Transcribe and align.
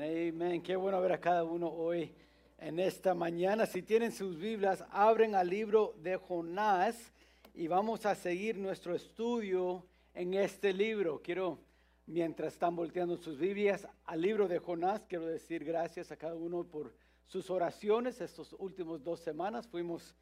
Amén, 0.00 0.32
amén. 0.32 0.62
Qué 0.62 0.76
bueno 0.76 1.00
ver 1.00 1.10
a 1.10 1.18
cada 1.18 1.42
uno 1.42 1.68
hoy 1.68 2.14
en 2.58 2.78
esta 2.78 3.14
mañana. 3.14 3.66
Si 3.66 3.82
tienen 3.82 4.12
sus 4.12 4.38
Biblias, 4.38 4.84
abren 4.92 5.34
al 5.34 5.48
libro 5.48 5.96
de 6.00 6.16
Jonás 6.16 7.12
y 7.52 7.66
vamos 7.66 8.06
a 8.06 8.14
seguir 8.14 8.56
nuestro 8.56 8.94
estudio 8.94 9.84
en 10.14 10.34
este 10.34 10.72
libro. 10.72 11.20
Quiero, 11.20 11.58
mientras 12.06 12.52
están 12.52 12.76
volteando 12.76 13.16
sus 13.16 13.40
Biblias 13.40 13.88
al 14.04 14.20
libro 14.20 14.46
de 14.46 14.60
Jonás, 14.60 15.04
quiero 15.08 15.26
decir 15.26 15.64
gracias 15.64 16.12
a 16.12 16.16
cada 16.16 16.36
uno 16.36 16.62
por 16.62 16.94
sus 17.26 17.50
oraciones. 17.50 18.20
Estas 18.20 18.52
últimas 18.52 19.02
dos 19.02 19.18
semanas 19.18 19.66
fuimos 19.66 20.14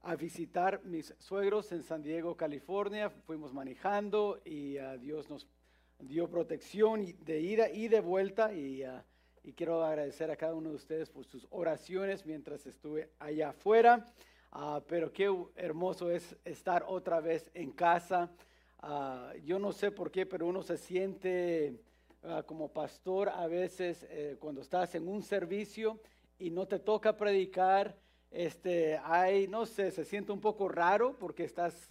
a 0.00 0.16
visitar 0.16 0.82
mis 0.82 1.14
suegros 1.20 1.70
en 1.70 1.84
San 1.84 2.02
Diego, 2.02 2.36
California. 2.36 3.10
Fuimos 3.10 3.54
manejando 3.54 4.40
y 4.44 4.76
uh, 4.80 4.98
Dios 4.98 5.30
nos 5.30 5.46
dio 6.00 6.28
protección 6.28 7.06
de 7.24 7.40
ida 7.40 7.70
y 7.70 7.86
de 7.86 8.00
vuelta 8.00 8.52
y, 8.52 8.82
uh, 8.82 9.00
y, 9.42 9.52
quiero 9.52 9.84
agradecer 9.84 10.30
a 10.30 10.36
cada 10.36 10.54
uno 10.54 10.70
de 10.70 10.76
ustedes 10.76 11.10
por 11.10 11.24
sus 11.24 11.46
oraciones 11.50 12.24
mientras 12.26 12.66
estuve 12.66 13.10
allá 13.18 13.50
afuera. 13.50 14.06
Uh, 14.52 14.80
pero 14.88 15.12
qué 15.12 15.32
hermoso 15.54 16.10
es 16.10 16.36
estar 16.44 16.84
otra 16.86 17.20
vez 17.20 17.50
en 17.54 17.70
casa. 17.72 18.30
Uh, 18.82 19.38
yo 19.44 19.58
no 19.58 19.72
sé 19.72 19.90
por 19.90 20.10
qué, 20.10 20.26
pero 20.26 20.46
uno 20.46 20.62
se 20.62 20.76
siente 20.76 21.80
como 22.44 22.70
pastor 22.70 23.30
a 23.30 23.46
veces 23.46 24.06
eh, 24.10 24.36
cuando 24.38 24.60
estás 24.60 24.94
en 24.94 25.08
un 25.08 25.22
servicio 25.22 25.98
y 26.38 26.50
no 26.50 26.68
te 26.68 26.78
toca 26.78 27.16
predicar. 27.16 27.96
Este, 28.30 28.98
hay, 29.02 29.48
no 29.48 29.64
sé, 29.64 29.90
se 29.90 30.04
siente 30.04 30.30
un 30.30 30.40
poco 30.40 30.68
raro 30.68 31.16
porque 31.18 31.44
estás 31.44 31.88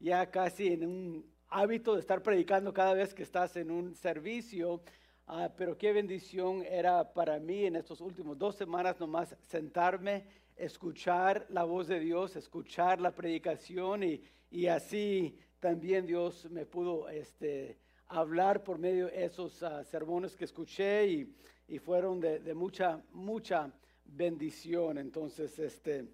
ya 0.00 0.30
casi 0.32 0.72
en 0.72 0.84
un 0.84 1.36
hábito 1.48 1.94
de 1.94 2.00
estar 2.00 2.22
predicando 2.22 2.72
cada 2.72 2.94
vez 2.94 3.14
que 3.14 3.22
estás 3.22 3.56
en 3.56 3.70
un 3.70 3.94
servicio, 3.94 4.82
uh, 5.28 5.48
pero 5.56 5.76
qué 5.76 5.92
bendición 5.92 6.64
era 6.64 7.12
para 7.12 7.38
mí 7.38 7.64
en 7.64 7.76
estos 7.76 8.00
últimos 8.00 8.38
dos 8.38 8.56
semanas 8.56 8.98
nomás 8.98 9.36
sentarme, 9.42 10.24
escuchar 10.56 11.46
la 11.50 11.64
voz 11.64 11.88
de 11.88 12.00
Dios, 12.00 12.36
escuchar 12.36 13.00
la 13.00 13.14
predicación 13.14 14.02
y, 14.02 14.22
y 14.50 14.66
así 14.66 15.38
también 15.60 16.06
Dios 16.06 16.48
me 16.50 16.66
pudo 16.66 17.08
este, 17.08 17.78
hablar 18.08 18.62
por 18.62 18.78
medio 18.78 19.06
de 19.06 19.24
esos 19.24 19.62
uh, 19.62 19.82
sermones 19.84 20.36
que 20.36 20.44
escuché 20.44 21.06
y, 21.06 21.36
y 21.68 21.78
fueron 21.78 22.20
de, 22.20 22.38
de, 22.38 22.54
mucha, 22.54 23.02
mucha 23.12 23.70
bendición. 24.04 24.98
Entonces, 24.98 25.58
este, 25.58 26.06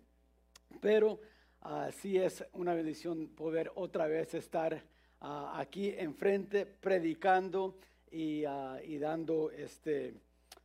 pero 0.80 1.20
así 1.60 2.18
uh, 2.18 2.22
es 2.22 2.44
una 2.54 2.74
bendición 2.74 3.28
poder 3.28 3.70
otra 3.74 4.06
vez 4.06 4.34
estar 4.34 4.74
uh, 5.20 5.54
aquí 5.54 5.90
enfrente 5.90 6.66
predicando 6.66 7.76
y, 8.12 8.44
uh, 8.46 8.78
y 8.84 8.98
dando 8.98 9.50
este, 9.50 10.14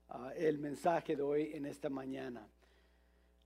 uh, 0.10 0.30
el 0.36 0.60
mensaje 0.60 1.16
de 1.16 1.24
hoy 1.24 1.52
en 1.54 1.66
esta 1.66 1.90
mañana. 1.90 2.48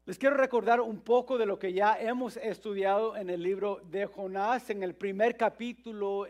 Les 0.05 0.17
quiero 0.17 0.35
recordar 0.35 0.81
un 0.81 1.02
poco 1.02 1.38
de 1.38 1.45
lo 1.45 1.59
que 1.59 1.73
ya 1.73 1.95
hemos 2.02 2.35
estudiado 2.38 3.16
en 3.16 3.30
el 3.30 3.43
libro 3.43 3.81
de 3.91 4.08
Jonás. 4.08 4.69
En 4.71 4.81
el 4.81 4.95
primer 4.95 5.38
capítulo 5.38 6.25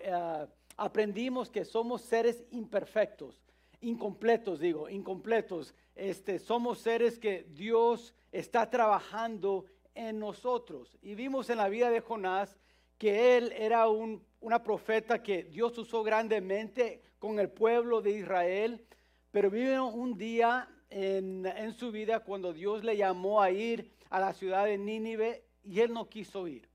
aprendimos 0.76 1.50
que 1.50 1.64
somos 1.64 2.02
seres 2.02 2.44
imperfectos, 2.52 3.42
incompletos, 3.80 4.60
digo, 4.60 4.90
incompletos. 4.90 5.74
Este, 5.96 6.38
somos 6.38 6.80
seres 6.80 7.18
que 7.18 7.48
Dios 7.54 8.14
está 8.32 8.70
trabajando 8.70 9.66
en 9.96 10.20
nosotros. 10.20 10.98
Y 11.02 11.16
vimos 11.16 11.50
en 11.50 11.58
la 11.58 11.70
vida 11.70 11.90
de 11.90 12.02
Jonás 12.02 12.58
que 12.98 13.38
él 13.38 13.54
era 13.58 13.88
un 13.88 14.22
una 14.42 14.62
profeta 14.62 15.22
que 15.22 15.44
Dios 15.44 15.78
usó 15.78 16.04
grandemente 16.04 17.02
con 17.20 17.40
el 17.40 17.50
pueblo 17.50 18.02
de 18.02 18.12
Israel, 18.12 18.84
pero 19.32 19.50
vive 19.50 19.80
un 19.80 20.18
día 20.18 20.68
en, 20.90 21.46
en, 21.46 21.74
su 21.74 21.92
vida 21.92 22.20
cuando 22.20 22.52
Dios 22.52 22.84
le 22.84 22.98
llamó 22.98 23.42
a 23.42 23.52
ir 23.52 23.92
a 24.10 24.20
la 24.20 24.34
ciudad 24.34 24.66
de 24.66 24.78
Nínive 24.78 25.44
y 25.64 25.80
él 25.80 25.94
no 25.94 26.10
quiso 26.10 26.48
ir. 26.48 26.68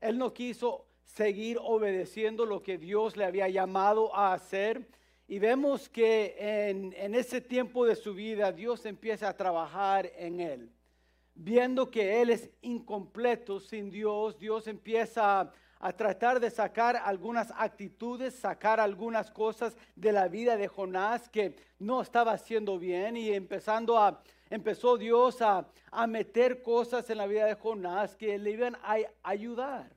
Él 0.00 0.18
no 0.18 0.34
quiso 0.34 0.84
seguir 1.04 1.58
obedeciendo 1.62 2.44
lo 2.44 2.60
que 2.62 2.76
Dios 2.76 3.16
le 3.16 3.24
había 3.24 3.48
llamado 3.48 4.14
a 4.14 4.34
hacer. 4.34 4.88
Y 5.28 5.38
vemos 5.38 5.88
que 5.88 6.34
en, 6.38 6.92
en 6.96 7.14
ese 7.14 7.40
tiempo 7.40 7.86
de 7.86 7.94
su 7.94 8.14
vida 8.14 8.50
Dios 8.50 8.84
empieza 8.84 9.28
a 9.28 9.36
trabajar 9.36 10.10
en 10.16 10.40
él. 10.40 10.70
Viendo 11.34 11.90
que 11.90 12.20
él 12.20 12.30
es 12.30 12.50
incompleto 12.60 13.60
sin 13.60 13.90
Dios, 13.90 14.38
Dios 14.38 14.66
empieza 14.66 15.52
a 15.82 15.92
tratar 15.92 16.38
de 16.38 16.48
sacar 16.48 16.96
algunas 16.96 17.52
actitudes, 17.56 18.36
sacar 18.36 18.78
algunas 18.78 19.32
cosas 19.32 19.76
de 19.96 20.12
la 20.12 20.28
vida 20.28 20.56
de 20.56 20.68
Jonás 20.68 21.28
que 21.28 21.56
no 21.80 22.00
estaba 22.00 22.32
haciendo 22.32 22.78
bien 22.78 23.16
y 23.16 23.32
empezando 23.32 23.98
a, 23.98 24.22
empezó 24.48 24.96
Dios 24.96 25.42
a, 25.42 25.68
a 25.90 26.06
meter 26.06 26.62
cosas 26.62 27.10
en 27.10 27.18
la 27.18 27.26
vida 27.26 27.46
de 27.46 27.56
Jonás 27.56 28.14
que 28.14 28.38
le 28.38 28.52
iban 28.52 28.76
a 28.76 28.96
ayudar. 29.24 29.90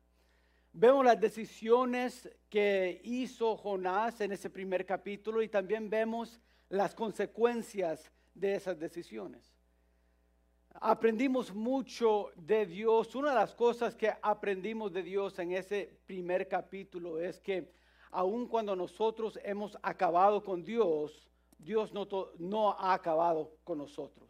Vemos 0.74 1.06
las 1.06 1.22
decisiones 1.22 2.28
que 2.50 3.00
hizo 3.04 3.56
Jonás 3.56 4.20
en 4.22 4.32
ese 4.32 4.50
primer 4.50 4.88
capítulo 4.88 5.44
y 5.44 5.50
también 5.50 5.88
vemos 5.88 6.42
las 6.68 6.96
consecuencias 6.96 8.12
de 8.34 8.56
esas 8.56 8.80
decisiones 8.80 9.55
aprendimos 10.82 11.54
mucho 11.54 12.32
de 12.36 12.66
Dios. 12.66 13.16
Una 13.16 13.30
de 13.30 13.36
las 13.36 13.56
cosas 13.56 13.96
que 13.96 14.14
aprendimos 14.22 14.92
de 14.92 15.04
Dios 15.04 15.38
en 15.40 15.54
ese 15.54 15.98
primer 16.06 16.48
capítulo 16.48 17.20
es 17.20 17.40
que 17.40 17.72
aun 18.12 18.48
cuando 18.48 18.76
nosotros 18.76 19.40
hemos 19.44 19.78
acabado 19.82 20.44
con 20.44 20.64
Dios, 20.64 21.30
Dios 21.58 21.92
no, 21.94 22.72
ha 22.72 22.94
acabado 22.94 23.52
con 23.64 23.78
nosotros. 23.78 24.30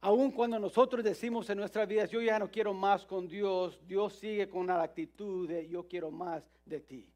Aun 0.00 0.30
cuando 0.32 0.58
nosotros 0.58 1.02
decimos 1.02 1.48
en 1.48 1.58
nuestras 1.58 1.88
vidas, 1.88 2.10
yo 2.10 2.20
ya 2.20 2.38
no 2.38 2.50
quiero 2.50 2.74
más 2.74 3.06
con 3.06 3.26
Dios, 3.26 3.80
Dios 3.86 4.12
sigue 4.14 4.48
con 4.48 4.66
la 4.66 4.82
actitud 4.82 5.48
de 5.48 5.66
yo 5.66 5.88
quiero 5.88 6.10
más 6.10 6.42
de 6.66 6.80
ti. 6.80 7.08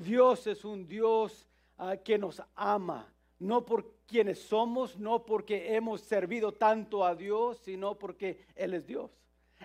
Dios 0.00 0.46
es 0.46 0.66
un 0.66 0.86
Dios 0.86 1.48
uh, 1.78 1.96
que 2.04 2.18
nos 2.18 2.42
ama 2.54 3.10
no 3.38 3.64
por 3.64 3.92
quienes 4.06 4.40
somos, 4.40 4.98
no 4.98 5.24
porque 5.24 5.74
hemos 5.74 6.00
servido 6.00 6.52
tanto 6.52 7.04
a 7.04 7.14
Dios, 7.14 7.58
sino 7.58 7.94
porque 7.96 8.44
Él 8.56 8.74
es 8.74 8.86
Dios. 8.86 9.10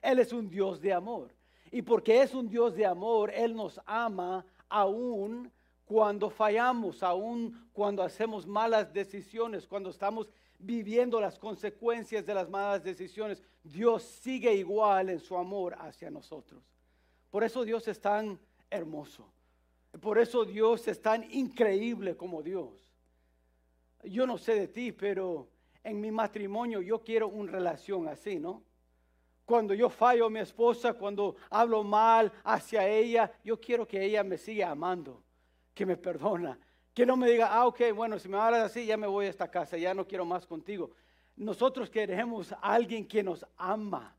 Él 0.01 0.19
es 0.19 0.33
un 0.33 0.49
Dios 0.49 0.81
de 0.81 0.93
amor. 0.93 1.31
Y 1.71 1.81
porque 1.81 2.21
es 2.21 2.33
un 2.33 2.49
Dios 2.49 2.75
de 2.75 2.85
amor, 2.85 3.31
Él 3.33 3.55
nos 3.55 3.79
ama 3.85 4.45
aún 4.69 5.51
cuando 5.85 6.29
fallamos, 6.29 7.01
aún 7.01 7.67
cuando 7.73 8.03
hacemos 8.03 8.45
malas 8.45 8.93
decisiones, 8.93 9.65
cuando 9.65 9.89
estamos 9.89 10.29
viviendo 10.59 11.19
las 11.19 11.37
consecuencias 11.39 12.25
de 12.25 12.33
las 12.33 12.49
malas 12.49 12.83
decisiones. 12.83 13.41
Dios 13.63 14.03
sigue 14.03 14.53
igual 14.53 15.09
en 15.09 15.19
su 15.19 15.35
amor 15.35 15.75
hacia 15.79 16.11
nosotros. 16.11 16.63
Por 17.29 17.43
eso 17.43 17.63
Dios 17.63 17.87
es 17.87 17.99
tan 17.99 18.39
hermoso. 18.69 19.27
Por 19.99 20.17
eso 20.17 20.45
Dios 20.45 20.87
es 20.87 21.01
tan 21.01 21.23
increíble 21.31 22.15
como 22.15 22.41
Dios 22.41 22.92
yo 24.03 24.27
no 24.27 24.37
sé 24.37 24.55
de 24.55 24.67
ti, 24.67 24.91
pero 24.91 25.47
en 25.83 25.99
mi 25.99 26.11
matrimonio 26.11 26.81
yo 26.81 27.01
quiero 27.01 27.27
una 27.27 27.51
relación 27.51 28.07
así, 28.07 28.39
¿no? 28.39 28.63
Cuando 29.45 29.73
yo 29.73 29.89
fallo 29.89 30.25
a 30.25 30.29
mi 30.29 30.39
esposa, 30.39 30.93
cuando 30.93 31.35
hablo 31.49 31.83
mal 31.83 32.31
hacia 32.43 32.87
ella, 32.87 33.31
yo 33.43 33.59
quiero 33.59 33.85
que 33.85 34.03
ella 34.03 34.23
me 34.23 34.37
siga 34.37 34.69
amando, 34.69 35.21
que 35.73 35.85
me 35.85 35.97
perdona, 35.97 36.57
que 36.93 37.05
no 37.05 37.17
me 37.17 37.29
diga, 37.29 37.47
ah, 37.51 37.67
ok, 37.67 37.81
bueno, 37.93 38.17
si 38.19 38.29
me 38.29 38.37
hablas 38.37 38.61
así, 38.61 38.85
ya 38.85 38.95
me 38.95 39.07
voy 39.07 39.25
a 39.25 39.29
esta 39.29 39.49
casa, 39.49 39.77
ya 39.77 39.93
no 39.93 40.07
quiero 40.07 40.23
más 40.23 40.45
contigo. 40.45 40.91
Nosotros 41.35 41.89
queremos 41.89 42.53
a 42.53 42.57
alguien 42.57 43.05
que 43.05 43.23
nos 43.23 43.45
ama 43.57 44.15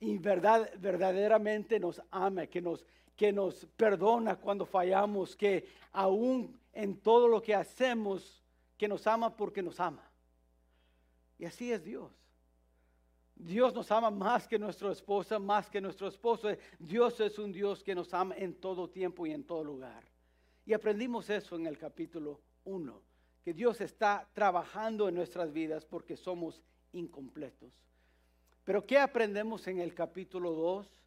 y 0.00 0.16
verdad, 0.16 0.70
verdaderamente 0.78 1.78
nos 1.78 2.00
ama, 2.10 2.46
que 2.46 2.62
nos, 2.62 2.86
que 3.14 3.32
nos 3.32 3.66
perdona 3.76 4.36
cuando 4.36 4.64
fallamos, 4.64 5.36
que 5.36 5.66
aún 5.92 6.58
en 6.72 6.96
todo 6.98 7.28
lo 7.28 7.42
que 7.42 7.54
hacemos 7.54 8.42
que 8.76 8.88
nos 8.88 9.06
ama 9.06 9.34
porque 9.34 9.62
nos 9.62 9.80
ama. 9.80 10.08
Y 11.38 11.44
así 11.44 11.72
es 11.72 11.84
Dios. 11.84 12.12
Dios 13.34 13.74
nos 13.74 13.90
ama 13.90 14.10
más 14.10 14.48
que 14.48 14.58
nuestra 14.58 14.90
esposa, 14.90 15.38
más 15.38 15.68
que 15.68 15.80
nuestro 15.80 16.08
esposo. 16.08 16.48
Dios 16.78 17.20
es 17.20 17.38
un 17.38 17.52
Dios 17.52 17.82
que 17.82 17.94
nos 17.94 18.12
ama 18.14 18.34
en 18.36 18.54
todo 18.54 18.88
tiempo 18.88 19.26
y 19.26 19.32
en 19.32 19.44
todo 19.44 19.62
lugar. 19.62 20.04
Y 20.64 20.72
aprendimos 20.72 21.28
eso 21.28 21.54
en 21.56 21.66
el 21.66 21.78
capítulo 21.78 22.40
1, 22.64 23.00
que 23.44 23.52
Dios 23.52 23.80
está 23.80 24.26
trabajando 24.32 25.08
en 25.08 25.14
nuestras 25.14 25.52
vidas 25.52 25.84
porque 25.84 26.16
somos 26.16 26.62
incompletos. 26.92 27.72
Pero 28.64 28.84
¿qué 28.84 28.98
aprendemos 28.98 29.68
en 29.68 29.80
el 29.80 29.94
capítulo 29.94 30.50
2? 30.52 31.02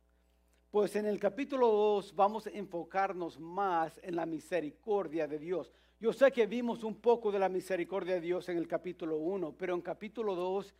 Pues 0.71 0.95
en 0.95 1.07
el 1.07 1.19
capítulo 1.19 1.67
2 1.67 2.15
vamos 2.15 2.45
a 2.45 2.51
enfocarnos 2.51 3.39
más 3.39 3.99
en 4.03 4.15
la 4.15 4.27
misericordia 4.27 5.27
de 5.27 5.39
Dios. 5.39 5.73
Yo 6.01 6.13
sé 6.13 6.31
que 6.31 6.45
vimos 6.45 6.85
un 6.85 6.95
poco 6.95 7.29
de 7.29 7.39
la 7.39 7.49
misericordia 7.49 8.13
de 8.13 8.21
Dios 8.21 8.47
en 8.47 8.57
el 8.57 8.69
capítulo 8.69 9.17
1, 9.17 9.55
pero 9.57 9.73
en 9.75 9.81
capítulo 9.81 10.33
2 10.33 10.73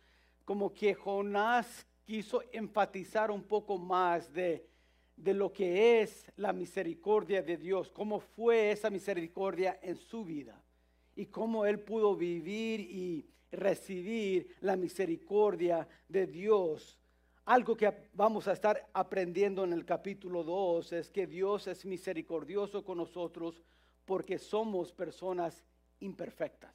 como 0.46 0.72
que 0.72 0.94
Jonás 0.94 1.86
quiso 2.06 2.42
enfatizar 2.52 3.30
un 3.30 3.42
poco 3.42 3.76
más 3.76 4.32
de, 4.32 4.66
de 5.16 5.34
lo 5.34 5.52
que 5.52 6.00
es 6.00 6.32
la 6.36 6.54
misericordia 6.54 7.42
de 7.42 7.58
Dios, 7.58 7.90
cómo 7.90 8.18
fue 8.18 8.70
esa 8.70 8.88
misericordia 8.88 9.78
en 9.82 9.96
su 9.96 10.24
vida. 10.24 10.58
y 11.14 11.26
cómo 11.26 11.66
él 11.66 11.80
pudo 11.80 12.16
vivir 12.16 12.80
y 12.80 13.26
recibir 13.52 14.56
la 14.60 14.74
misericordia 14.74 15.86
de 16.08 16.26
Dios. 16.26 16.98
Algo 17.44 17.76
que 17.76 17.92
vamos 18.14 18.48
a 18.48 18.52
estar 18.52 18.88
aprendiendo 18.94 19.64
en 19.64 19.74
el 19.74 19.84
capítulo 19.84 20.42
2 20.44 20.94
es 20.94 21.10
que 21.10 21.26
Dios 21.26 21.66
es 21.66 21.84
misericordioso 21.84 22.82
con 22.82 22.96
nosotros 22.96 23.60
porque 24.10 24.40
somos 24.40 24.90
personas 24.90 25.64
imperfectas. 26.00 26.74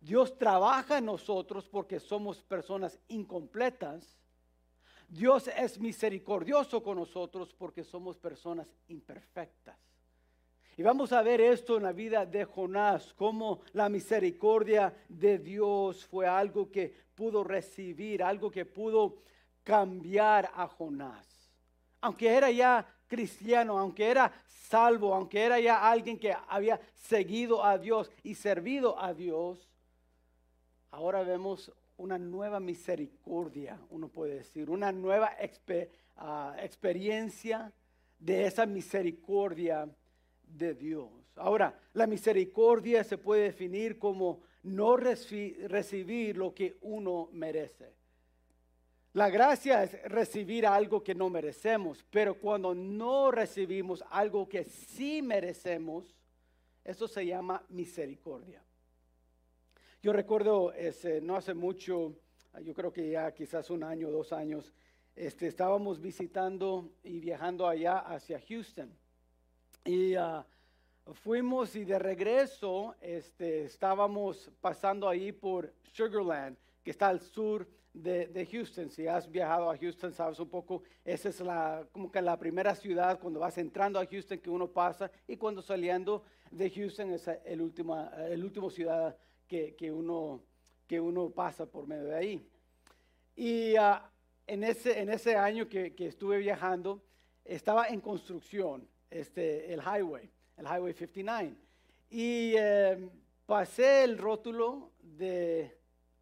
Dios 0.00 0.38
trabaja 0.38 0.98
en 0.98 1.06
nosotros 1.06 1.68
porque 1.68 1.98
somos 1.98 2.40
personas 2.44 3.00
incompletas. 3.08 4.16
Dios 5.08 5.48
es 5.48 5.80
misericordioso 5.80 6.84
con 6.84 6.98
nosotros 6.98 7.52
porque 7.52 7.82
somos 7.82 8.16
personas 8.16 8.68
imperfectas. 8.86 9.76
Y 10.76 10.84
vamos 10.84 11.12
a 11.12 11.20
ver 11.20 11.40
esto 11.40 11.78
en 11.78 11.82
la 11.82 11.90
vida 11.90 12.24
de 12.24 12.44
Jonás, 12.44 13.12
cómo 13.14 13.62
la 13.72 13.88
misericordia 13.88 14.94
de 15.08 15.36
Dios 15.36 16.06
fue 16.06 16.28
algo 16.28 16.70
que 16.70 16.94
pudo 17.16 17.42
recibir, 17.42 18.22
algo 18.22 18.52
que 18.52 18.66
pudo 18.66 19.16
cambiar 19.64 20.48
a 20.54 20.68
Jonás. 20.68 21.26
Aunque 22.00 22.28
era 22.28 22.52
ya 22.52 22.86
cristiano, 23.10 23.78
aunque 23.78 24.08
era 24.08 24.32
salvo, 24.46 25.12
aunque 25.14 25.42
era 25.42 25.60
ya 25.60 25.90
alguien 25.90 26.18
que 26.18 26.34
había 26.48 26.80
seguido 26.94 27.62
a 27.62 27.76
Dios 27.76 28.10
y 28.22 28.36
servido 28.36 28.98
a 28.98 29.12
Dios, 29.12 29.68
ahora 30.92 31.22
vemos 31.22 31.72
una 31.98 32.16
nueva 32.16 32.60
misericordia, 32.60 33.78
uno 33.90 34.08
puede 34.08 34.36
decir, 34.36 34.70
una 34.70 34.92
nueva 34.92 35.32
ah, 36.16 36.56
experiencia 36.62 37.72
de 38.18 38.46
esa 38.46 38.64
misericordia 38.64 39.88
de 40.44 40.74
Dios. 40.74 41.10
Ahora, 41.36 41.78
la 41.92 42.06
misericordia 42.06 43.02
se 43.04 43.18
puede 43.18 43.44
definir 43.44 43.98
como 43.98 44.40
no 44.62 44.96
recibir 44.96 46.36
lo 46.36 46.54
que 46.54 46.76
uno 46.82 47.28
merece. 47.32 47.99
La 49.12 49.28
gracia 49.28 49.82
es 49.82 50.00
recibir 50.04 50.64
algo 50.64 51.02
que 51.02 51.16
no 51.16 51.28
merecemos, 51.28 52.04
pero 52.10 52.34
cuando 52.36 52.74
no 52.74 53.32
recibimos 53.32 54.04
algo 54.08 54.48
que 54.48 54.64
sí 54.64 55.20
merecemos, 55.20 56.14
eso 56.84 57.08
se 57.08 57.26
llama 57.26 57.64
misericordia. 57.70 58.62
Yo 60.00 60.12
recuerdo, 60.12 60.72
ese, 60.72 61.20
no 61.20 61.34
hace 61.34 61.54
mucho, 61.54 62.14
yo 62.62 62.72
creo 62.72 62.92
que 62.92 63.10
ya 63.10 63.34
quizás 63.34 63.68
un 63.70 63.82
año, 63.82 64.10
dos 64.10 64.32
años, 64.32 64.72
este, 65.16 65.48
estábamos 65.48 66.00
visitando 66.00 66.92
y 67.02 67.18
viajando 67.18 67.66
allá 67.66 67.98
hacia 67.98 68.40
Houston. 68.48 68.96
Y 69.84 70.14
ah, 70.14 70.46
fuimos 71.14 71.74
y 71.74 71.84
de 71.84 71.98
regreso 71.98 72.94
este, 73.00 73.64
estábamos 73.64 74.52
pasando 74.60 75.08
ahí 75.08 75.32
por 75.32 75.74
Sugarland, 75.92 76.56
que 76.84 76.92
está 76.92 77.08
al 77.08 77.20
sur 77.20 77.66
de, 77.92 78.48
Houston. 78.50 78.90
Si 78.90 79.06
has 79.06 79.30
viajado 79.30 79.70
a 79.70 79.76
Houston, 79.76 80.12
sabes 80.12 80.38
un 80.38 80.48
poco, 80.48 80.82
esa 81.04 81.28
es 81.28 81.40
la, 81.40 81.86
como 81.92 82.10
que 82.10 82.22
la 82.22 82.38
primera 82.38 82.74
ciudad 82.74 83.18
cuando 83.18 83.40
vas 83.40 83.58
entrando 83.58 83.98
a 83.98 84.06
Houston 84.06 84.38
que 84.38 84.50
uno 84.50 84.68
pasa 84.68 85.10
y 85.26 85.36
cuando 85.36 85.62
saliendo 85.62 86.24
de 86.50 86.70
Houston 86.70 87.12
es 87.12 87.28
el 87.44 87.60
último, 87.60 88.10
el 88.28 88.44
último 88.44 88.70
ciudad 88.70 89.16
que, 89.46 89.74
que, 89.74 89.90
uno, 89.90 90.42
que 90.86 91.00
uno 91.00 91.30
pasa 91.30 91.66
por 91.66 91.86
medio 91.86 92.04
de 92.04 92.14
ahí. 92.14 92.48
Y 93.36 93.76
ah, 93.76 94.10
en, 94.46 94.64
ese, 94.64 95.00
en 95.00 95.10
ese 95.10 95.36
año 95.36 95.68
que, 95.68 95.94
que 95.94 96.06
estuve 96.06 96.38
viajando, 96.38 97.02
estaba 97.44 97.88
en 97.88 98.00
construcción 98.00 98.88
este, 99.10 99.72
el 99.72 99.80
highway, 99.80 100.30
el 100.56 100.66
highway 100.66 100.92
59. 100.92 101.56
Y 102.10 102.54
em, 102.56 103.10
pasé 103.46 104.04
el 104.04 104.18
rótulo 104.18 104.92
de 105.00 105.76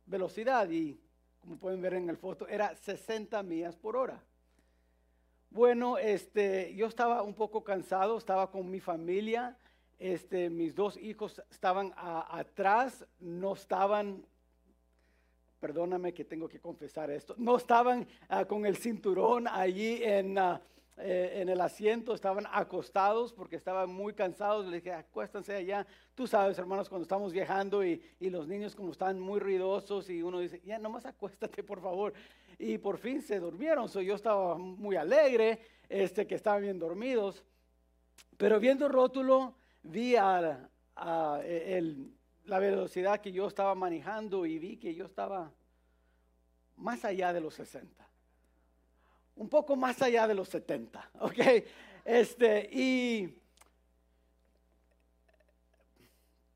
velocidad 0.07 0.69
y 0.71 0.99
como 1.49 1.61
pueden 1.61 1.81
ver 1.81 1.95
en 1.95 2.11
el 2.11 2.19
foto, 2.19 2.47
era 2.47 2.77
60 2.77 3.43
millas 3.43 3.75
por 3.75 3.97
hora. 3.97 4.23
Bueno, 5.49 5.97
este, 5.97 6.75
yo 6.75 6.87
estaba 6.87 7.23
un 7.23 7.33
poco 7.33 7.65
cansado, 7.65 8.19
estaba 8.19 8.51
con 8.51 8.71
mi 8.71 8.81
familia, 8.81 9.57
este, 9.99 10.51
mis 10.51 10.75
dos 10.75 10.99
hijos 10.99 11.43
estaban 11.51 11.95
atrás, 11.97 13.07
no 13.19 13.55
estaban, 13.55 14.27
perdóname 15.59 16.13
que 16.13 16.27
tengo 16.27 16.51
que 16.51 16.61
confesar 16.61 17.11
esto, 17.11 17.35
no 17.39 17.57
estaban 17.57 18.07
ah, 18.29 18.45
con 18.45 18.67
el 18.67 18.77
cinturón 18.77 19.49
allí 19.49 20.03
en... 20.03 20.37
Ah, 20.37 20.61
eh, 21.01 21.41
en 21.41 21.49
el 21.49 21.61
asiento, 21.61 22.15
estaban 22.15 22.47
acostados 22.51 23.33
porque 23.33 23.57
estaban 23.57 23.91
muy 23.91 24.15
cansados. 24.15 24.67
Le 24.67 24.77
dije, 24.77 24.93
acuéstanse 24.93 25.55
allá. 25.55 25.87
Tú 26.15 26.27
sabes, 26.27 26.59
hermanos, 26.59 26.89
cuando 26.89 27.03
estamos 27.03 27.33
viajando 27.33 27.85
y, 27.85 28.03
y 28.19 28.31
los 28.31 28.49
niños 28.49 28.75
como 28.75 28.91
están 28.91 29.21
muy 29.21 29.39
ruidosos 29.39 30.11
y 30.11 30.23
uno 30.23 30.41
dice, 30.41 30.61
ya, 30.65 30.79
nomás 30.79 31.07
acuéstate, 31.07 31.63
por 31.63 31.81
favor. 31.81 32.13
Y 32.59 32.79
por 32.79 32.99
fin 32.99 33.23
se 33.23 33.39
durmieron. 33.39 33.87
yo 33.89 34.15
estaba 34.15 34.59
muy 34.59 34.97
alegre, 34.97 35.61
este, 35.89 36.27
que 36.27 36.35
estaban 36.35 36.63
bien 36.63 36.79
dormidos. 36.79 37.45
Pero 38.37 38.59
viendo 38.59 38.87
el 38.87 38.93
rótulo, 38.93 39.55
vi 39.83 40.17
el, 40.17 42.13
la 42.45 42.59
velocidad 42.59 43.21
que 43.21 43.31
yo 43.31 43.47
estaba 43.47 43.75
manejando 43.75 44.47
y 44.47 44.59
vi 44.59 44.77
que 44.77 44.95
yo 44.95 45.05
estaba 45.05 45.53
más 46.77 47.05
allá 47.05 47.33
de 47.33 47.41
los 47.41 47.55
60 47.55 48.08
un 49.39 49.49
poco 49.49 49.77
más 49.77 50.03
allá 50.03 50.27
de 50.27 50.35
los 50.35 50.49
70, 50.49 51.11
¿ok? 51.21 51.39
Este, 52.05 52.69
y 52.73 53.41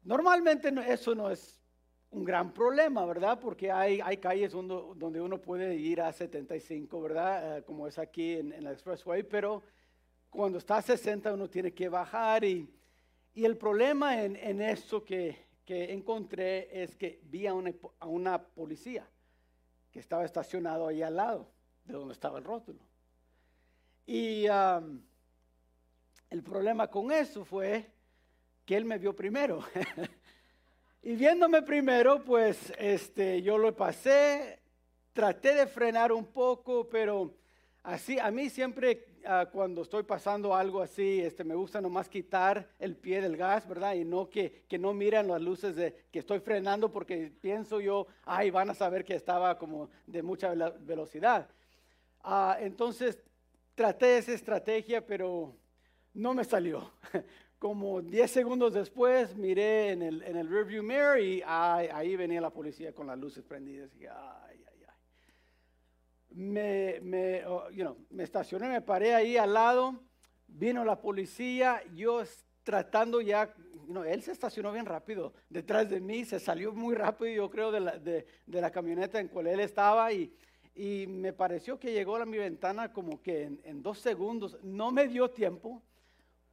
normalmente 0.02 0.72
eso 0.88 1.14
no 1.14 1.30
es 1.30 1.60
un 2.10 2.24
gran 2.24 2.52
problema, 2.52 3.06
¿verdad? 3.06 3.38
Porque 3.40 3.70
hay, 3.70 4.00
hay 4.00 4.18
calles 4.18 4.52
donde, 4.52 5.20
uno 5.20 5.40
puede 5.40 5.74
ir 5.76 6.00
a 6.00 6.12
75, 6.12 7.00
¿verdad? 7.00 7.58
Eh, 7.58 7.62
como 7.62 7.86
es 7.86 7.98
aquí 7.98 8.34
en, 8.34 8.52
en, 8.52 8.64
la 8.64 8.72
Expressway, 8.72 9.22
pero 9.22 9.62
cuando 10.28 10.58
está 10.58 10.78
a 10.78 10.82
60 10.82 11.32
uno 11.32 11.48
tiene 11.48 11.72
que 11.72 11.88
bajar 11.88 12.44
y, 12.44 12.68
y 13.32 13.44
el 13.44 13.56
problema 13.56 14.22
en, 14.22 14.36
en 14.36 14.58
que, 15.06 15.46
que, 15.64 15.92
encontré 15.92 16.82
es 16.82 16.96
que 16.96 17.20
vi 17.24 17.46
a 17.46 17.54
una, 17.54 17.72
a 18.00 18.06
una 18.06 18.42
policía 18.42 19.08
que 19.90 20.00
estaba 20.00 20.24
estacionado 20.24 20.88
ahí 20.88 21.02
al 21.02 21.16
lado 21.16 21.48
de 21.84 21.94
donde 21.94 22.12
estaba 22.12 22.38
el 22.38 22.44
rótulo. 22.44 22.80
Y 24.06 24.46
el 24.46 26.42
problema 26.42 26.88
con 26.88 27.12
eso 27.12 27.44
fue 27.44 27.90
que 28.64 28.76
él 28.76 28.84
me 28.84 28.98
vio 28.98 29.14
primero. 29.14 29.60
y 31.02 31.14
viéndome 31.14 31.62
primero, 31.62 32.22
pues 32.24 32.72
este, 32.78 33.42
yo 33.42 33.58
lo 33.58 33.74
pasé, 33.74 34.60
traté 35.12 35.54
de 35.54 35.66
frenar 35.66 36.12
un 36.12 36.26
poco, 36.26 36.88
pero 36.88 37.34
así, 37.82 38.18
a 38.18 38.30
mí 38.30 38.48
siempre 38.50 39.20
ah, 39.24 39.46
cuando 39.50 39.82
estoy 39.82 40.02
pasando 40.02 40.54
algo 40.54 40.80
así, 40.80 41.20
este, 41.20 41.44
me 41.44 41.54
gusta 41.54 41.80
nomás 41.80 42.08
quitar 42.08 42.68
el 42.78 42.96
pie 42.96 43.20
del 43.20 43.36
gas, 43.36 43.68
¿verdad? 43.68 43.94
Y 43.94 44.04
no 44.04 44.28
que, 44.28 44.64
que 44.68 44.78
no 44.78 44.92
miren 44.92 45.28
las 45.28 45.40
luces 45.40 45.76
de 45.76 46.06
que 46.10 46.20
estoy 46.20 46.40
frenando 46.40 46.90
porque 46.90 47.32
pienso 47.40 47.80
yo, 47.80 48.06
ay, 48.24 48.50
van 48.50 48.70
a 48.70 48.74
saber 48.74 49.04
que 49.04 49.14
estaba 49.14 49.58
como 49.58 49.90
de 50.06 50.22
mucha 50.22 50.54
velocidad. 50.80 51.48
Ah, 52.22 52.56
entonces 52.60 53.18
traté 53.74 54.18
esa 54.18 54.32
estrategia, 54.32 55.04
pero 55.04 55.56
no 56.14 56.34
me 56.34 56.44
salió. 56.44 56.92
Como 57.58 58.02
10 58.02 58.30
segundos 58.30 58.74
después 58.74 59.36
miré 59.36 59.90
en 59.90 60.02
el, 60.02 60.22
en 60.22 60.36
el 60.36 60.48
rearview 60.48 60.82
mirror 60.82 61.20
y 61.20 61.42
ahí 61.46 62.16
venía 62.16 62.40
la 62.40 62.50
policía 62.50 62.92
con 62.92 63.06
las 63.06 63.18
luces 63.18 63.44
prendidas. 63.44 63.94
Y, 63.94 64.06
ay, 64.06 64.64
ay, 64.66 64.84
ay. 64.88 64.96
Me, 66.30 66.98
me, 67.02 67.46
oh, 67.46 67.68
me 68.10 68.24
estacioné, 68.24 68.68
me 68.68 68.80
paré 68.80 69.14
ahí 69.14 69.36
al 69.36 69.54
lado, 69.54 70.00
vino 70.48 70.84
la 70.84 71.00
policía, 71.00 71.82
yo 71.94 72.22
tratando 72.64 73.20
ya, 73.20 73.54
él 74.06 74.22
se 74.22 74.32
estacionó 74.32 74.72
bien 74.72 74.86
rápido 74.86 75.32
detrás 75.48 75.88
de 75.88 76.00
mí, 76.00 76.24
se 76.24 76.40
salió 76.40 76.72
muy 76.72 76.94
rápido, 76.94 77.30
yo 77.32 77.50
creo, 77.50 77.70
de 77.70 77.80
la, 77.80 77.98
de, 77.98 78.26
de 78.46 78.60
la 78.60 78.70
camioneta 78.70 79.20
en 79.20 79.28
cual 79.28 79.46
él 79.46 79.60
estaba 79.60 80.12
y 80.12 80.34
y 80.74 81.06
me 81.06 81.32
pareció 81.32 81.78
que 81.78 81.92
llegó 81.92 82.16
a 82.16 82.24
mi 82.24 82.38
ventana 82.38 82.92
como 82.92 83.20
que 83.20 83.50
en, 83.64 83.82
dos 83.82 83.98
segundos. 83.98 84.56
No 84.62 84.90
me 84.90 85.06
dio 85.06 85.30
tiempo 85.30 85.82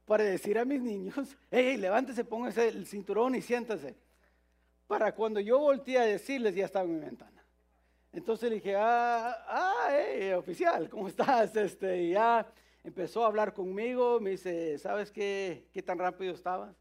para 0.04 0.24
decir 0.24 0.58
a 0.58 0.64
mis 0.64 0.80
niños, 0.80 1.36
hey, 1.50 1.76
levántese, 1.76 2.24
póngase 2.24 2.68
el 2.68 2.86
cinturón 2.86 3.34
y 3.34 3.42
siéntase. 3.42 3.94
Para 4.86 5.14
cuando 5.14 5.40
yo 5.40 5.58
volteé 5.58 5.98
a 5.98 6.04
decirles, 6.04 6.54
ya 6.54 6.64
estaba 6.64 6.84
en 6.84 6.94
mi 6.94 7.00
ventana. 7.00 7.44
Entonces 8.12 8.50
le 8.50 8.56
dije, 8.56 8.74
ah, 8.76 9.44
ah 9.48 9.88
hey, 9.90 10.32
oficial, 10.32 10.88
¿cómo 10.88 11.08
estás? 11.08 11.54
Este, 11.56 12.02
y 12.02 12.10
ya 12.10 12.46
empezó 12.82 13.22
a 13.22 13.28
hablar 13.28 13.54
conmigo, 13.54 14.18
me 14.20 14.30
dice, 14.30 14.76
¿sabes 14.78 15.10
qué, 15.10 15.68
qué 15.72 15.80
tan 15.80 15.98
rápido 15.98 16.34
estabas? 16.34 16.74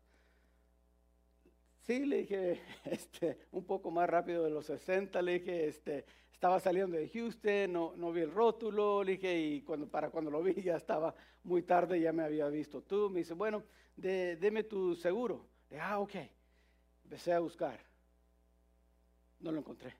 Sí, 1.85 2.05
le 2.05 2.17
dije, 2.17 2.61
este, 2.85 3.37
un 3.51 3.63
poco 3.63 3.91
más 3.91 4.09
rápido 4.09 4.43
de 4.43 4.49
los 4.49 4.65
60, 4.65 5.21
le 5.21 5.33
dije, 5.39 5.67
este, 5.67 6.05
estaba 6.39 6.61
saliendo 6.61 6.95
de 6.95 7.09
Houston, 7.09 7.73
no, 7.73 7.93
no 7.97 8.13
vi 8.13 8.21
el 8.21 8.31
rótulo, 8.31 9.03
le 9.03 9.17
dije, 9.17 9.37
y 9.37 9.61
cuando, 9.61 9.89
para 9.89 10.09
cuando 10.09 10.31
lo 10.31 10.41
vi 10.41 10.53
ya 10.63 10.77
estaba 10.77 11.13
muy 11.43 11.63
tarde, 11.63 11.99
ya 11.99 12.13
me 12.13 12.23
había 12.23 12.47
visto 12.47 12.81
tú. 12.81 13.09
Me 13.09 13.19
dice, 13.19 13.33
bueno, 13.33 13.61
de, 13.97 14.37
deme 14.37 14.63
tu 14.63 14.95
seguro. 14.95 15.45
Le 15.69 15.81
ah, 15.81 15.99
ok. 15.99 16.15
Empecé 17.03 17.33
a 17.33 17.39
buscar. 17.39 17.77
No 19.41 19.51
lo 19.51 19.59
encontré. 19.59 19.93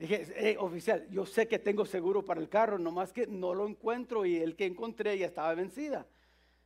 Dije, 0.00 0.56
oficial, 0.58 1.06
yo 1.10 1.24
sé 1.24 1.46
que 1.46 1.60
tengo 1.60 1.86
seguro 1.86 2.24
para 2.24 2.40
el 2.40 2.48
carro, 2.48 2.76
nomás 2.76 3.12
que 3.12 3.28
no 3.28 3.54
lo 3.54 3.68
encuentro 3.68 4.26
y 4.26 4.38
el 4.38 4.56
que 4.56 4.66
encontré 4.66 5.16
ya 5.16 5.26
estaba 5.26 5.54
vencida. 5.54 6.08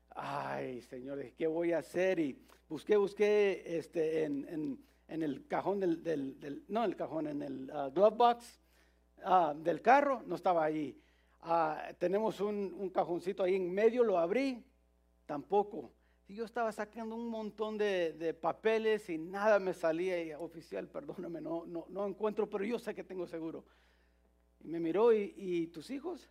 Ay, 0.09 0.81
señor, 0.81 1.23
¿qué 1.37 1.47
voy 1.47 1.73
a 1.73 1.81
hacer? 1.81 2.19
Y 2.19 2.43
busqué, 2.67 2.97
busqué 2.97 3.63
este, 3.77 4.25
en, 4.25 4.83
el 5.07 5.47
cajón 5.49 5.81
del, 5.81 6.65
no 6.69 6.83
en 6.83 6.91
el 6.91 6.97
cajón, 6.97 7.27
en 7.27 7.43
el 7.43 7.71
uh, 7.71 7.93
glove 7.93 8.17
box 8.17 8.60
uh, 9.25 9.55
del 9.55 9.81
carro, 9.83 10.23
no 10.27 10.37
estaba 10.37 10.65
ahí. 10.65 10.99
Uh, 11.43 11.95
tenemos 11.99 12.41
un, 12.41 12.75
un 12.79 12.91
cajoncito 12.91 13.43
ahí 13.43 13.55
en 13.55 13.73
medio, 13.73 14.05
lo 14.05 14.19
abrí, 14.19 14.63
tampoco. 15.27 15.91
Y 16.31 16.37
yo 16.37 16.45
estaba 16.45 16.71
sacando 16.71 17.17
un 17.17 17.27
montón 17.27 17.77
de, 17.77 18.39
papeles 18.41 19.11
y 19.11 19.19
nada 19.19 19.59
me 19.59 19.75
salía. 19.75 20.23
Y, 20.23 20.33
oficial, 20.33 20.87
perdóname, 20.87 21.41
no, 21.41 21.67
no, 21.67 21.87
no 21.89 22.07
encuentro, 22.07 22.49
pero 22.49 22.65
yo 22.65 22.79
sé 22.79 22.95
que 22.95 23.03
tengo 23.03 23.27
seguro. 23.27 23.65
Y 24.61 24.69
me 24.69 24.79
miró, 24.79 25.13
¿y, 25.13 25.67
tus 25.75 25.91
hijos? 25.91 26.29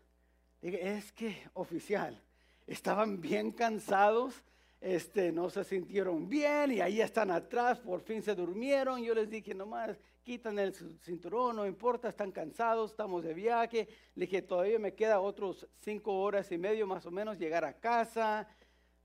Dije, 0.62 0.96
es 0.96 1.12
que, 1.12 1.36
oficial, 1.54 2.18
estaban 2.66 3.20
bien 3.20 3.52
cansados, 3.52 4.42
este, 4.80 5.34
no 5.34 5.50
se 5.50 5.66
sintieron 5.66 6.30
bien 6.30 6.72
y 6.72 6.80
ahí 6.80 7.02
están 7.02 7.30
atrás, 7.30 7.78
por 7.82 8.00
fin 8.00 8.24
se 8.24 8.34
durmieron. 8.36 9.04
Yo 9.04 9.14
les 9.14 9.30
dije, 9.30 9.54
nomás, 9.54 9.98
quitan 10.30 10.60
el 10.60 10.76
cinturón, 10.76 11.56
no 11.56 11.66
importa, 11.66 12.08
están 12.08 12.32
cansados, 12.32 12.92
estamos 12.92 13.24
de 13.24 13.34
viaje. 13.34 13.88
Le 14.14 14.28
dije, 14.28 14.44
todavía 14.44 14.78
me 14.78 14.94
queda 14.94 15.20
otros 15.22 15.68
cinco 15.80 16.22
horas 16.22 16.52
y 16.52 16.58
medio 16.60 16.86
más 16.86 17.04
o 17.08 17.10
menos 17.10 17.40
llegar 17.40 17.66
a 17.66 17.74
casa. 17.74 18.48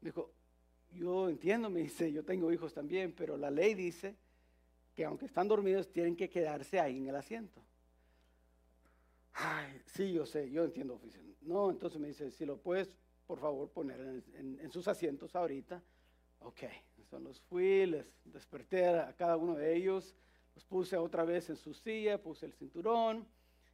Me 0.02 0.10
dijo, 0.10 0.34
yo 0.90 1.30
entiendo, 1.30 1.70
me 1.70 1.80
dice, 1.80 2.12
yo 2.12 2.26
tengo 2.26 2.52
hijos 2.52 2.74
también, 2.74 3.14
pero 3.14 3.38
la 3.38 3.50
ley 3.50 3.72
dice 3.72 4.18
que 4.94 5.06
aunque 5.06 5.24
están 5.24 5.48
dormidos 5.48 5.90
tienen 5.90 6.14
que 6.14 6.28
quedarse 6.28 6.78
ahí 6.78 6.98
en 6.98 7.08
el 7.08 7.16
asiento. 7.16 7.64
Ay, 9.32 9.80
sí, 9.86 10.12
yo 10.12 10.26
sé, 10.26 10.50
yo 10.50 10.62
entiendo, 10.62 10.92
oficial. 10.92 11.24
No, 11.40 11.70
entonces 11.70 11.98
me 11.98 12.08
dice, 12.08 12.30
si 12.32 12.44
lo 12.44 12.58
puedes, 12.58 12.98
por 13.26 13.40
favor, 13.40 13.70
poner 13.70 14.22
en, 14.34 14.70
sus 14.70 14.86
asientos 14.88 15.34
ahorita. 15.34 15.82
Ok, 16.40 16.64
entonces 16.98 17.26
los 17.26 17.40
fui, 17.40 17.86
les 17.86 18.04
desperté 18.24 18.88
a 18.88 19.14
cada 19.16 19.38
uno 19.38 19.54
de 19.54 19.74
ellos, 19.74 20.14
los 20.54 20.64
puse 20.64 20.96
otra 20.96 21.24
vez 21.24 21.50
en 21.50 21.56
su 21.56 21.74
silla, 21.74 22.20
puse 22.22 22.46
el 22.46 22.52
cinturón 22.52 23.26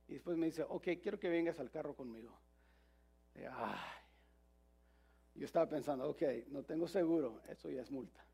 y 0.09 0.15
después 0.15 0.37
me 0.37 0.47
dice, 0.47 0.63
ok, 0.63 0.89
quiero 1.03 1.19
que 1.19 1.29
vengas 1.29 1.61
al 1.61 1.71
carro 1.71 1.95
conmigo. 1.95 2.37
ay, 3.37 4.01
yo 5.35 5.45
estaba 5.47 5.69
pensando, 5.69 6.09
ok, 6.09 6.23
no 6.49 6.63
tengo 6.65 6.89
seguro, 6.89 7.41
eso 7.49 7.71
ya 7.71 7.83
es 7.83 7.91
multa. 7.91 8.25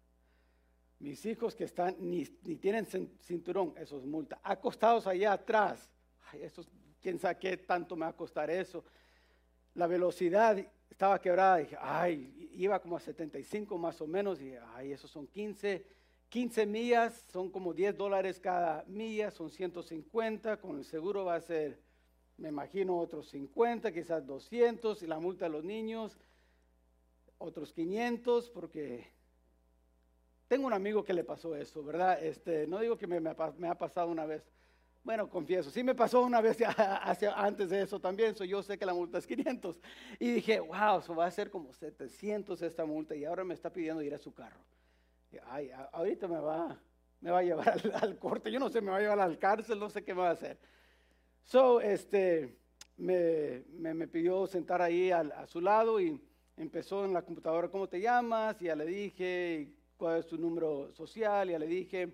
Mis 0.99 1.27
hijos 1.27 1.55
que 1.55 1.65
están, 1.65 1.97
ni, 1.99 2.25
tienen 2.25 2.87
cinturón, 3.19 3.75
eso 3.77 3.99
es 3.99 4.05
multa. 4.07 4.41
Acostados 4.43 5.07
allá 5.07 5.35
atrás, 5.35 5.91
ay, 6.33 6.43
eso, 6.43 6.65
quién 7.03 7.19
sabe 7.19 7.39
qué 7.39 7.57
tanto 7.59 7.95
me 7.97 8.07
va 8.07 8.09
a 8.09 8.17
costar 8.17 8.51
eso. 8.51 8.85
La 9.75 9.87
velocidad 9.87 10.57
estaba 10.89 11.21
quebrada, 11.21 11.59
dije, 11.59 11.77
ay, 11.79 12.51
iba 12.53 12.81
como 12.81 12.97
a 12.97 13.01
75 13.01 13.77
más 13.77 14.01
o 14.01 14.07
menos, 14.07 14.41
y 14.41 14.55
ay, 14.75 14.93
esos 14.93 15.11
son 15.11 15.27
15, 15.27 15.85
15 16.29 16.67
millas, 16.67 17.25
son 17.33 17.51
como 17.51 17.73
10 17.73 17.97
dólares 17.97 18.41
cada 18.41 18.85
milla, 18.87 19.31
son 19.31 19.51
150, 19.51 20.59
con 20.59 20.79
el 20.79 20.85
seguro 20.85 21.25
va 21.25 21.37
a 21.37 21.41
ser, 21.41 21.81
me 22.37 22.49
imagino, 22.49 22.99
otros 22.99 23.29
50, 23.29 23.93
quizás 23.93 24.27
200, 24.27 25.03
y 25.03 25.07
la 25.07 25.19
multa 25.19 25.47
de 25.47 25.53
los 25.53 25.65
niños 25.65 26.19
otros 27.39 27.73
500 27.73 28.51
porque 28.51 29.07
tengo 30.49 30.67
un 30.67 30.73
amigo 30.73 31.05
que 31.05 31.13
le 31.13 31.25
pasó 31.25 31.57
eso, 31.57 31.83
¿verdad? 31.83 32.23
Este, 32.23 32.67
no 32.67 32.79
digo 32.79 32.97
que 32.97 33.07
me, 33.07 33.19
ha 33.29 33.79
pasado 33.79 34.09
una 34.09 34.27
vez. 34.27 34.43
Bueno, 35.03 35.29
confieso, 35.29 35.71
sí 35.71 35.83
me 35.83 35.95
pasó 35.95 36.23
una 36.23 36.41
vez 36.41 36.59
hacia, 36.67 37.33
antes 37.33 37.71
de 37.71 37.83
eso 37.83 38.01
también, 38.01 38.35
yo 38.35 38.63
sé 38.63 38.79
que 38.79 38.87
la 38.87 38.95
multa 38.95 39.19
es 39.19 39.27
500. 39.27 39.81
Y 40.19 40.33
dije, 40.33 40.61
wow, 40.61 41.01
eso 41.01 41.15
va 41.15 41.27
a 41.27 41.31
ser 41.31 41.51
como 41.51 41.73
700 41.73 42.63
esta 42.63 42.85
multa 42.85 43.15
y 43.15 43.25
ahora 43.25 43.45
me 43.45 43.55
está 43.55 43.73
pidiendo 43.73 44.03
ir 44.03 44.15
a 44.15 44.19
su 44.19 44.33
carro. 44.33 44.61
Ay, 45.45 45.71
ahorita 45.93 46.29
me 46.29 46.39
va, 46.39 46.79
me 47.21 47.31
va 47.31 47.39
a 47.39 47.43
llevar 47.43 47.81
al, 47.95 48.19
corte, 48.19 48.51
yo 48.51 48.59
no 48.59 48.69
sé, 48.69 48.81
me 48.81 48.91
va 48.91 48.99
a 48.99 49.01
llevar 49.01 49.21
al 49.21 49.39
cárcel, 49.39 49.79
no 49.79 49.91
sé 49.91 50.05
qué 50.05 50.13
va 50.13 50.29
a 50.29 50.33
hacer. 50.33 50.59
So, 51.45 51.81
este, 51.81 52.59
me, 52.97 53.63
me, 53.69 54.09
pidió 54.09 54.47
sentar 54.47 54.83
ahí 54.83 55.11
a 55.11 55.47
su 55.47 55.61
lado 55.61 56.01
y 56.01 56.21
empezó 56.57 57.05
en 57.05 57.13
la 57.13 57.23
computadora, 57.23 57.69
¿cómo 57.69 57.89
te 57.89 58.01
llamas? 58.01 58.61
Y 58.61 58.67
ya 58.67 58.77
le 58.77 58.87
dije, 58.87 59.73
¿cuál 59.97 60.21
es 60.21 60.27
tu 60.27 60.39
número 60.39 60.93
social? 60.93 61.49
Ya 61.49 61.59
le 61.59 61.67
dije, 61.67 62.13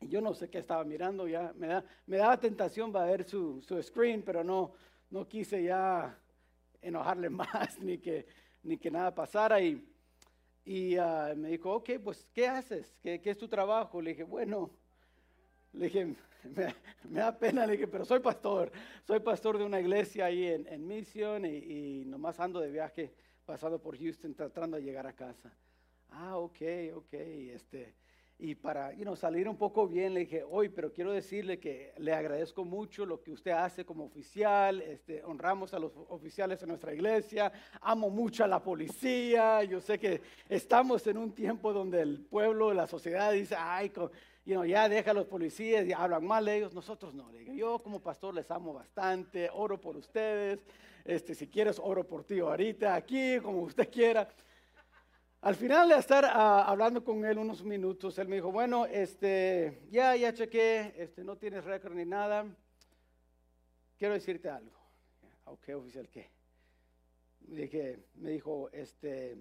y 0.00 0.08
yo 0.08 0.20
no 0.20 0.34
sé 0.34 0.50
qué 0.50 0.58
estaba 0.58 0.84
mirando, 0.84 1.26
ya 1.28 1.52
me, 1.56 1.68
da, 1.68 1.84
me 2.06 2.16
daba 2.16 2.38
tentación 2.38 2.92
para 2.92 3.06
ver 3.06 3.24
su, 3.24 3.62
su 3.62 3.80
screen, 3.82 4.22
pero 4.22 4.42
no, 4.44 4.72
no 5.10 5.26
quise 5.26 5.62
ya 5.62 6.18
enojarle 6.82 7.30
más 7.30 7.78
ni 7.80 7.98
que, 7.98 8.26
ni 8.62 8.76
que 8.76 8.90
nada 8.90 9.14
pasara. 9.14 9.60
Y, 9.60 9.82
y 10.64 10.96
ah, 10.96 11.34
me 11.36 11.50
dijo, 11.50 11.72
ok, 11.74 11.90
pues, 12.02 12.26
¿qué 12.32 12.48
haces? 12.48 12.96
¿Qué, 13.02 13.20
¿Qué, 13.20 13.30
es 13.30 13.38
tu 13.38 13.48
trabajo? 13.48 14.00
Le 14.00 14.10
dije, 14.10 14.24
bueno, 14.24 14.70
le 15.72 15.86
dije, 15.86 16.14
me, 17.04 17.20
da 17.20 17.38
pena, 17.38 17.66
le 17.66 17.72
dije, 17.72 17.86
pero 17.86 18.04
soy 18.04 18.20
pastor, 18.20 18.72
soy 19.06 19.20
pastor 19.20 19.58
de 19.58 19.64
una 19.64 19.80
iglesia 19.80 20.26
ahí 20.26 20.46
en, 20.46 20.66
en 20.68 20.86
Mission 20.86 21.44
y, 21.44 22.04
nomás 22.06 22.40
ando 22.40 22.60
de 22.60 22.70
viaje 22.70 23.12
pasado 23.44 23.78
por 23.80 23.98
Houston 23.98 24.34
tratando 24.34 24.78
de 24.78 24.82
llegar 24.82 25.06
a 25.06 25.12
casa. 25.12 25.52
Ah, 26.10 26.38
ok, 26.38 26.60
ok. 26.94 27.12
Este, 27.12 27.94
y 28.38 28.56
para 28.56 28.92
salir 29.16 29.48
un 29.48 29.56
poco 29.56 29.86
bien, 29.86 30.12
le 30.12 30.20
dije, 30.20 30.44
hoy, 30.48 30.68
pero 30.68 30.92
quiero 30.92 31.12
decirle 31.12 31.60
que 31.60 31.92
le 31.98 32.12
agradezco 32.12 32.64
mucho 32.64 33.06
lo 33.06 33.22
que 33.22 33.30
usted 33.30 33.52
hace 33.52 33.84
como 33.84 34.04
oficial, 34.04 34.82
este, 34.82 35.22
honramos 35.22 35.72
a 35.72 35.78
los 35.78 35.92
oficiales 36.08 36.60
de 36.60 36.66
nuestra 36.66 36.92
iglesia, 36.92 37.52
amo 37.80 38.10
mucho 38.10 38.44
a 38.44 38.48
la 38.48 38.62
policía, 38.62 39.62
yo 39.62 39.80
sé 39.80 39.98
que 39.98 40.20
estamos 40.48 41.06
en 41.06 41.16
un 41.16 41.32
tiempo 41.32 41.72
donde 41.72 42.02
el 42.02 42.20
pueblo, 42.20 42.74
la 42.74 42.88
sociedad 42.88 43.32
dice, 43.32 43.54
ay, 43.56 43.92
ya 44.44 44.88
deja 44.88 45.12
a 45.12 45.14
los 45.14 45.26
policías 45.26 45.86
y 45.86 45.92
hablan 45.92 46.26
mal 46.26 46.44
de 46.44 46.56
ellos, 46.56 46.74
nosotros 46.74 47.14
no, 47.14 47.30
le 47.30 47.56
yo 47.56 47.78
como 47.78 48.00
pastor 48.00 48.34
les 48.34 48.50
amo 48.50 48.74
bastante, 48.74 49.48
oro 49.52 49.80
por 49.80 49.96
ustedes, 49.96 50.58
este, 51.04 51.34
si 51.34 51.46
quieres 51.46 51.80
oro 51.80 52.06
por 52.06 52.24
ti 52.24 52.40
ahorita, 52.40 52.96
aquí, 52.96 53.38
como 53.40 53.62
usted 53.62 53.88
quiera. 53.90 54.28
Al 55.44 55.56
final 55.56 55.90
de 55.90 55.96
estar 55.96 56.24
ah, 56.24 56.64
hablando 56.64 57.04
con 57.04 57.22
él 57.22 57.36
unos 57.36 57.62
minutos, 57.62 58.18
él 58.18 58.28
me 58.28 58.36
dijo, 58.36 58.50
bueno, 58.50 58.86
este, 58.86 59.82
ya, 59.90 60.16
ya 60.16 60.32
chequé, 60.32 60.94
este, 60.96 61.22
no 61.22 61.36
tienes 61.36 61.64
récord 61.64 61.92
ni 61.92 62.06
nada. 62.06 62.46
Quiero 63.98 64.14
decirte 64.14 64.48
algo. 64.48 64.74
Ok, 65.44 65.68
oficial, 65.76 66.08
¿qué? 66.08 66.30
Dije, 67.40 68.06
me 68.14 68.30
dijo, 68.30 68.70
este, 68.72 69.36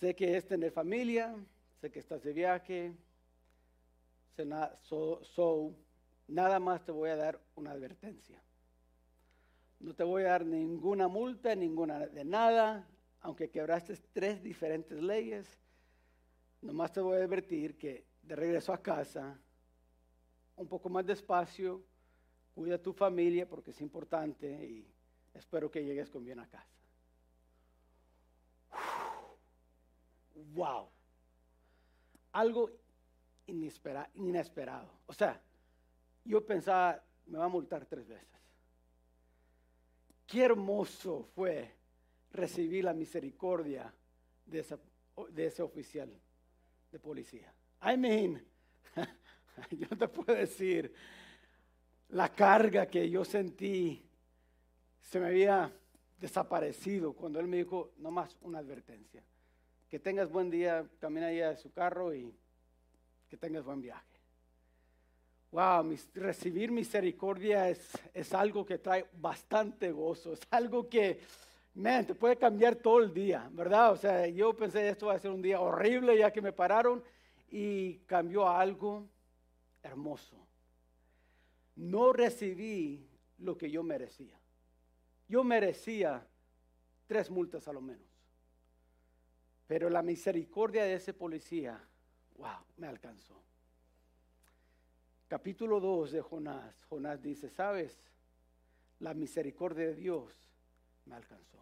sé 0.00 0.16
que 0.16 0.38
es 0.38 0.46
tener 0.46 0.72
familia, 0.72 1.36
sé 1.82 1.90
que 1.90 1.98
estás 1.98 2.22
de 2.22 2.32
viaje, 2.32 2.94
so, 4.80 5.74
nada 6.28 6.58
más 6.60 6.82
te 6.82 6.92
voy 6.92 7.10
a 7.10 7.16
dar 7.16 7.38
una 7.56 7.72
advertencia. 7.72 8.42
No 9.80 9.94
te 9.94 10.02
voy 10.02 10.22
a 10.22 10.28
dar 10.28 10.46
ninguna 10.46 11.08
multa, 11.08 11.54
ninguna 11.54 12.06
de 12.06 12.24
nada, 12.24 12.88
aunque 13.24 13.50
quebraste 13.50 13.96
tres 14.12 14.42
diferentes 14.42 15.00
leyes. 15.02 15.58
Nomás 16.60 16.92
te 16.92 17.00
voy 17.00 17.16
a 17.16 17.24
advertir 17.24 17.76
que 17.78 18.04
de 18.22 18.36
regreso 18.36 18.70
a 18.70 18.82
casa, 18.82 19.40
un 20.56 20.68
poco 20.68 20.90
más 20.90 21.06
despacio, 21.06 21.82
cuida 22.54 22.74
a 22.74 22.82
tu 22.82 22.92
familia 22.92 23.48
porque 23.48 23.70
es 23.70 23.80
importante 23.80 24.46
y 24.46 24.86
espero 25.32 25.70
que 25.70 25.82
llegues 25.82 26.10
con 26.10 26.22
bien 26.22 26.38
a 26.38 26.46
casa. 26.46 26.68
Wow. 30.52 30.90
Algo 32.32 32.70
inesperado. 33.46 34.90
O 35.06 35.14
sea, 35.14 35.40
yo 36.24 36.44
pensaba, 36.44 37.02
me 37.24 37.38
va 37.38 37.46
a 37.46 37.48
multar 37.48 37.86
tres 37.86 38.06
veces. 38.06 38.28
Qué 40.26 40.42
hermoso 40.42 41.24
fue 41.34 41.83
recibir 42.34 42.84
la 42.84 42.92
misericordia 42.92 43.92
de, 44.44 44.64
de 45.30 45.46
ese 45.46 45.62
oficial 45.62 46.12
de 46.92 46.98
policía. 46.98 47.52
I 47.82 47.96
mean, 47.96 48.44
yo 49.70 49.88
te 49.88 50.08
puedo 50.08 50.38
decir 50.38 50.92
la 52.10 52.28
carga 52.28 52.86
que 52.86 53.08
yo 53.08 53.24
sentí 53.24 54.04
se 55.00 55.20
me 55.20 55.26
había 55.26 55.72
desaparecido 56.18 57.12
cuando 57.12 57.40
él 57.40 57.46
me 57.46 57.58
dijo, 57.58 57.92
no 57.98 58.10
más 58.10 58.36
una 58.42 58.58
advertencia. 58.58 59.22
Que 59.88 59.98
tengas 59.98 60.30
buen 60.30 60.50
día, 60.50 60.88
camina 60.98 61.28
allá 61.28 61.50
de 61.50 61.56
su 61.56 61.72
carro 61.72 62.14
y 62.14 62.34
que 63.28 63.36
tengas 63.36 63.64
buen 63.64 63.80
viaje 63.80 64.14
wow, 65.54 65.88
recibir 66.14 66.72
misericordia 66.72 67.68
es, 67.68 67.88
es 68.12 68.34
algo 68.34 68.66
que 68.66 68.78
trae 68.78 69.06
bastante 69.12 69.92
gozo, 69.92 70.32
es 70.32 70.40
algo 70.50 70.88
que, 70.88 71.20
man, 71.74 72.06
te 72.06 72.14
puede 72.14 72.36
cambiar 72.36 72.76
todo 72.76 73.00
el 73.00 73.12
día, 73.12 73.48
¿verdad? 73.52 73.92
O 73.92 73.96
sea, 73.96 74.26
yo 74.28 74.54
pensé 74.54 74.88
esto 74.88 75.06
va 75.06 75.14
a 75.14 75.18
ser 75.18 75.32
un 75.32 75.42
día 75.42 75.60
horrible 75.60 76.16
ya 76.16 76.32
que 76.32 76.40
me 76.40 76.52
pararon 76.52 77.02
y 77.50 77.98
cambió 78.06 78.48
algo 78.48 79.08
hermoso. 79.82 80.36
No 81.76 82.12
recibí 82.12 83.08
lo 83.38 83.58
que 83.58 83.70
yo 83.70 83.82
merecía. 83.82 84.38
Yo 85.28 85.42
merecía 85.42 86.26
tres 87.06 87.30
multas 87.30 87.66
a 87.66 87.72
lo 87.72 87.80
menos. 87.80 88.06
Pero 89.66 89.90
la 89.90 90.02
misericordia 90.02 90.84
de 90.84 90.94
ese 90.94 91.12
policía, 91.12 91.82
wow, 92.36 92.58
me 92.76 92.86
alcanzó. 92.86 93.42
Capítulo 95.26 95.80
2 95.80 96.12
de 96.12 96.20
Jonás. 96.20 96.84
Jonás 96.88 97.20
dice, 97.20 97.50
¿sabes? 97.50 97.98
La 99.00 99.14
misericordia 99.14 99.86
de 99.86 99.94
Dios 99.94 100.53
me 101.06 101.14
alcanzó. 101.14 101.58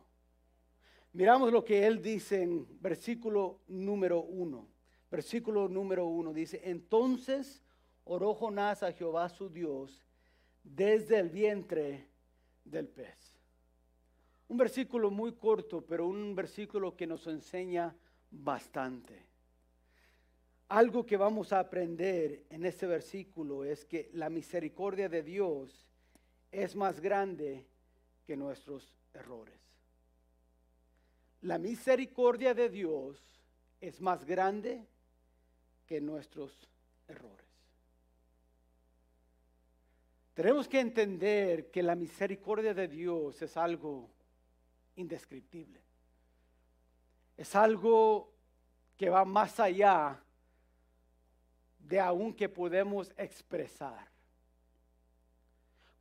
Miramos 1.12 1.52
lo 1.52 1.64
que 1.64 1.86
él 1.86 2.00
dice 2.00 2.42
en 2.42 2.66
versículo 2.80 3.60
número 3.68 4.22
1. 4.22 4.68
Versículo 5.10 5.68
número 5.68 6.06
1 6.06 6.32
dice, 6.32 6.60
entonces 6.64 7.62
oró 8.04 8.34
Jonás 8.34 8.82
a 8.82 8.92
Jehová 8.92 9.28
su 9.28 9.50
Dios 9.50 10.06
desde 10.62 11.18
el 11.18 11.28
vientre 11.28 12.08
del 12.64 12.88
pez. 12.88 13.38
Un 14.48 14.56
versículo 14.56 15.10
muy 15.10 15.34
corto, 15.34 15.84
pero 15.84 16.06
un 16.06 16.34
versículo 16.34 16.96
que 16.96 17.06
nos 17.06 17.26
enseña 17.26 17.94
bastante. 18.30 19.26
Algo 20.68 21.04
que 21.04 21.18
vamos 21.18 21.52
a 21.52 21.60
aprender 21.60 22.44
en 22.48 22.64
este 22.64 22.86
versículo 22.86 23.64
es 23.64 23.84
que 23.84 24.08
la 24.14 24.30
misericordia 24.30 25.10
de 25.10 25.22
Dios 25.22 25.86
es 26.50 26.74
más 26.74 27.00
grande 27.00 27.66
que 28.24 28.36
nuestros 28.36 28.94
errores. 29.14 29.60
La 31.42 31.58
misericordia 31.58 32.54
de 32.54 32.68
Dios 32.68 33.18
es 33.80 34.00
más 34.00 34.24
grande 34.24 34.86
que 35.86 36.00
nuestros 36.00 36.68
errores. 37.08 37.46
Tenemos 40.34 40.68
que 40.68 40.80
entender 40.80 41.70
que 41.70 41.82
la 41.82 41.94
misericordia 41.94 42.72
de 42.72 42.88
Dios 42.88 43.42
es 43.42 43.56
algo 43.56 44.08
indescriptible. 44.96 45.80
Es 47.36 47.54
algo 47.54 48.32
que 48.96 49.10
va 49.10 49.24
más 49.24 49.58
allá 49.58 50.22
de 51.78 52.00
aún 52.00 52.32
que 52.34 52.48
podemos 52.48 53.12
expresar. 53.16 54.11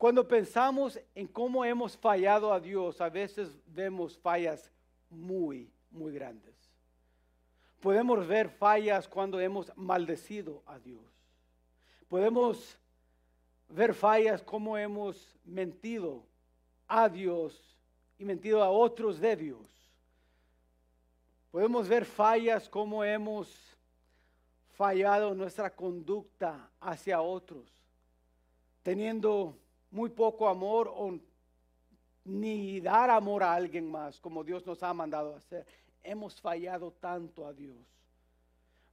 Cuando 0.02 0.28
pensamos 0.28 1.00
en 1.14 1.28
cómo 1.28 1.64
hemos 1.64 1.96
fallado 1.96 2.52
a 2.52 2.60
Dios, 2.60 3.00
a 3.00 3.08
veces 3.08 3.56
vemos 3.68 4.18
fallas 4.18 4.72
muy, 5.12 5.72
muy 5.92 6.12
grandes. 6.12 6.56
Podemos 7.80 8.28
ver 8.28 8.50
fallas 8.50 9.08
cuando 9.08 9.40
hemos 9.40 9.72
maldecido 9.78 10.64
a 10.66 10.80
Dios. 10.80 11.04
Podemos 12.08 12.80
ver 13.70 13.94
fallas 13.94 14.42
como 14.42 14.76
hemos 14.76 15.38
mentido 15.46 16.26
a 16.88 17.08
Dios 17.08 17.78
y 18.18 18.26
mentido 18.26 18.64
a 18.64 18.72
otros 18.72 19.20
de 19.20 19.36
Dios. 19.36 19.70
Podemos 21.52 21.88
ver 21.88 22.06
fallas 22.06 22.68
como 22.68 23.04
hemos 23.04 23.56
fallado 24.72 25.36
nuestra 25.36 25.70
conducta 25.70 26.72
hacia 26.80 27.22
otros, 27.22 27.72
teniendo 28.82 29.61
muy 29.92 30.10
poco 30.10 30.48
amor 30.48 30.92
o 30.94 31.20
ni 32.24 32.80
dar 32.80 33.10
amor 33.10 33.44
a 33.44 33.54
alguien 33.54 33.90
más 33.90 34.20
como 34.20 34.44
Dios 34.44 34.66
nos 34.66 34.82
ha 34.84 34.94
mandado 34.94 35.36
hacer. 35.36 35.66
Hemos 36.04 36.40
fallado 36.40 36.92
tanto 36.92 37.46
a 37.46 37.54
Dios. 37.54 37.78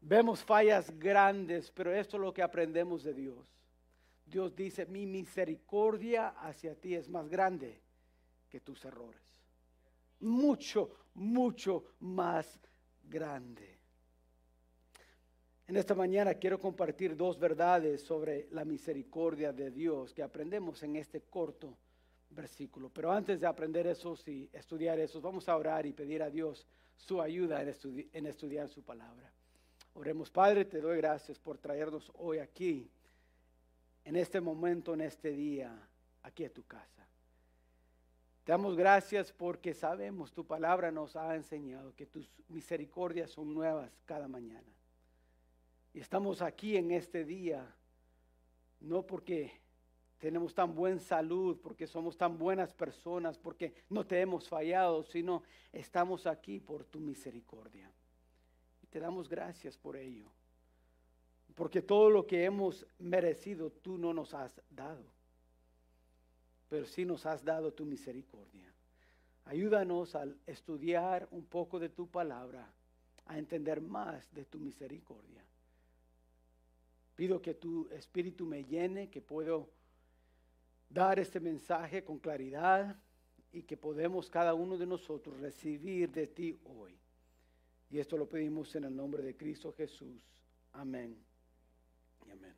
Vemos 0.01 0.45
fallas 0.45 0.97
grandes, 0.99 1.71
pero 1.71 1.93
esto 1.93 2.17
es 2.17 2.23
lo 2.23 2.33
que 2.33 2.43
aprendemos 2.43 3.03
de 3.03 3.15
Dios. 3.15 3.53
Dios 4.27 4.55
dice, 4.55 4.87
mi 4.87 5.07
misericordia 5.07 6.29
hacia 6.29 6.75
ti 6.75 6.95
es 6.95 7.09
más 7.09 7.29
grande 7.29 7.81
que 8.51 8.61
tus 8.61 8.85
errores. 8.85 9.23
Mucho, 10.21 10.91
mucho 11.15 11.85
más 12.01 12.61
grande. 13.05 13.78
En 15.69 15.77
esta 15.77 15.95
mañana 15.95 16.33
quiero 16.33 16.59
compartir 16.59 17.15
dos 17.15 17.39
verdades 17.39 18.01
sobre 18.01 18.49
la 18.53 18.65
misericordia 18.65 19.53
de 19.53 19.71
Dios 19.71 20.15
que 20.15 20.23
aprendemos 20.23 20.83
en 20.83 20.97
este 20.97 21.21
corto 21.21 21.77
versículo. 22.31 22.89
Pero 22.89 23.13
antes 23.13 23.39
de 23.39 23.47
aprender 23.47 23.87
eso 23.87 24.17
y 24.25 24.49
estudiar 24.51 24.99
eso, 24.99 25.21
vamos 25.21 25.47
a 25.47 25.55
orar 25.55 25.85
y 25.85 25.93
pedir 25.93 26.23
a 26.23 26.31
Dios 26.31 26.67
su 26.97 27.21
ayuda 27.21 27.61
en, 27.61 28.09
en 28.15 28.27
estudiar 28.27 28.71
su 28.71 28.83
palabra. 28.83 29.31
Oremos, 29.93 30.31
Padre, 30.31 30.65
te 30.65 30.81
doy 30.81 30.97
gracias 30.97 31.39
por 31.39 31.59
traernos 31.59 32.11
hoy 32.15 32.39
aquí, 32.39 32.91
en 34.05 34.17
este 34.17 34.41
momento, 34.41 34.95
en 34.95 35.03
este 35.03 35.33
día, 35.33 35.87
aquí 36.23 36.47
a 36.47 36.53
tu 36.53 36.63
casa. 36.65 37.07
Te 38.43 38.53
damos 38.53 38.75
gracias 38.75 39.33
porque 39.33 39.75
sabemos, 39.75 40.33
tu 40.33 40.47
palabra 40.47 40.91
nos 40.91 41.15
ha 41.15 41.37
enseñado 41.37 41.95
que 41.95 42.07
tus 42.07 42.27
misericordias 42.49 43.33
son 43.33 43.53
nuevas 43.53 43.93
cada 44.07 44.29
mañana. 44.29 44.78
Y 45.99 46.01
estamos 46.01 46.43
aquí 46.43 46.77
en 46.77 46.93
este 46.93 47.25
día, 47.25 47.75
no 48.79 49.05
porque 49.05 49.51
tenemos 50.19 50.55
tan 50.55 50.73
buena 50.73 51.01
salud, 51.01 51.59
porque 51.61 51.89
somos 51.89 52.17
tan 52.17 52.39
buenas 52.39 52.73
personas, 52.73 53.37
porque 53.37 53.75
no 53.89 54.07
te 54.07 54.21
hemos 54.21 54.49
fallado, 54.49 55.03
sino 55.03 55.43
estamos 55.73 56.29
aquí 56.29 56.61
por 56.61 56.85
tu 56.85 57.01
misericordia. 57.01 57.91
Y 58.81 58.87
te 58.87 59.01
damos 59.01 59.29
gracias 59.29 59.77
por 59.77 59.97
ello. 59.97 60.31
Porque 61.57 61.83
todo 61.83 62.11
lo 62.11 62.29
que 62.29 62.45
hemos 62.45 62.87
merecido 63.01 63.73
tú 63.73 63.99
no 63.99 64.15
nos 64.15 64.35
has 64.35 64.63
dado 64.71 65.03
pero 66.69 66.87
sí 66.87 67.05
nos 67.05 67.27
has 67.27 67.45
dado 67.45 67.73
tu 67.73 67.85
misericordia. 67.85 68.73
Ayúdanos 69.47 70.15
al 70.15 70.39
estudiar 70.47 71.27
un 71.33 71.45
poco 71.47 71.81
de 71.81 71.89
tu 71.89 72.07
palabra, 72.07 72.71
a 73.27 73.37
entender 73.37 73.81
más 73.81 74.33
de 74.33 74.45
tu 74.45 74.61
misericordia. 74.61 75.48
Pido 77.19 77.43
que 77.43 77.55
tu 77.55 77.89
espíritu 77.89 78.47
me 78.47 78.63
llene, 78.63 79.11
que 79.11 79.21
puedo 79.21 79.69
dar 80.89 81.19
este 81.19 81.41
mensaje 81.41 82.05
con 82.05 82.21
claridad 82.21 82.95
y 83.51 83.65
que 83.65 83.77
podemos 83.77 84.31
cada 84.31 84.55
uno 84.55 84.79
de 84.79 84.87
nosotros 84.87 85.37
recibir 85.41 86.13
de 86.13 86.29
ti 86.29 86.57
hoy. 86.63 86.97
Y 87.91 87.99
esto 87.99 88.17
lo 88.17 88.29
pedimos 88.29 88.73
en 88.77 88.85
el 88.85 88.95
nombre 88.95 89.25
de 89.25 89.37
Cristo 89.37 89.75
Jesús. 89.77 90.23
Amén. 90.75 91.21
Amén. 92.31 92.55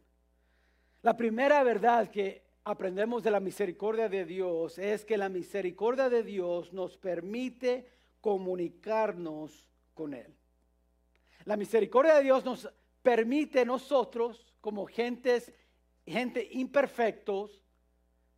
La 1.01 1.17
primera 1.17 1.63
verdad 1.63 2.11
que 2.11 2.43
aprendemos 2.65 3.23
de 3.23 3.31
la 3.31 3.41
misericordia 3.41 4.11
de 4.11 4.27
Dios 4.27 4.79
es 4.79 5.07
que 5.07 5.17
la 5.17 5.31
misericordia 5.31 6.11
de 6.11 6.23
Dios 6.23 6.75
nos 6.75 6.99
permite 6.99 7.87
comunicarnos 8.21 9.71
con 9.95 10.13
Él. 10.13 10.37
La 11.47 11.57
misericordia 11.57 12.17
de 12.17 12.25
Dios 12.25 12.45
nos 12.45 12.71
permite 13.03 13.65
nosotros, 13.65 14.50
como 14.61 14.87
gentes, 14.87 15.53
gente 16.07 16.49
imperfectos, 16.53 17.63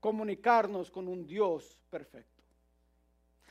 comunicarnos 0.01 0.91
con 0.91 1.09
un 1.09 1.27
Dios 1.27 1.79
perfecto. 1.91 2.43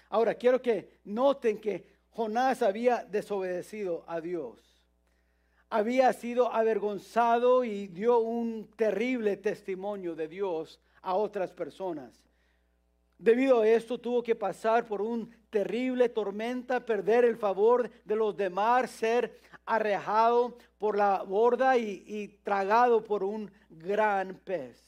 Ahora, 0.09 0.35
quiero 0.35 0.61
que 0.61 0.99
noten 1.05 1.59
que 1.59 1.85
Jonás 2.09 2.61
había 2.61 3.05
desobedecido 3.05 4.03
a 4.07 4.19
Dios 4.19 4.71
había 5.71 6.11
sido 6.11 6.53
avergonzado 6.53 7.63
y 7.63 7.87
dio 7.87 8.19
un 8.19 8.69
terrible 8.75 9.37
testimonio 9.37 10.15
de 10.15 10.27
Dios 10.27 10.81
a 11.01 11.15
otras 11.15 11.53
personas. 11.53 12.29
Debido 13.17 13.61
a 13.61 13.67
esto 13.67 13.97
tuvo 13.97 14.21
que 14.21 14.35
pasar 14.35 14.85
por 14.85 15.01
un 15.01 15.33
terrible 15.49 16.09
tormenta, 16.09 16.85
perder 16.85 17.23
el 17.23 17.37
favor 17.37 17.89
de 18.03 18.15
los 18.17 18.35
demás, 18.35 18.91
ser 18.91 19.39
arrejado 19.65 20.57
por 20.77 20.97
la 20.97 21.23
borda 21.23 21.77
y, 21.77 22.39
tragado 22.43 23.03
por 23.03 23.23
un 23.23 23.51
gran 23.69 24.35
pez. 24.35 24.83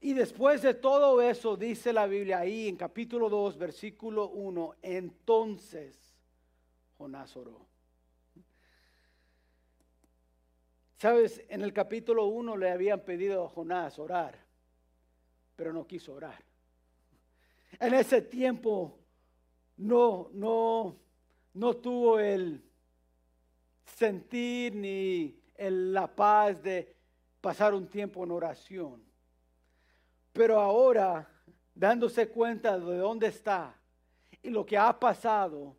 Y 0.00 0.14
después 0.14 0.62
de 0.62 0.74
todo 0.74 1.20
eso, 1.20 1.56
dice 1.56 1.92
la 1.92 2.06
Biblia 2.06 2.40
ahí 2.40 2.68
en 2.68 2.76
capítulo 2.76 3.28
2, 3.28 3.58
versículo 3.58 4.28
1, 4.30 4.76
entonces 4.82 6.16
Jonás 6.96 7.36
oró. 7.36 7.66
Sabes, 10.96 11.42
en 11.48 11.62
el 11.62 11.72
capítulo 11.72 12.26
1 12.26 12.56
le 12.56 12.70
habían 12.70 13.00
pedido 13.00 13.44
a 13.44 13.48
Jonás 13.48 13.98
orar, 13.98 14.38
pero 15.56 15.72
no 15.72 15.86
quiso 15.86 16.14
orar. 16.14 16.42
En 17.78 17.94
ese 17.94 18.20
tiempo 18.22 18.98
no, 19.78 20.28
no, 20.32 20.96
no 21.54 21.76
tuvo 21.76 22.18
el 22.18 22.62
sentir 23.96 24.74
ni 24.74 25.36
la 25.58 26.06
paz 26.06 26.62
de 26.62 26.94
pasar 27.40 27.74
un 27.74 27.86
tiempo 27.86 28.24
en 28.24 28.30
oración. 28.30 29.02
Pero 30.32 30.60
ahora, 30.60 31.28
dándose 31.74 32.28
cuenta 32.28 32.78
de 32.78 32.96
dónde 32.96 33.28
está 33.28 33.74
y 34.42 34.50
lo 34.50 34.64
que 34.64 34.78
ha 34.78 34.98
pasado, 34.98 35.76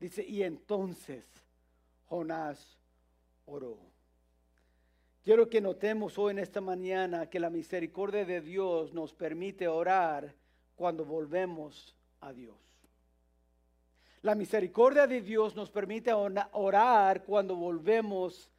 dice, 0.00 0.24
y 0.24 0.42
entonces 0.42 1.24
Jonás 2.06 2.78
oró. 3.46 3.78
Quiero 5.22 5.48
que 5.48 5.60
notemos 5.60 6.18
hoy 6.18 6.32
en 6.32 6.38
esta 6.38 6.60
mañana 6.60 7.30
que 7.30 7.40
la 7.40 7.50
misericordia 7.50 8.24
de 8.24 8.40
Dios 8.40 8.92
nos 8.92 9.14
permite 9.14 9.66
orar 9.66 10.34
cuando 10.76 11.04
volvemos 11.04 11.96
a 12.20 12.32
Dios. 12.32 12.73
La 14.24 14.34
misericordia 14.34 15.06
de 15.06 15.20
Dios 15.20 15.54
nos 15.54 15.70
permite 15.70 16.10
orar 16.10 17.24
cuando 17.24 17.54
volvemos 17.56 18.50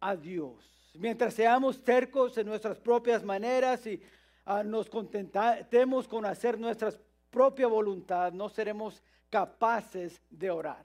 a 0.00 0.16
Dios. 0.16 0.90
Mientras 0.94 1.32
seamos 1.32 1.84
tercos 1.84 2.36
en 2.38 2.48
nuestras 2.48 2.80
propias 2.80 3.22
maneras 3.22 3.86
y 3.86 4.02
ah, 4.46 4.64
nos 4.64 4.90
contentemos 4.90 6.08
con 6.08 6.26
hacer 6.26 6.58
nuestra 6.58 6.90
propia 7.30 7.68
voluntad, 7.68 8.32
no 8.32 8.48
seremos 8.48 9.00
capaces 9.30 10.20
de 10.28 10.50
orar. 10.50 10.84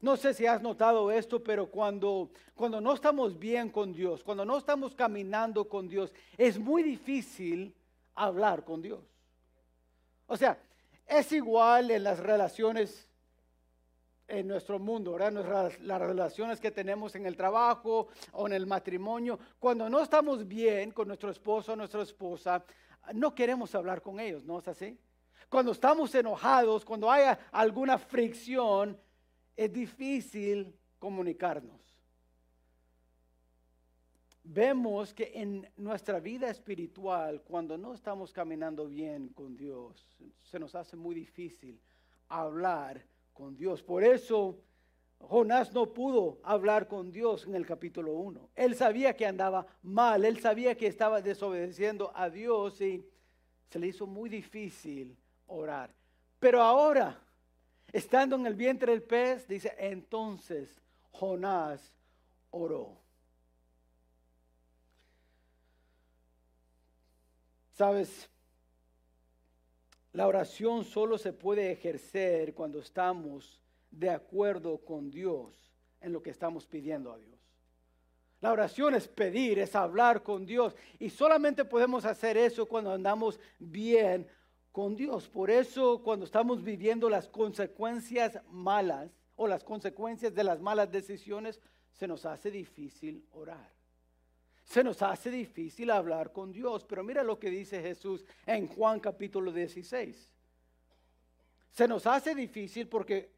No 0.00 0.16
sé 0.16 0.34
si 0.34 0.44
has 0.44 0.60
notado 0.60 1.08
esto, 1.12 1.40
pero 1.40 1.70
cuando, 1.70 2.32
cuando 2.56 2.80
no 2.80 2.92
estamos 2.92 3.38
bien 3.38 3.70
con 3.70 3.92
Dios, 3.92 4.24
cuando 4.24 4.44
no 4.44 4.58
estamos 4.58 4.96
caminando 4.96 5.68
con 5.68 5.86
Dios, 5.86 6.12
es 6.36 6.58
muy 6.58 6.82
difícil 6.82 7.72
hablar 8.16 8.64
con 8.64 8.82
Dios. 8.82 9.04
O 10.26 10.36
sea, 10.36 10.58
es 11.06 11.30
igual 11.30 11.92
en 11.92 12.02
las 12.02 12.18
relaciones 12.18 13.07
en 14.28 14.46
nuestro 14.46 14.78
mundo, 14.78 15.12
¿verdad? 15.14 15.72
las 15.80 16.00
relaciones 16.00 16.60
que 16.60 16.70
tenemos 16.70 17.14
en 17.14 17.24
el 17.26 17.36
trabajo 17.36 18.08
o 18.32 18.46
en 18.46 18.52
el 18.52 18.66
matrimonio. 18.66 19.38
Cuando 19.58 19.88
no 19.88 20.00
estamos 20.00 20.46
bien 20.46 20.90
con 20.92 21.08
nuestro 21.08 21.30
esposo 21.30 21.72
o 21.72 21.76
nuestra 21.76 22.02
esposa, 22.02 22.62
no 23.14 23.34
queremos 23.34 23.74
hablar 23.74 24.02
con 24.02 24.20
ellos, 24.20 24.44
¿no 24.44 24.58
es 24.58 24.68
así? 24.68 24.98
Cuando 25.48 25.72
estamos 25.72 26.14
enojados, 26.14 26.84
cuando 26.84 27.10
hay 27.10 27.34
alguna 27.52 27.96
fricción, 27.96 29.00
es 29.56 29.72
difícil 29.72 30.74
comunicarnos. 30.98 31.80
Vemos 34.44 35.12
que 35.14 35.32
en 35.34 35.70
nuestra 35.76 36.20
vida 36.20 36.50
espiritual, 36.50 37.42
cuando 37.42 37.78
no 37.78 37.94
estamos 37.94 38.32
caminando 38.32 38.86
bien 38.86 39.28
con 39.28 39.56
Dios, 39.56 40.06
se 40.42 40.58
nos 40.58 40.74
hace 40.74 40.96
muy 40.96 41.14
difícil 41.14 41.80
hablar 42.28 43.04
con 43.38 43.56
Dios. 43.56 43.84
Por 43.84 44.02
eso 44.02 44.58
Jonás 45.20 45.72
no 45.72 45.94
pudo 45.94 46.40
hablar 46.42 46.88
con 46.88 47.12
Dios 47.12 47.46
en 47.46 47.54
el 47.54 47.64
capítulo 47.64 48.14
1. 48.14 48.50
Él 48.56 48.74
sabía 48.74 49.14
que 49.14 49.26
andaba 49.26 49.64
mal, 49.80 50.24
él 50.24 50.40
sabía 50.40 50.76
que 50.76 50.88
estaba 50.88 51.22
desobedeciendo 51.22 52.10
a 52.16 52.28
Dios 52.30 52.80
y 52.80 53.08
se 53.70 53.78
le 53.78 53.86
hizo 53.86 54.08
muy 54.08 54.28
difícil 54.28 55.16
orar. 55.46 55.94
Pero 56.40 56.60
ahora, 56.60 57.16
estando 57.92 58.34
en 58.34 58.44
el 58.44 58.56
vientre 58.56 58.90
del 58.90 59.04
pez, 59.04 59.46
dice, 59.46 59.72
entonces 59.78 60.82
Jonás 61.12 61.94
oró. 62.50 62.96
Sabes, 67.74 68.28
la 70.12 70.26
oración 70.26 70.84
solo 70.84 71.18
se 71.18 71.32
puede 71.32 71.70
ejercer 71.70 72.54
cuando 72.54 72.80
estamos 72.80 73.62
de 73.90 74.10
acuerdo 74.10 74.78
con 74.78 75.10
Dios 75.10 75.54
en 76.00 76.12
lo 76.12 76.22
que 76.22 76.30
estamos 76.30 76.66
pidiendo 76.66 77.12
a 77.12 77.18
Dios. 77.18 77.38
La 78.40 78.52
oración 78.52 78.94
es 78.94 79.08
pedir, 79.08 79.58
es 79.58 79.74
hablar 79.74 80.22
con 80.22 80.46
Dios. 80.46 80.76
Y 80.98 81.10
solamente 81.10 81.64
podemos 81.64 82.04
hacer 82.04 82.36
eso 82.36 82.66
cuando 82.66 82.92
andamos 82.92 83.40
bien 83.58 84.28
con 84.70 84.94
Dios. 84.94 85.28
Por 85.28 85.50
eso 85.50 86.02
cuando 86.02 86.24
estamos 86.24 86.62
viviendo 86.62 87.10
las 87.10 87.28
consecuencias 87.28 88.38
malas 88.50 89.10
o 89.34 89.48
las 89.48 89.64
consecuencias 89.64 90.34
de 90.34 90.44
las 90.44 90.60
malas 90.60 90.90
decisiones, 90.90 91.60
se 91.92 92.06
nos 92.06 92.24
hace 92.24 92.50
difícil 92.50 93.26
orar 93.32 93.77
se 94.68 94.84
nos 94.84 95.00
hace 95.00 95.30
difícil 95.30 95.90
hablar 95.90 96.30
con 96.30 96.52
Dios. 96.52 96.84
Pero 96.84 97.02
mira 97.02 97.22
lo 97.22 97.38
que 97.38 97.48
dice 97.48 97.80
Jesús 97.80 98.24
en 98.44 98.68
Juan 98.68 99.00
capítulo 99.00 99.50
16. 99.50 100.30
Se 101.70 101.88
nos 101.88 102.06
hace 102.06 102.34
difícil 102.34 102.86
porque 102.86 103.30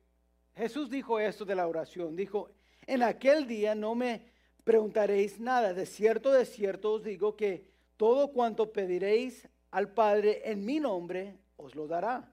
Jesús 0.57 0.90
dijo 0.90 1.21
esto 1.21 1.45
de 1.45 1.55
la 1.55 1.69
oración. 1.69 2.16
Dijo, 2.16 2.51
en 2.85 3.05
aquel 3.05 3.47
día 3.47 3.77
no 3.77 3.95
me 3.95 4.27
preguntaréis 4.64 5.38
nada. 5.38 5.73
De 5.73 5.87
cierto, 5.87 6.33
de 6.33 6.45
cierto 6.45 6.95
os 6.95 7.05
digo 7.05 7.37
que 7.37 7.64
todo 7.97 8.33
cuanto 8.33 8.73
pediréis 8.73 9.49
al 9.71 9.93
Padre 9.93 10.43
en 10.51 10.64
mi 10.64 10.81
nombre, 10.81 11.38
os 11.57 11.77
lo 11.77 11.87
dará. 11.87 12.33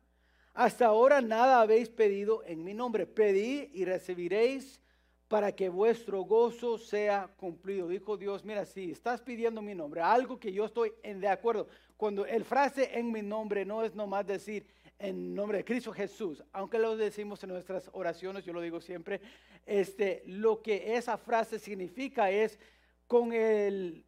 Hasta 0.55 0.87
ahora 0.87 1.21
nada 1.21 1.61
habéis 1.61 1.89
pedido 1.89 2.43
en 2.45 2.63
mi 2.63 2.73
nombre. 2.73 3.05
Pedid 3.05 3.69
y 3.73 3.85
recibiréis 3.85 4.81
para 5.27 5.51
que 5.51 5.69
vuestro 5.69 6.21
gozo 6.21 6.77
sea 6.77 7.29
cumplido. 7.37 7.87
Dijo 7.87 8.17
Dios, 8.17 8.45
mira, 8.45 8.65
si 8.65 8.91
estás 8.91 9.21
pidiendo 9.21 9.61
mi 9.61 9.75
nombre, 9.75 10.01
algo 10.01 10.39
que 10.39 10.53
yo 10.53 10.65
estoy 10.65 10.93
en 11.03 11.19
de 11.19 11.27
acuerdo, 11.27 11.67
cuando 11.97 12.25
el 12.25 12.45
frase 12.45 12.97
en 12.97 13.11
mi 13.11 13.21
nombre 13.21 13.65
no 13.65 13.83
es 13.83 13.93
nomás 13.93 14.25
decir 14.25 14.65
en 14.99 15.35
nombre 15.35 15.59
de 15.59 15.65
Cristo 15.65 15.91
Jesús, 15.91 16.43
aunque 16.53 16.79
lo 16.79 16.95
decimos 16.95 17.43
en 17.43 17.49
nuestras 17.49 17.89
oraciones, 17.93 18.45
yo 18.45 18.53
lo 18.53 18.61
digo 18.61 18.79
siempre, 18.79 19.21
este, 19.65 20.23
lo 20.25 20.61
que 20.61 20.95
esa 20.95 21.17
frase 21.17 21.59
significa 21.59 22.31
es 22.31 22.57
con 23.05 23.33
el, 23.33 24.05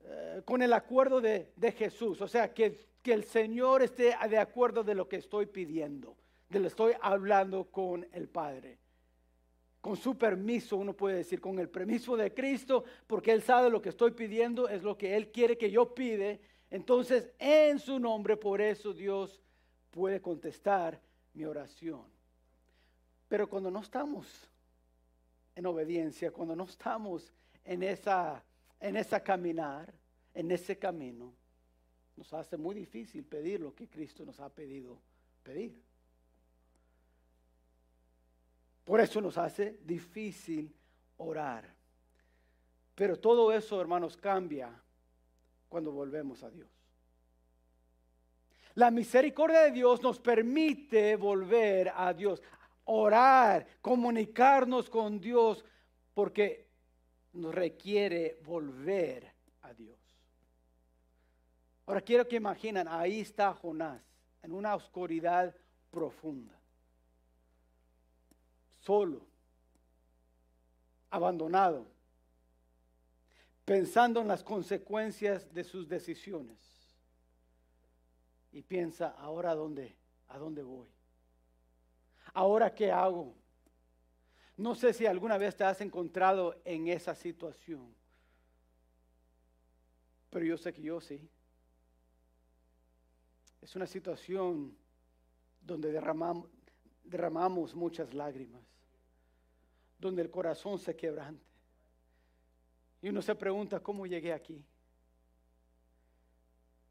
eh, 0.00 0.42
con 0.44 0.62
el 0.62 0.72
acuerdo 0.72 1.20
de, 1.20 1.52
de 1.56 1.72
Jesús, 1.72 2.22
o 2.22 2.28
sea, 2.28 2.54
que, 2.54 2.86
que 3.02 3.12
el 3.12 3.24
Señor 3.24 3.82
esté 3.82 4.14
de 4.28 4.38
acuerdo 4.38 4.84
de 4.84 4.94
lo 4.94 5.08
que 5.08 5.16
estoy 5.16 5.46
pidiendo, 5.46 6.16
de 6.48 6.60
lo 6.60 6.64
que 6.64 6.68
estoy 6.68 6.92
hablando 7.02 7.64
con 7.64 8.06
el 8.12 8.28
Padre 8.28 8.78
con 9.86 9.96
su 9.96 10.18
permiso, 10.18 10.76
uno 10.76 10.94
puede 10.94 11.18
decir, 11.18 11.40
con 11.40 11.60
el 11.60 11.68
permiso 11.68 12.16
de 12.16 12.34
Cristo, 12.34 12.82
porque 13.06 13.30
Él 13.30 13.40
sabe 13.40 13.70
lo 13.70 13.80
que 13.80 13.90
estoy 13.90 14.10
pidiendo, 14.10 14.68
es 14.68 14.82
lo 14.82 14.98
que 14.98 15.14
Él 15.14 15.30
quiere 15.30 15.56
que 15.56 15.70
yo 15.70 15.94
pide. 15.94 16.40
Entonces, 16.70 17.30
en 17.38 17.78
su 17.78 18.00
nombre, 18.00 18.36
por 18.36 18.60
eso 18.60 18.92
Dios 18.92 19.40
puede 19.92 20.20
contestar 20.20 21.00
mi 21.34 21.44
oración. 21.44 22.02
Pero 23.28 23.48
cuando 23.48 23.70
no 23.70 23.78
estamos 23.78 24.50
en 25.54 25.66
obediencia, 25.66 26.32
cuando 26.32 26.56
no 26.56 26.64
estamos 26.64 27.32
en 27.64 27.84
esa, 27.84 28.42
en 28.80 28.96
esa 28.96 29.22
caminar, 29.22 29.94
en 30.34 30.50
ese 30.50 30.76
camino, 30.76 31.32
nos 32.16 32.34
hace 32.34 32.56
muy 32.56 32.74
difícil 32.74 33.24
pedir 33.24 33.60
lo 33.60 33.72
que 33.72 33.86
Cristo 33.86 34.24
nos 34.24 34.40
ha 34.40 34.48
pedido 34.48 34.98
pedir. 35.44 35.80
Por 38.86 39.00
eso 39.00 39.20
nos 39.20 39.36
hace 39.36 39.80
difícil 39.82 40.72
orar. 41.16 41.64
Pero 42.94 43.18
todo 43.18 43.52
eso, 43.52 43.80
hermanos, 43.80 44.16
cambia 44.16 44.70
cuando 45.68 45.90
volvemos 45.90 46.44
a 46.44 46.50
Dios. 46.50 46.70
La 48.74 48.92
misericordia 48.92 49.62
de 49.62 49.72
Dios 49.72 50.00
nos 50.02 50.20
permite 50.20 51.16
volver 51.16 51.90
a 51.96 52.14
Dios, 52.14 52.40
orar, 52.84 53.66
comunicarnos 53.80 54.88
con 54.88 55.20
Dios, 55.20 55.64
porque 56.14 56.68
nos 57.32 57.52
requiere 57.52 58.38
volver 58.44 59.34
a 59.62 59.74
Dios. 59.74 59.98
Ahora 61.86 62.02
quiero 62.02 62.28
que 62.28 62.36
imaginen, 62.36 62.86
ahí 62.86 63.20
está 63.20 63.52
Jonás, 63.52 64.00
en 64.44 64.52
una 64.52 64.76
oscuridad 64.76 65.52
profunda 65.90 66.56
solo, 68.86 69.20
abandonado, 71.10 71.88
pensando 73.64 74.20
en 74.20 74.28
las 74.28 74.44
consecuencias 74.44 75.52
de 75.52 75.64
sus 75.64 75.88
decisiones. 75.88 76.56
Y 78.52 78.62
piensa, 78.62 79.08
ahora 79.18 79.56
dónde, 79.56 79.96
a 80.28 80.38
dónde 80.38 80.62
voy. 80.62 80.88
Ahora 82.32 82.72
qué 82.72 82.92
hago. 82.92 83.34
No 84.56 84.76
sé 84.76 84.92
si 84.92 85.04
alguna 85.04 85.36
vez 85.36 85.56
te 85.56 85.64
has 85.64 85.80
encontrado 85.80 86.54
en 86.64 86.86
esa 86.86 87.14
situación, 87.14 87.92
pero 90.30 90.44
yo 90.44 90.56
sé 90.56 90.72
que 90.72 90.82
yo 90.82 91.00
sí. 91.00 91.28
Es 93.60 93.74
una 93.74 93.86
situación 93.86 94.76
donde 95.60 95.90
derramamos, 95.90 96.48
derramamos 97.02 97.74
muchas 97.74 98.14
lágrimas 98.14 98.75
donde 99.98 100.22
el 100.22 100.30
corazón 100.30 100.78
se 100.78 100.94
quebrante. 100.96 101.44
Y 103.02 103.08
uno 103.08 103.22
se 103.22 103.34
pregunta, 103.34 103.80
¿cómo 103.80 104.06
llegué 104.06 104.32
aquí? 104.32 104.64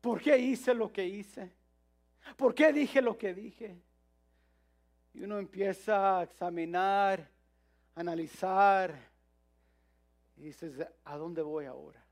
¿Por 0.02 0.22
qué 0.22 0.38
hice 0.38 0.74
lo 0.74 0.91
que 0.91 1.06
hice? 1.06 1.52
¿Por 2.38 2.54
qué 2.54 2.72
dije 2.72 3.02
lo 3.02 3.18
que 3.18 3.34
dije? 3.34 3.82
Y 5.13 5.24
uno 5.24 5.39
empieza 5.39 6.20
a 6.20 6.24
examinar, 6.24 7.30
analizar, 7.96 8.96
y 10.38 10.44
dices, 10.44 10.86
¿a 11.04 11.18
dónde 11.18 11.41
voy 11.41 11.65
ahora? 11.65 12.04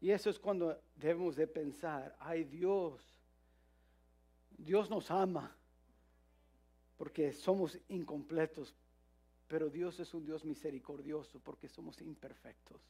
Y 0.00 0.10
eso 0.10 0.30
es 0.30 0.38
cuando 0.38 0.80
debemos 0.94 1.36
de 1.36 1.46
pensar, 1.46 2.14
ay 2.20 2.44
Dios, 2.44 3.02
Dios 4.56 4.88
nos 4.90 5.10
ama 5.10 5.56
porque 6.96 7.32
somos 7.32 7.78
incompletos 7.88 8.74
Pero 9.48 9.70
Dios 9.70 9.98
es 9.98 10.12
un 10.14 10.24
Dios 10.24 10.44
misericordioso 10.44 11.40
porque 11.40 11.68
somos 11.68 12.00
imperfectos. 12.02 12.80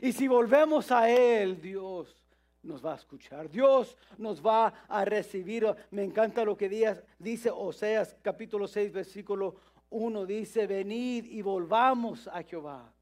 Y 0.00 0.12
si 0.12 0.28
volvemos 0.28 0.90
a 0.92 1.10
Él, 1.10 1.60
Dios 1.60 2.16
nos 2.62 2.84
va 2.84 2.92
a 2.92 2.96
escuchar. 2.96 3.50
Dios 3.50 3.96
nos 4.18 4.44
va 4.44 4.68
a 4.88 5.04
recibir. 5.04 5.66
Me 5.90 6.04
encanta 6.04 6.44
lo 6.44 6.56
que 6.56 6.96
dice 7.18 7.50
Oseas 7.50 8.16
capítulo 8.22 8.68
6, 8.68 8.92
versículo 8.92 9.56
1. 9.90 10.26
Dice, 10.26 10.66
venid 10.66 11.24
y 11.24 11.42
volvamos 11.42 12.28
a 12.28 12.42
Jehová, 12.42 12.92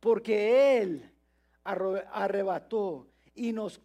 porque 0.00 0.78
Él 0.78 1.10
arrebató 1.64 3.06
y 3.34 3.52
nos 3.52 3.80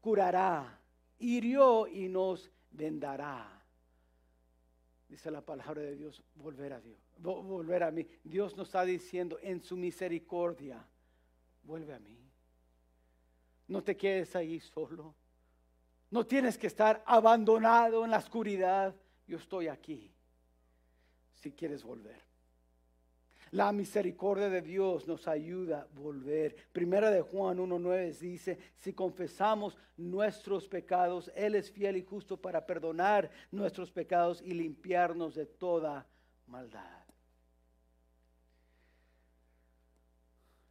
curará, 0.00 0.80
hirió 1.18 1.86
y 1.86 2.08
nos 2.08 2.50
vendará. 2.70 3.59
Dice 5.10 5.28
la 5.28 5.40
palabra 5.40 5.82
de 5.82 5.96
Dios, 5.96 6.22
volver 6.36 6.72
a 6.72 6.80
Dios, 6.80 6.96
volver 7.18 7.82
a 7.82 7.90
mí. 7.90 8.06
Dios 8.22 8.56
nos 8.56 8.68
está 8.68 8.84
diciendo 8.84 9.40
en 9.42 9.60
su 9.60 9.76
misericordia, 9.76 10.86
vuelve 11.64 11.94
a 11.94 11.98
mí. 11.98 12.16
No 13.66 13.82
te 13.82 13.96
quedes 13.96 14.36
ahí 14.36 14.60
solo. 14.60 15.16
No 16.10 16.24
tienes 16.24 16.56
que 16.56 16.68
estar 16.68 17.02
abandonado 17.04 18.04
en 18.04 18.12
la 18.12 18.18
oscuridad. 18.18 18.94
Yo 19.26 19.38
estoy 19.38 19.66
aquí 19.66 20.12
si 21.34 21.50
quieres 21.50 21.82
volver. 21.82 22.29
La 23.52 23.72
misericordia 23.72 24.48
de 24.48 24.62
Dios 24.62 25.08
nos 25.08 25.26
ayuda 25.26 25.80
a 25.80 26.00
volver. 26.00 26.54
Primera 26.72 27.10
de 27.10 27.20
Juan 27.20 27.58
1.9 27.58 28.16
dice, 28.18 28.58
si 28.76 28.92
confesamos 28.92 29.76
nuestros 29.96 30.68
pecados, 30.68 31.32
Él 31.34 31.56
es 31.56 31.70
fiel 31.70 31.96
y 31.96 32.02
justo 32.02 32.36
para 32.36 32.64
perdonar 32.64 33.28
nuestros 33.50 33.90
pecados 33.90 34.40
y 34.40 34.52
limpiarnos 34.52 35.34
de 35.34 35.46
toda 35.46 36.06
maldad. 36.46 37.00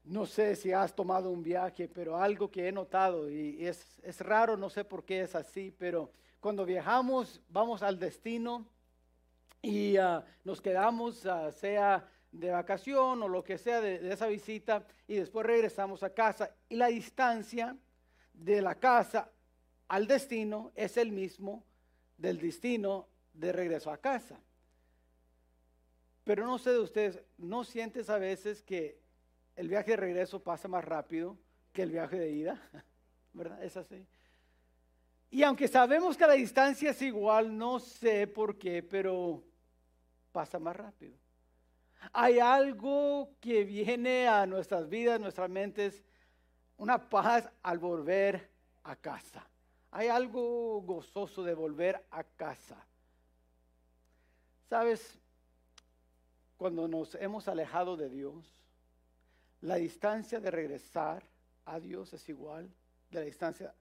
No 0.05 0.25
sé 0.25 0.55
si 0.55 0.71
has 0.71 0.95
tomado 0.95 1.29
un 1.31 1.43
viaje, 1.43 1.89
pero 1.89 2.17
algo 2.17 2.49
que 2.49 2.67
he 2.67 2.71
notado, 2.71 3.29
y 3.29 3.67
es, 3.67 3.99
es 4.01 4.21
raro, 4.21 4.55
no 4.55 4.69
sé 4.69 4.85
por 4.85 5.03
qué 5.03 5.21
es 5.21 5.35
así, 5.35 5.71
pero 5.77 6.11
cuando 6.39 6.65
viajamos, 6.65 7.41
vamos 7.49 7.83
al 7.83 7.99
destino 7.99 8.65
y 9.61 9.97
ah, 9.97 10.25
nos 10.45 10.61
quedamos, 10.61 11.25
uh, 11.25 11.51
sea 11.51 12.09
de 12.31 12.51
vacación 12.51 13.23
o 13.23 13.27
lo 13.27 13.43
que 13.43 13.57
sea 13.57 13.81
de, 13.81 14.11
esa 14.11 14.27
visita 14.27 14.85
y 15.07 15.15
después 15.15 15.45
regresamos 15.45 16.03
a 16.03 16.13
casa 16.13 16.53
y 16.67 16.75
la 16.75 16.87
distancia 16.87 17.75
de 18.33 18.61
la 18.61 18.75
casa 18.75 19.31
al 19.87 20.07
destino 20.07 20.71
es 20.75 20.97
el 20.97 21.11
mismo 21.11 21.63
del 22.17 22.39
destino 22.39 23.07
de 23.33 23.51
regreso 23.51 23.91
a 23.91 23.97
casa. 23.97 24.39
Pero 26.23 26.45
no 26.45 26.59
sé 26.59 26.71
de 26.71 26.79
ustedes, 26.79 27.19
¿no 27.37 27.63
sientes 27.63 28.09
a 28.09 28.19
veces 28.19 28.61
que 28.61 28.99
el 29.55 29.67
viaje 29.67 29.91
de 29.91 29.97
regreso 29.97 30.43
pasa 30.43 30.67
más 30.67 30.85
rápido 30.85 31.37
que 31.73 31.81
el 31.81 31.91
viaje 31.91 32.19
de 32.19 32.31
ida? 32.31 32.69
¿Verdad? 33.33 33.63
Es 33.63 33.75
así. 33.77 34.05
Y 35.31 35.43
aunque 35.43 35.67
sabemos 35.67 36.17
que 36.17 36.27
la 36.27 36.33
distancia 36.33 36.91
es 36.91 37.01
igual, 37.01 37.57
no 37.57 37.79
sé 37.79 38.27
por 38.27 38.57
qué, 38.57 38.83
pero 38.83 39.43
pasa 40.31 40.59
más 40.59 40.75
rápido. 40.75 41.17
Hay 42.13 42.39
algo 42.39 43.31
que 43.39 43.63
viene 43.63 44.27
a 44.27 44.45
nuestras 44.45 44.89
vidas, 44.89 45.19
nuestras 45.19 45.49
mentes, 45.49 46.03
una 46.77 47.09
paz 47.09 47.49
al 47.61 47.77
volver 47.77 48.49
a 48.83 48.95
casa. 48.95 49.45
Hay 49.91 50.07
algo 50.07 50.81
gozoso 50.81 51.43
de 51.43 51.53
volver 51.53 52.05
a 52.11 52.23
casa. 52.23 52.77
Sabes, 54.69 55.19
cuando 56.57 56.87
nos 56.87 57.15
hemos 57.15 57.47
alejado 57.47 57.97
de 57.97 58.09
Dios, 58.09 58.45
la 59.61 59.75
distancia 59.75 60.39
de 60.39 60.51
regresar 60.51 61.23
a 61.65 61.79
Dios 61.79 62.13
es 62.13 62.29
igual 62.29 62.69
de 63.09 63.19
la 63.19 63.25
distancia 63.25 63.73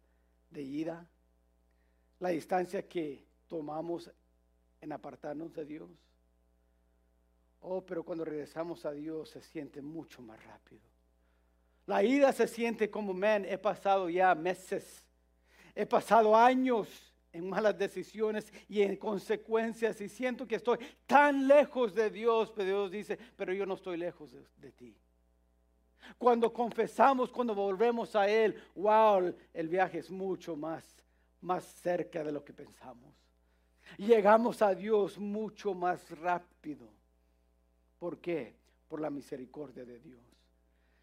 de 0.51 0.63
ida, 0.63 1.07
la 2.21 2.31
distancia 2.31 2.89
que 2.89 3.25
tomamos 3.47 4.11
en 4.81 4.93
apartarnos 4.93 5.53
de 5.55 5.65
Dios. 5.65 5.91
Oh, 7.61 7.85
pero 7.85 8.05
cuando 8.05 8.25
regresamos 8.25 8.85
a 8.85 8.93
Dios 8.93 9.31
se 9.31 9.43
siente 9.43 9.83
mucho 9.83 10.23
más 10.23 10.43
rápido. 10.45 10.83
La 11.87 12.03
ida 12.03 12.33
se 12.33 12.47
siente 12.47 12.91
como, 12.91 13.15
man, 13.15 13.45
he 13.45 13.59
pasado 13.59 14.09
ya 14.11 14.35
meses, 14.35 15.05
he 15.75 15.87
pasado 15.87 16.37
años 16.37 17.15
en 17.33 17.49
malas 17.49 17.79
decisiones 17.79 18.53
y 18.69 18.83
en 18.83 18.97
consecuencias 18.97 20.01
y 20.01 20.09
siento 20.09 20.47
que 20.47 20.57
estoy 20.57 20.79
tan 21.07 21.49
lejos 21.49 21.95
de 21.95 22.11
Dios, 22.11 22.53
pero 22.55 22.67
Dios 22.67 22.91
dice, 22.91 23.19
pero 23.37 23.53
yo 23.53 23.65
no 23.67 23.75
estoy 23.75 23.97
lejos 23.97 24.33
de, 24.33 24.45
de 24.57 24.73
ti. 24.73 24.97
Cuando 26.17 26.53
confesamos, 26.53 27.31
cuando 27.31 27.55
volvemos 27.55 28.15
a 28.17 28.29
Él, 28.29 28.55
wow, 28.75 29.35
el 29.53 29.69
viaje 29.69 29.99
es 29.99 30.11
mucho 30.11 30.57
más, 30.57 30.85
más 31.41 31.65
cerca 31.65 32.25
de 32.25 32.33
lo 32.33 32.45
que 32.45 32.53
pensamos. 32.53 33.15
Llegamos 33.97 34.63
a 34.63 34.75
Dios 34.75 35.19
mucho 35.19 35.75
más 35.75 36.11
rápido. 36.19 36.98
¿Por 37.99 38.19
qué? 38.19 38.55
Por 38.89 39.01
la 39.01 39.11
misericordia 39.11 39.85
de 39.85 39.99
Dios. 39.99 40.21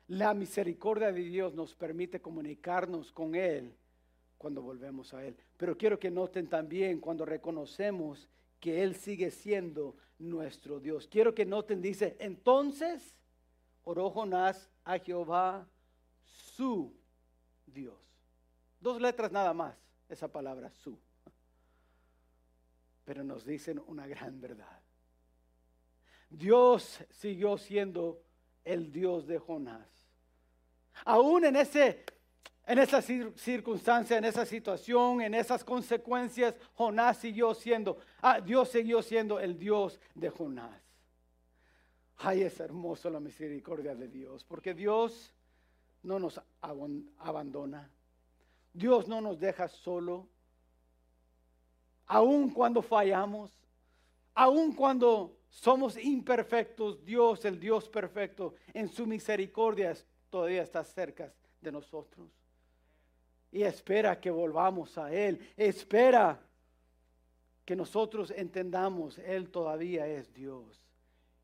La 0.07 0.33
misericordia 0.33 1.11
de 1.11 1.21
Dios 1.21 1.53
nos 1.55 1.75
permite 1.75 2.21
comunicarnos 2.21 3.11
con 3.11 3.35
Él 3.35 3.75
cuando 4.37 4.61
volvemos 4.61 5.13
a 5.13 5.25
Él. 5.25 5.35
Pero 5.57 5.77
quiero 5.77 5.99
que 5.99 6.11
noten 6.11 6.47
también 6.47 6.99
cuando 6.99 7.25
reconocemos 7.25 8.29
que 8.59 8.83
Él 8.83 8.95
sigue 8.95 9.31
siendo 9.31 9.95
nuestro 10.19 10.79
Dios. 10.79 11.07
Quiero 11.07 11.33
que 11.33 11.45
noten, 11.45 11.81
dice, 11.81 12.15
entonces 12.19 13.15
oró 13.83 14.09
Jonás 14.09 14.69
a 14.83 14.99
Jehová 14.99 15.67
su 16.23 16.93
Dios. 17.65 17.97
Dos 18.79 19.01
letras 19.01 19.31
nada 19.31 19.53
más, 19.53 19.75
esa 20.09 20.27
palabra 20.27 20.69
su. 20.69 20.97
Pero 23.03 23.23
nos 23.23 23.45
dicen 23.45 23.81
una 23.87 24.07
gran 24.07 24.39
verdad. 24.39 24.84
Dios 26.29 26.99
siguió 27.11 27.57
siendo 27.57 28.21
el 28.63 28.91
Dios 28.91 29.27
de 29.27 29.39
Jonás. 29.39 29.87
Aún 31.03 31.45
en, 31.45 31.55
ese, 31.55 32.03
en 32.65 32.79
esa 32.79 33.01
circunstancia, 33.01 34.17
en 34.17 34.25
esa 34.25 34.45
situación, 34.45 35.21
en 35.21 35.33
esas 35.33 35.63
consecuencias, 35.63 36.55
Jonás 36.73 37.17
siguió 37.17 37.53
siendo, 37.53 37.97
ah, 38.21 38.41
Dios 38.41 38.69
siguió 38.69 39.01
siendo 39.01 39.39
el 39.39 39.57
Dios 39.57 39.99
de 40.13 40.29
Jonás. 40.29 40.81
Ay, 42.17 42.43
es 42.43 42.59
hermoso 42.59 43.09
la 43.09 43.19
misericordia 43.19 43.93
de 43.93 44.07
Dios, 44.07 44.43
porque 44.45 44.73
Dios 44.73 45.33
no 46.01 46.19
nos 46.19 46.41
abandona. 47.19 47.91
Dios 48.73 49.07
no 49.07 49.21
nos 49.21 49.39
deja 49.39 49.67
solo. 49.67 50.27
Aun 52.07 52.51
cuando 52.51 52.81
fallamos, 52.81 53.51
aun 54.33 54.73
cuando 54.73 55.35
somos 55.55 55.97
imperfectos, 55.97 57.03
Dios, 57.05 57.45
el 57.45 57.59
Dios 57.59 57.87
perfecto, 57.87 58.55
en 58.73 58.89
su 58.89 59.07
misericordia 59.07 59.95
todavía 60.29 60.61
está 60.61 60.83
cerca 60.83 61.33
de 61.61 61.71
nosotros. 61.71 62.29
Y 63.53 63.63
espera 63.63 64.19
que 64.19 64.29
volvamos 64.29 64.97
a 64.97 65.13
Él. 65.13 65.39
Espera 65.55 66.37
que 67.63 67.73
nosotros 67.73 68.31
entendamos, 68.31 69.17
Él 69.19 69.49
todavía 69.49 70.05
es 70.07 70.31
Dios 70.33 70.83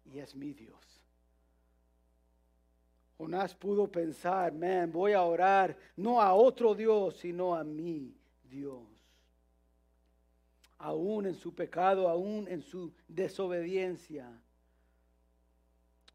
y 0.03 0.19
es 0.19 0.35
mi 0.35 0.51
Dios. 0.51 1.01
Jonás 3.17 3.55
pudo 3.55 3.89
pensar, 3.89 4.51
man, 4.51 4.91
voy 4.91 5.13
a 5.13 5.23
orar 5.23 5.77
no 5.95 6.21
a 6.21 6.33
otro 6.33 6.75
Dios, 6.75 7.15
sino 7.15 7.55
a 7.55 7.63
mi 7.63 8.13
Dios 8.43 8.90
aún 10.81 11.27
en 11.27 11.35
su 11.35 11.53
pecado, 11.53 12.09
aún 12.09 12.47
en 12.47 12.63
su 12.63 12.91
desobediencia, 13.07 14.41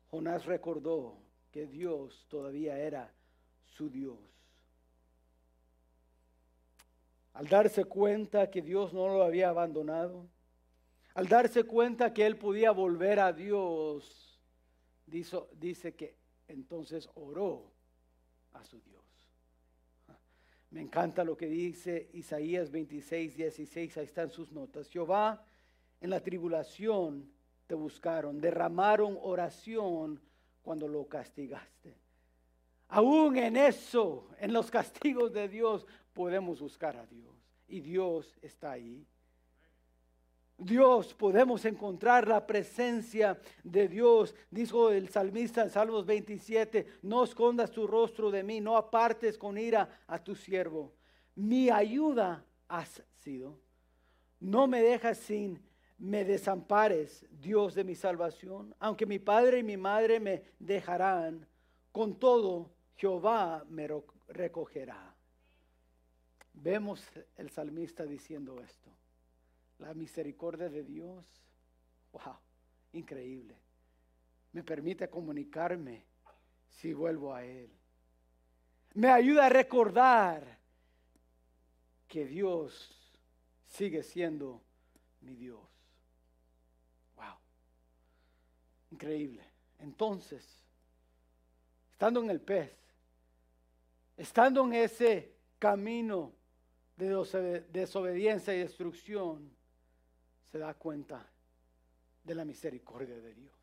Jonás 0.09 0.45
recordó 0.45 1.19
que 1.53 1.67
Dios 1.67 2.27
todavía 2.29 2.79
era 2.79 3.15
su 3.65 3.89
Dios. 3.89 4.19
Al 7.33 7.47
darse 7.47 7.85
cuenta 7.85 8.51
que 8.51 8.61
Dios 8.61 8.93
no 8.93 9.07
lo 9.09 9.23
había 9.23 9.51
abandonado, 9.51 10.27
al 11.15 11.29
darse 11.29 11.65
cuenta 11.65 12.13
que 12.13 12.27
él 12.27 12.37
podía 12.37 12.73
volver 12.73 13.21
a 13.21 13.33
Dios, 13.33 14.41
dice, 15.07 15.39
dice 15.53 15.95
que 15.95 16.17
entonces 16.49 17.09
oró 17.15 17.73
a 18.53 18.65
su 18.65 18.81
Dios. 18.81 19.05
Me 20.71 20.81
encanta 20.81 21.25
lo 21.25 21.37
que 21.37 21.47
dice 21.47 22.11
Isaías 22.13 22.71
26, 22.71 23.37
16, 23.37 23.97
ahí 23.99 24.05
están 24.05 24.31
sus 24.31 24.51
notas. 24.53 24.89
Jehová, 24.89 25.45
en 26.01 26.11
la 26.11 26.21
tribulación 26.21 27.31
te 27.67 27.75
buscaron, 27.75 28.41
derramaron 28.41 29.17
oración 29.21 30.21
cuando 30.63 30.89
lo 30.89 31.07
castigaste. 31.07 31.97
Aún 32.89 33.37
en 33.37 33.57
eso, 33.57 34.29
en 34.39 34.53
los 34.53 34.71
castigos 34.71 35.33
de 35.33 35.49
Dios, 35.49 35.87
podemos 36.13 36.61
buscar 36.61 36.97
a 36.97 37.07
Dios. 37.07 37.35
Y 37.69 37.81
Dios 37.81 38.37
está 38.43 38.73
ahí. 38.73 39.07
Dios, 40.59 41.13
podemos 41.13 41.65
encontrar 41.67 42.27
la 42.27 42.47
presencia 42.47 43.39
de 43.63 43.89
Dios. 43.89 44.35
Dijo 44.51 44.91
el 44.91 45.09
salmista 45.11 45.63
en 45.63 45.71
Salmos 45.71 46.07
27, 46.07 46.87
no 47.03 47.25
escondas 47.25 47.71
tu 47.71 47.87
rostro 47.87 48.31
de 48.31 48.43
mí, 48.43 48.61
no 48.61 48.77
apartes 48.77 49.37
con 49.37 49.59
ira 49.59 50.03
a 50.07 50.23
tu 50.23 50.35
siervo. 50.35 50.95
Mi 51.35 51.69
ayuda 51.69 52.45
has 52.69 53.03
sido. 53.19 53.61
No 54.41 54.67
me 54.67 54.83
dejas 54.83 55.19
sin, 55.19 55.63
me 55.99 56.25
desampares, 56.25 57.27
Dios 57.31 57.75
de 57.75 57.85
mi 57.85 57.95
salvación. 57.95 58.75
Aunque 58.79 59.05
mi 59.05 59.19
padre 59.19 59.59
y 59.59 59.63
mi 59.63 59.77
madre 59.77 60.21
me 60.21 60.43
dejarán, 60.59 61.47
con 61.93 62.19
todo 62.19 62.71
Jehová 62.97 63.65
me 63.69 63.89
recogerá. 64.29 65.15
Vemos 66.55 67.05
el 67.37 67.51
salmista 67.51 68.07
diciendo 68.07 68.59
esto. 68.63 68.96
La 69.79 69.93
misericordia 69.95 70.69
de 70.69 70.83
Dios, 70.83 71.25
wow, 72.13 72.37
increíble. 72.93 73.57
Me 74.53 74.63
permite 74.63 75.09
comunicarme 75.11 76.03
si 76.69 76.95
vuelvo 76.95 77.35
a 77.35 77.45
Él. 77.45 77.71
Me 78.95 79.11
ayuda 79.11 79.47
a 79.47 79.49
recordar 79.51 80.59
que 82.09 82.25
Dios 82.25 82.97
sigue 83.67 84.03
siendo 84.03 84.63
mi 85.21 85.35
Dios. 85.35 85.61
Wow, 87.17 87.37
increíble. 88.93 89.43
Entonces, 89.81 90.65
estando 91.93 92.23
en 92.23 92.31
el 92.31 92.41
pez, 92.41 92.79
estando 94.17 94.65
en 94.65 94.73
ese 94.75 95.35
camino 95.59 96.33
de 96.97 97.65
desobediencia 97.71 98.55
y 98.55 98.61
destrucción, 98.61 99.56
se 100.51 100.59
da 100.59 100.75
cuenta 100.75 101.27
de 102.25 102.35
la 102.35 102.45
misericordia 102.45 103.17
de 103.17 103.35
Dios. 103.35 103.55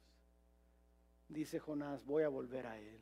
Dice 1.28 1.60
Jonás, 1.60 2.06
voy 2.06 2.24
a 2.24 2.30
volver 2.30 2.68
a 2.68 2.80
Él. 2.80 3.00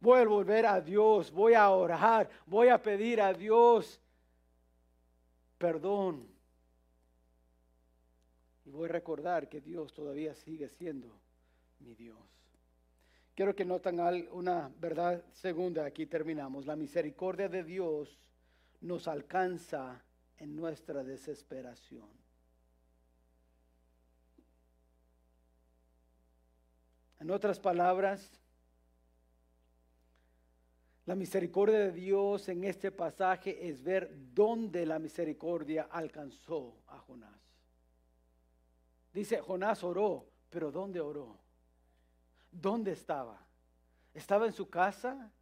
Voy 0.00 0.20
a 0.20 0.24
volver 0.26 0.66
a 0.66 0.80
Dios, 0.80 1.30
voy 1.30 1.54
a 1.54 1.70
orar, 1.70 2.28
voy 2.46 2.68
a 2.68 2.80
pedir 2.82 3.20
a 3.20 3.32
Dios 3.32 4.00
perdón. 5.58 6.26
Y 8.64 8.70
voy 8.70 8.88
a 8.88 8.92
recordar 8.92 9.48
que 9.48 9.60
Dios 9.60 9.92
todavía 9.92 10.34
sigue 10.34 10.68
siendo 10.68 11.08
mi 11.80 11.94
Dios. 11.94 12.18
Quiero 13.34 13.54
que 13.54 13.64
noten 13.64 14.00
una 14.32 14.72
verdad 14.80 15.22
segunda, 15.30 15.84
aquí 15.84 16.06
terminamos. 16.06 16.66
La 16.66 16.74
misericordia 16.74 17.48
de 17.48 17.62
Dios 17.62 18.18
nos 18.80 19.08
alcanza 19.08 20.02
en 20.38 20.56
nuestra 20.56 21.04
desesperación. 21.04 22.08
En 27.26 27.32
otras 27.32 27.58
palabras, 27.58 28.38
la 31.06 31.16
misericordia 31.16 31.76
de 31.76 31.90
Dios 31.90 32.48
en 32.48 32.62
este 32.62 32.92
pasaje 32.92 33.68
es 33.68 33.82
ver 33.82 34.12
dónde 34.32 34.86
la 34.86 35.00
misericordia 35.00 35.88
alcanzó 35.90 36.76
a 36.86 37.00
Jonás. 37.00 37.40
Dice, 39.12 39.40
Jonás 39.40 39.82
oró, 39.82 40.24
pero 40.50 40.70
¿dónde 40.70 41.00
oró? 41.00 41.36
¿Dónde 42.52 42.92
estaba? 42.92 43.44
¿Estaba 44.14 44.46
en 44.46 44.52
su 44.52 44.70
casa? 44.70 45.32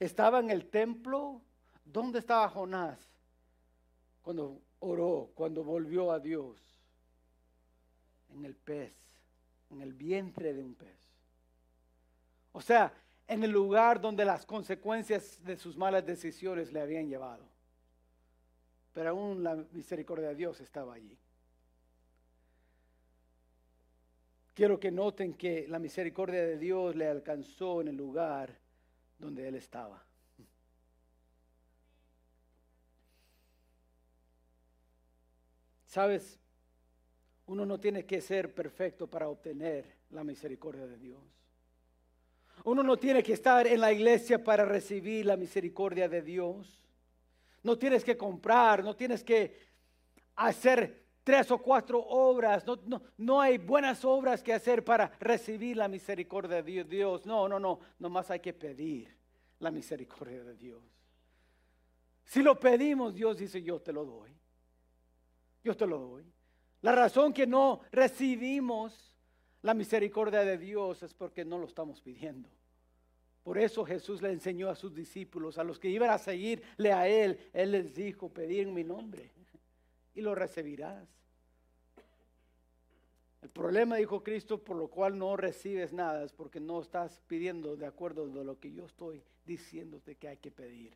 ¿Estaba 0.00 0.40
en 0.40 0.48
el 0.48 0.70
templo? 0.70 1.42
¿Dónde 1.84 2.20
estaba 2.20 2.48
Jonás 2.48 2.98
cuando 4.22 4.62
oró, 4.78 5.30
cuando 5.34 5.62
volvió 5.62 6.10
a 6.10 6.20
Dios? 6.20 6.58
En 8.30 8.46
el 8.46 8.56
pez, 8.56 8.96
en 9.68 9.82
el 9.82 9.92
vientre 9.92 10.54
de 10.54 10.64
un 10.64 10.74
pez. 10.74 11.03
O 12.56 12.60
sea, 12.60 12.92
en 13.26 13.42
el 13.42 13.50
lugar 13.50 14.00
donde 14.00 14.24
las 14.24 14.46
consecuencias 14.46 15.42
de 15.42 15.56
sus 15.56 15.76
malas 15.76 16.06
decisiones 16.06 16.72
le 16.72 16.80
habían 16.80 17.08
llevado. 17.08 17.44
Pero 18.92 19.10
aún 19.10 19.42
la 19.42 19.56
misericordia 19.72 20.28
de 20.28 20.36
Dios 20.36 20.60
estaba 20.60 20.94
allí. 20.94 21.18
Quiero 24.54 24.78
que 24.78 24.92
noten 24.92 25.34
que 25.34 25.66
la 25.66 25.80
misericordia 25.80 26.42
de 26.42 26.56
Dios 26.56 26.94
le 26.94 27.08
alcanzó 27.08 27.80
en 27.80 27.88
el 27.88 27.96
lugar 27.96 28.56
donde 29.18 29.48
él 29.48 29.56
estaba. 29.56 30.00
Sabes, 35.86 36.38
uno 37.46 37.66
no 37.66 37.80
tiene 37.80 38.06
que 38.06 38.20
ser 38.20 38.54
perfecto 38.54 39.08
para 39.08 39.28
obtener 39.28 39.96
la 40.10 40.22
misericordia 40.22 40.86
de 40.86 40.98
Dios. 40.98 41.43
Uno 42.64 42.82
no 42.82 42.96
tiene 42.96 43.22
que 43.22 43.34
estar 43.34 43.66
en 43.66 43.80
la 43.80 43.92
iglesia 43.92 44.42
para 44.42 44.64
recibir 44.64 45.26
la 45.26 45.36
misericordia 45.36 46.08
de 46.08 46.22
Dios. 46.22 46.82
No 47.62 47.78
tienes 47.78 48.02
que 48.02 48.16
comprar, 48.16 48.82
no 48.82 48.96
tienes 48.96 49.22
que 49.22 49.56
hacer 50.36 51.04
tres 51.22 51.50
o 51.50 51.58
cuatro 51.58 52.00
obras. 52.00 52.64
No, 52.66 53.02
no, 53.18 53.40
hay 53.40 53.58
buenas 53.58 54.02
obras 54.04 54.42
que 54.42 54.54
hacer 54.54 54.82
para 54.82 55.12
recibir 55.20 55.76
la 55.76 55.88
misericordia 55.88 56.62
de 56.62 56.84
Dios. 56.84 57.26
No, 57.26 57.48
no, 57.48 57.60
no. 57.60 57.80
Nomás 57.98 58.30
hay 58.30 58.40
que 58.40 58.54
pedir 58.54 59.14
la 59.58 59.70
misericordia 59.70 60.42
de 60.42 60.54
Dios. 60.54 60.82
Si 62.24 62.42
lo 62.42 62.58
pedimos, 62.58 63.14
Dios 63.14 63.36
dice, 63.36 63.62
yo 63.62 63.80
te 63.80 63.92
lo 63.92 64.06
doy. 64.06 64.34
Yo 65.62 65.76
te 65.76 65.86
lo 65.86 65.98
doy. 65.98 66.24
La 66.80 66.92
razón 66.92 67.34
que 67.34 67.46
no 67.46 67.80
recibimos 67.92 69.13
la 69.64 69.72
misericordia 69.72 70.40
de 70.40 70.58
Dios 70.58 71.02
es 71.02 71.14
porque 71.14 71.42
no 71.42 71.56
lo 71.56 71.64
estamos 71.64 72.02
pidiendo. 72.02 72.50
Por 73.42 73.56
eso 73.56 73.82
Jesús 73.82 74.20
le 74.20 74.30
enseñó 74.30 74.68
a 74.68 74.74
sus 74.74 74.94
discípulos, 74.94 75.56
a 75.56 75.64
los 75.64 75.78
que 75.78 75.88
iban 75.88 76.10
a 76.10 76.18
seguirle 76.18 76.92
a 76.92 77.08
Él, 77.08 77.38
Él 77.54 77.72
les 77.72 77.94
dijo, 77.94 78.28
pedid 78.28 78.60
en 78.60 78.74
mi 78.74 78.84
nombre 78.84 79.32
y 80.14 80.20
lo 80.20 80.34
recibirás. 80.34 81.08
El 83.40 83.48
problema, 83.48 83.96
dijo 83.96 84.22
Cristo, 84.22 84.62
por 84.62 84.76
lo 84.76 84.88
cual 84.88 85.16
no 85.16 85.34
recibes 85.34 85.94
nada 85.94 86.24
es 86.24 86.34
porque 86.34 86.60
no 86.60 86.82
estás 86.82 87.22
pidiendo 87.26 87.74
de 87.74 87.86
acuerdo 87.86 88.24
a 88.24 88.44
lo 88.44 88.60
que 88.60 88.70
yo 88.70 88.84
estoy 88.84 89.22
diciéndote 89.46 90.16
que 90.16 90.28
hay 90.28 90.36
que 90.36 90.50
pedir. 90.50 90.94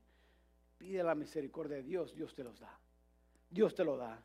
Pide 0.76 1.02
la 1.02 1.14
misericordia 1.14 1.78
de 1.78 1.84
Dios, 1.84 2.14
Dios 2.14 2.34
te 2.34 2.44
los 2.44 2.60
da. 2.60 2.78
Dios 3.48 3.74
te 3.74 3.82
lo 3.82 3.96
da. 3.96 4.22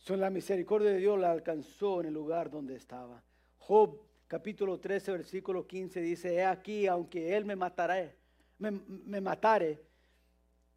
Son 0.00 0.18
la 0.18 0.30
misericordia 0.30 0.90
de 0.90 0.98
Dios 0.98 1.18
la 1.18 1.30
alcanzó 1.30 2.00
en 2.00 2.06
el 2.06 2.14
lugar 2.14 2.50
donde 2.50 2.74
estaba. 2.74 3.22
Job 3.58 4.00
capítulo 4.26 4.80
13, 4.80 5.12
versículo 5.12 5.66
15 5.66 6.00
dice, 6.00 6.34
he 6.34 6.44
aquí, 6.44 6.86
aunque 6.86 7.36
él 7.36 7.44
me 7.44 7.54
matará, 7.54 8.10
me, 8.58 8.70
me 8.70 9.20
matare, 9.20 9.78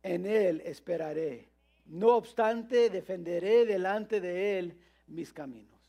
en 0.01 0.25
él 0.25 0.61
esperaré. 0.65 1.49
No 1.85 2.17
obstante, 2.17 2.89
defenderé 2.89 3.65
delante 3.65 4.19
de 4.19 4.59
él 4.59 4.77
mis 5.07 5.31
caminos. 5.31 5.79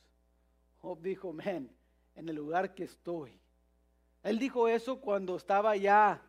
Job 0.79 1.01
dijo, 1.03 1.33
men, 1.33 1.69
en 2.15 2.29
el 2.29 2.37
lugar 2.37 2.73
que 2.73 2.85
estoy. 2.85 3.33
Él 4.23 4.39
dijo 4.39 4.69
eso 4.69 5.01
cuando 5.01 5.37
estaba 5.37 5.77
ya 5.77 6.23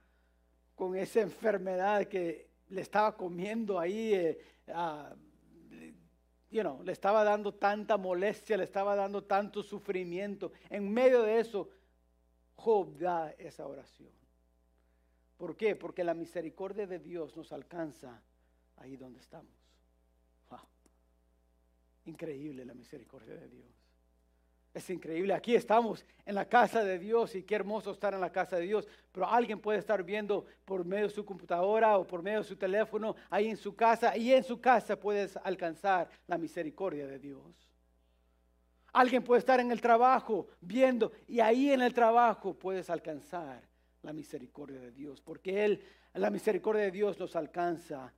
con 0.74 0.96
esa 0.96 1.22
enfermedad 1.22 2.08
que 2.08 2.50
le 2.70 2.82
estaba 2.82 3.16
comiendo 3.16 3.80
ahí 3.80 4.14
eh, 4.14 4.40
le 6.50 6.92
estaba 6.92 7.24
dando 7.24 7.54
tanta 7.54 7.98
molestia, 7.98 8.58
le 8.58 8.64
estaba 8.64 8.96
dando 8.96 9.24
tanto 9.24 9.62
sufrimiento. 9.62 10.52
En 10.70 10.92
medio 10.92 11.22
de 11.24 11.40
eso, 11.40 11.70
Job 12.56 12.98
da 12.98 13.32
esa 13.32 13.68
oración. 13.68 14.12
¿Por 15.38 15.58
qué? 15.58 15.76
Porque 15.76 16.04
la 16.04 16.14
misericordia 16.14 16.88
de 16.88 17.00
Dios 17.00 17.36
nos 17.36 17.52
alcanza 17.52 18.22
ahí 18.78 18.96
donde 18.96 19.20
estamos. 19.20 19.52
Increíble 22.06 22.64
la 22.66 22.76
misericordia 22.76 23.36
de 23.36 23.50
Dios. 23.50 23.85
Es 24.76 24.90
increíble. 24.90 25.34
Aquí 25.34 25.56
estamos 25.56 26.06
en 26.26 26.36
la 26.36 26.50
casa 26.50 26.84
de 26.84 27.00
Dios 27.00 27.34
y 27.34 27.44
qué 27.44 27.56
hermoso 27.56 27.92
estar 27.92 28.14
en 28.14 28.20
la 28.20 28.30
casa 28.30 28.58
de 28.58 28.64
Dios. 28.64 28.86
Pero 29.14 29.26
alguien 29.26 29.62
puede 29.62 29.80
estar 29.80 30.04
viendo 30.04 30.46
por 30.66 30.84
medio 30.84 31.08
de 31.08 31.14
su 31.14 31.24
computadora 31.24 31.98
o 31.98 32.06
por 32.06 32.22
medio 32.22 32.40
de 32.40 32.44
su 32.44 32.58
teléfono 32.58 33.16
ahí 33.30 33.48
en 33.48 33.56
su 33.56 33.74
casa 33.74 34.18
y 34.18 34.34
en 34.34 34.44
su 34.44 34.60
casa 34.60 35.00
puedes 35.00 35.38
alcanzar 35.38 36.10
la 36.28 36.38
misericordia 36.38 37.08
de 37.08 37.20
Dios. 37.20 37.72
Alguien 38.92 39.24
puede 39.24 39.40
estar 39.40 39.62
en 39.62 39.72
el 39.72 39.80
trabajo 39.80 40.50
viendo 40.60 41.14
y 41.26 41.40
ahí 41.40 41.72
en 41.72 41.82
el 41.82 41.94
trabajo 41.94 42.54
puedes 42.54 42.90
alcanzar 42.90 43.62
la 44.02 44.12
misericordia 44.12 44.82
de 44.82 44.92
Dios. 44.92 45.22
Porque 45.22 45.64
Él, 45.64 45.82
la 46.16 46.30
misericordia 46.30 46.84
de 46.84 46.92
Dios 46.92 47.18
nos 47.18 47.38
alcanza 47.38 48.14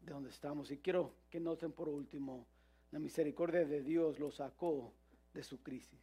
de 0.00 0.12
donde 0.12 0.30
estamos. 0.30 0.68
Y 0.72 0.78
quiero 0.78 1.14
que 1.30 1.38
noten 1.38 1.70
por 1.70 1.88
último, 1.88 2.44
la 2.90 2.98
misericordia 2.98 3.64
de 3.64 3.84
Dios 3.84 4.18
lo 4.18 4.32
sacó 4.32 4.92
de 5.36 5.44
su 5.44 5.62
crisis. 5.62 6.00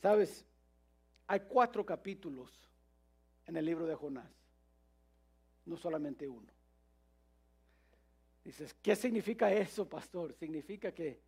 Sabes, 0.00 0.44
hay 1.26 1.40
cuatro 1.40 1.84
capítulos 1.84 2.50
en 3.46 3.56
el 3.56 3.66
libro 3.66 3.86
de 3.86 3.94
Jonás, 3.94 4.32
no 5.66 5.76
solamente 5.76 6.26
uno. 6.26 6.50
Dices, 8.42 8.74
¿qué 8.82 8.96
significa 8.96 9.52
eso, 9.52 9.88
pastor? 9.88 10.32
Significa 10.34 10.92
que 10.92 11.20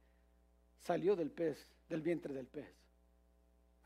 salió 0.81 1.14
del 1.17 1.31
pez, 1.31 1.67
del 1.89 2.01
vientre 2.03 2.33
del 2.33 2.47
pez. 2.47 2.75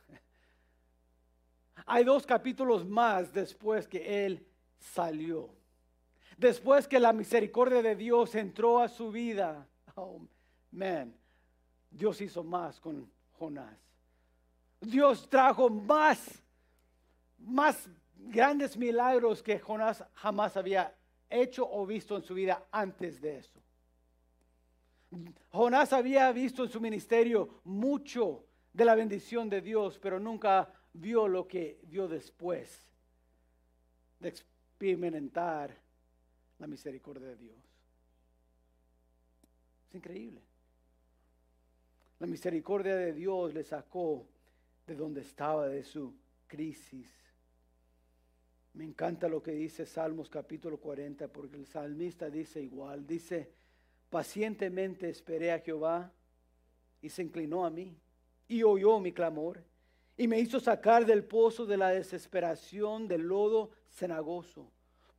Hay 1.87 2.05
dos 2.05 2.27
capítulos 2.27 2.87
más 2.87 3.33
después 3.33 3.87
que 3.87 4.25
él 4.25 4.47
salió. 4.79 5.55
Después 6.37 6.89
que 6.89 6.99
la 6.99 7.13
misericordia 7.13 7.83
de 7.83 7.95
Dios 7.95 8.35
entró 8.35 8.81
a 8.81 8.89
su 8.89 9.11
vida. 9.11 9.69
Oh, 9.95 10.21
man. 10.73 11.20
Dios 11.91 12.21
hizo 12.21 12.43
más 12.45 12.81
con 12.81 13.11
Jonás. 13.39 13.77
Dios 14.81 15.29
trajo 15.29 15.69
más, 15.69 16.43
más 17.39 17.89
grandes 18.17 18.77
milagros 18.77 19.43
que 19.43 19.59
Jonás 19.59 20.05
jamás 20.15 20.57
había 20.57 20.95
hecho 21.29 21.69
o 21.71 21.87
visto 21.87 22.17
en 22.17 22.23
su 22.23 22.35
vida 22.35 22.67
antes 22.71 23.21
de 23.21 23.39
eso. 23.39 23.61
Jonás 25.51 25.93
había 25.93 26.31
visto 26.33 26.65
en 26.65 26.71
su 26.71 26.81
ministerio 26.81 27.61
mucho 27.65 28.45
de 28.73 28.85
la 28.85 28.95
bendición 28.95 29.51
de 29.51 29.61
Dios, 29.61 29.99
pero 29.99 30.21
nunca 30.21 30.73
vio 30.93 31.27
lo 31.27 31.47
que 31.47 31.81
vio 31.85 32.07
después 32.09 32.87
de 34.21 34.29
experimentar 34.29 35.77
la 36.59 36.67
misericordia 36.67 37.29
de 37.29 37.37
Dios. 37.37 37.57
Es 39.89 39.95
increíble. 39.95 40.50
La 42.21 42.27
misericordia 42.27 42.97
de 42.97 43.15
Dios 43.15 43.55
le 43.55 43.65
sacó 43.65 44.27
de 44.87 44.95
donde 44.95 45.23
estaba, 45.23 45.69
de 45.69 45.83
su 45.83 46.15
crisis. 46.47 47.09
Me 48.75 48.85
encanta 48.85 49.27
lo 49.27 49.43
que 49.43 49.53
dice 49.53 49.87
Salmos 49.87 50.29
capítulo 50.29 50.79
40, 50.79 51.29
porque 51.29 51.57
el 51.57 51.67
salmista 51.67 52.29
dice 52.29 52.61
igual, 52.61 53.07
dice, 53.07 53.51
pacientemente 54.11 55.09
esperé 55.09 55.51
a 55.51 55.61
Jehová 55.61 56.13
y 57.01 57.09
se 57.09 57.23
inclinó 57.23 57.65
a 57.65 57.71
mí 57.71 57.97
y 58.49 58.63
oyó 58.63 59.01
mi 59.01 59.13
clamor 59.13 59.65
y 60.17 60.29
me 60.29 60.39
hizo 60.39 60.61
sacar 60.61 61.07
del 61.07 61.25
pozo 61.25 61.65
de 61.65 61.79
la 61.79 61.89
desesperación, 61.89 63.09
del 63.09 63.23
lodo 63.23 63.71
cenagoso 63.89 64.71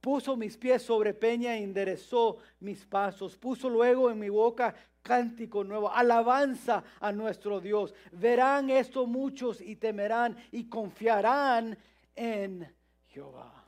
puso 0.02 0.36
mis 0.36 0.58
pies 0.58 0.82
sobre 0.82 1.14
peña 1.14 1.56
e 1.56 1.64
enderezó 1.64 2.40
mis 2.60 2.84
pasos, 2.86 3.38
puso 3.38 3.70
luego 3.70 4.10
en 4.10 4.20
mi 4.20 4.30
boca 4.30 4.76
cántico 5.04 5.64
nuevo, 5.64 5.92
alabanza 5.92 6.84
a 7.00 7.12
nuestro 7.12 7.62
Dios. 7.62 7.94
Verán 8.12 8.70
esto 8.70 9.06
muchos 9.06 9.62
y 9.62 9.76
temerán 9.76 10.36
y 10.52 10.68
confiarán 10.68 11.78
en 12.16 12.68
Jehová. 13.08 13.64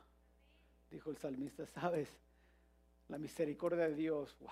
Dijo 0.90 1.10
el 1.10 1.16
salmista, 1.16 1.66
¿sabes? 1.66 2.08
La 3.08 3.18
misericordia 3.18 3.88
de 3.88 3.94
Dios, 3.94 4.36
wow. 4.40 4.50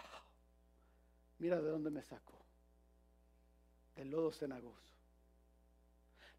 Mira 1.38 1.60
de 1.60 1.68
dónde 1.68 1.90
me 1.90 2.02
sacó. 2.02 2.38
Del 3.96 4.10
lodo 4.10 4.30
cenagoso. 4.32 4.94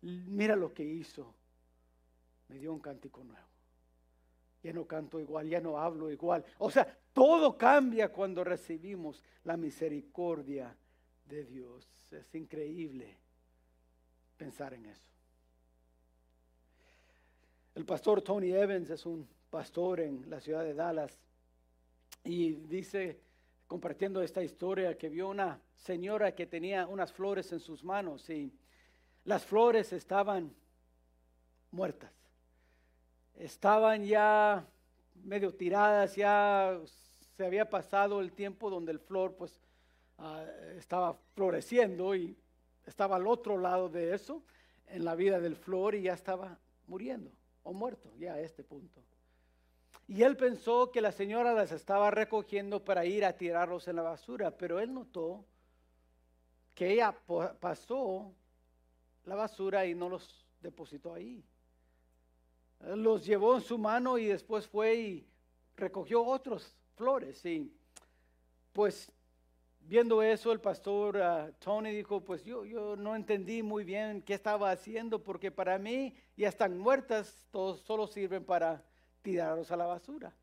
Mira 0.02 0.56
lo 0.56 0.74
que 0.74 0.84
hizo. 0.84 1.34
Me 2.50 2.58
dio 2.58 2.74
un 2.74 2.80
cántico 2.80 3.24
nuevo 3.24 3.53
ya 4.64 4.72
no 4.72 4.86
canto 4.88 5.20
igual, 5.20 5.50
ya 5.50 5.60
no 5.60 5.78
hablo 5.78 6.10
igual. 6.10 6.44
O 6.58 6.72
sea, 6.72 6.98
todo 7.12 7.58
cambia 7.58 8.10
cuando 8.10 8.44
recibimos 8.44 9.22
la 9.44 9.58
misericordia 9.58 10.76
de 11.26 11.44
Dios. 11.44 11.86
Es 12.12 12.34
increíble 12.34 13.18
pensar 14.38 14.74
en 14.74 14.86
eso. 14.86 15.12
El 17.76 17.86
pastor 17.86 18.22
Tony 18.22 18.52
Evans 18.52 18.90
es 18.90 19.06
un 19.06 19.28
pastor 19.50 20.00
en 20.00 20.30
la 20.30 20.40
ciudad 20.40 20.64
de 20.64 20.74
Dallas 20.74 21.18
y 22.24 22.54
dice, 22.54 23.20
compartiendo 23.68 24.22
esta 24.22 24.44
historia, 24.44 24.98
que 24.98 25.10
vio 25.10 25.28
una 25.28 25.60
señora 25.76 26.34
que 26.34 26.46
tenía 26.46 26.88
unas 26.88 27.12
flores 27.12 27.52
en 27.52 27.60
sus 27.60 27.84
manos 27.84 28.30
y 28.30 28.54
las 29.26 29.46
flores 29.46 29.92
estaban 29.92 30.54
muertas 31.72 32.23
estaban 33.36 34.06
ya 34.06 34.66
medio 35.24 35.54
tiradas, 35.54 36.16
ya 36.16 36.80
se 37.36 37.46
había 37.46 37.70
pasado 37.70 38.22
el 38.22 38.32
tiempo 38.32 38.70
donde 38.70 38.92
el 38.92 39.00
flor 39.00 39.36
pues 39.36 39.60
ah, 40.18 40.44
estaba 40.78 41.16
floreciendo 41.34 42.16
y 42.16 42.38
estaba 42.86 43.16
al 43.16 43.28
otro 43.28 43.58
lado 43.58 43.90
de 43.90 44.14
eso, 44.14 44.44
en 44.88 45.06
la 45.06 45.16
vida 45.16 45.40
del 45.40 45.56
flor 45.56 45.96
y 45.96 46.04
ya 46.04 46.14
estaba 46.14 46.60
muriendo 46.88 47.32
o 47.64 47.74
muerto 47.74 48.12
ya 48.18 48.34
a 48.34 48.40
este 48.42 48.64
punto. 48.64 49.02
Y 50.08 50.24
él 50.24 50.36
pensó 50.36 50.92
que 50.92 51.02
la 51.02 51.14
señora 51.14 51.54
las 51.54 51.72
estaba 51.72 52.12
recogiendo 52.12 52.84
para 52.84 53.06
ir 53.06 53.24
a 53.24 53.38
tirarlos 53.38 53.88
en 53.88 53.96
la 53.96 54.02
basura, 54.02 54.52
pero 54.52 54.80
él 54.80 54.94
notó 54.94 55.46
que 56.76 56.92
ella 56.92 57.16
pasó 57.60 58.34
la 59.24 59.36
basura 59.36 59.86
y 59.86 59.96
no 59.96 60.10
los 60.10 60.46
depositó 60.62 61.14
ahí 61.14 61.44
los 62.96 63.26
llevó 63.26 63.56
en 63.56 63.62
su 63.62 63.78
mano 63.78 64.18
y 64.18 64.26
después 64.28 64.68
fue 64.68 64.96
y 64.96 65.28
recogió 65.76 66.24
otros 66.24 66.76
flores. 66.96 67.46
Y 67.46 67.74
pues 68.72 69.12
viendo 69.80 70.22
eso, 70.22 70.52
el 70.52 70.60
pastor 70.60 71.18
ah, 71.22 71.52
Tony 71.60 71.92
dijo, 71.92 72.22
pues 72.22 72.44
yo, 72.44 72.66
yo 72.66 72.96
no 72.96 73.16
entendí 73.16 73.64
muy 73.64 73.84
bien 73.84 74.22
qué 74.22 74.34
estaba 74.34 74.72
haciendo, 74.72 75.24
porque 75.24 75.52
para 75.52 75.78
mí 75.78 76.16
ya 76.36 76.50
están 76.50 76.78
muertas, 76.78 77.48
todos 77.52 77.82
solo 77.82 78.08
sirven 78.08 78.44
para 78.46 78.84
tirarlos 79.22 79.72
a 79.72 79.78
la 79.78 79.86
basura. 79.86 80.34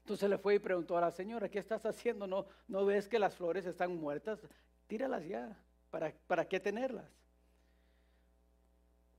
Entonces 0.00 0.28
le 0.28 0.38
fue 0.38 0.56
y 0.56 0.58
preguntó 0.58 0.98
a 0.98 1.00
la 1.00 1.10
señora, 1.10 1.48
¿qué 1.48 1.58
estás 1.60 1.86
haciendo? 1.86 2.26
¿No, 2.26 2.46
no 2.66 2.84
ves 2.84 3.08
que 3.08 3.18
las 3.18 3.36
flores 3.36 3.66
están 3.66 3.96
muertas? 3.96 4.40
Tíralas 4.88 5.24
ya, 5.26 5.56
¿para, 5.90 6.12
para 6.26 6.44
qué 6.46 6.58
tenerlas? 6.58 7.08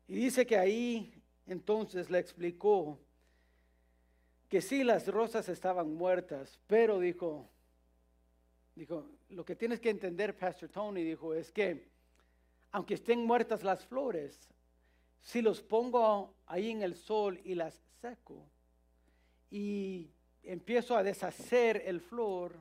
Y 0.07 0.15
dice 0.15 0.45
que 0.45 0.57
ahí 0.57 1.22
entonces 1.45 2.09
le 2.09 2.19
explicó 2.19 2.99
que 4.49 4.61
sí, 4.61 4.83
las 4.83 5.07
rosas 5.07 5.49
estaban 5.49 5.93
muertas, 5.93 6.59
pero 6.67 6.99
dijo, 6.99 7.49
dijo, 8.75 9.09
lo 9.29 9.43
que 9.43 9.55
tienes 9.55 9.79
que 9.79 9.89
entender, 9.89 10.37
Pastor 10.37 10.69
Tony, 10.69 11.03
dijo, 11.03 11.33
es 11.33 11.51
que 11.51 11.91
aunque 12.71 12.95
estén 12.95 13.25
muertas 13.25 13.63
las 13.63 13.85
flores, 13.85 14.49
si 15.21 15.41
los 15.41 15.61
pongo 15.61 16.35
ahí 16.45 16.71
en 16.71 16.81
el 16.81 16.95
sol 16.95 17.39
y 17.43 17.55
las 17.55 17.81
seco 18.01 18.45
y 19.49 20.11
empiezo 20.43 20.95
a 20.97 21.03
deshacer 21.03 21.83
el 21.85 22.01
flor, 22.01 22.53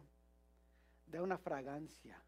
de 1.13 1.21
una 1.21 1.37
fragancia 1.37 2.19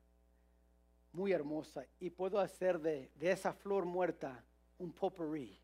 muy 1.12 1.32
hermosa 1.32 1.86
y 1.98 2.11
puedo 2.11 2.38
hacer 2.38 2.78
de, 2.80 3.11
de 3.14 3.32
esa 3.32 3.55
flor 3.55 3.86
muerta 3.86 4.44
un 4.78 4.92
potpourri 4.92 5.59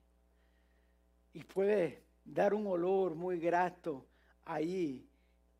y 1.33 1.45
puede 1.45 2.03
dar 2.25 2.55
un 2.55 2.67
olor 2.67 3.15
muy 3.15 3.39
grato 3.39 4.07
ahí 4.45 5.09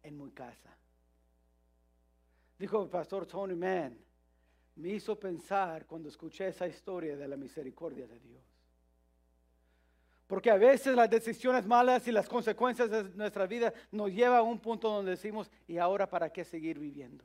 en 0.03 0.17
mi 0.23 0.31
casa. 0.31 0.77
Dijo 2.59 2.83
el 2.83 2.89
pastor 2.89 3.27
Tony 3.27 3.55
Mann, 3.55 3.99
me 4.77 4.91
hizo 4.91 5.19
pensar 5.19 5.87
cuando 5.87 6.09
escuché 6.09 6.49
esa 6.49 6.67
historia 6.67 7.17
de 7.17 7.29
la 7.29 7.37
misericordia 7.37 8.07
de 8.07 8.19
Dios. 8.21 8.43
Porque 10.27 10.51
a 10.51 10.57
veces 10.57 10.95
las 10.95 11.11
decisiones 11.11 11.67
malas 11.67 12.07
y 12.07 12.13
las 12.13 12.29
consecuencias 12.29 12.89
de 12.91 13.05
nuestra 13.17 13.47
vida 13.47 13.73
nos 13.91 14.11
llevan 14.11 14.39
a 14.39 14.43
un 14.43 14.61
punto 14.61 14.89
donde 14.89 15.13
decimos, 15.13 15.51
¿y 15.67 15.79
ahora 15.79 16.09
para 16.09 16.31
qué 16.31 16.45
seguir 16.45 16.79
viviendo? 16.79 17.25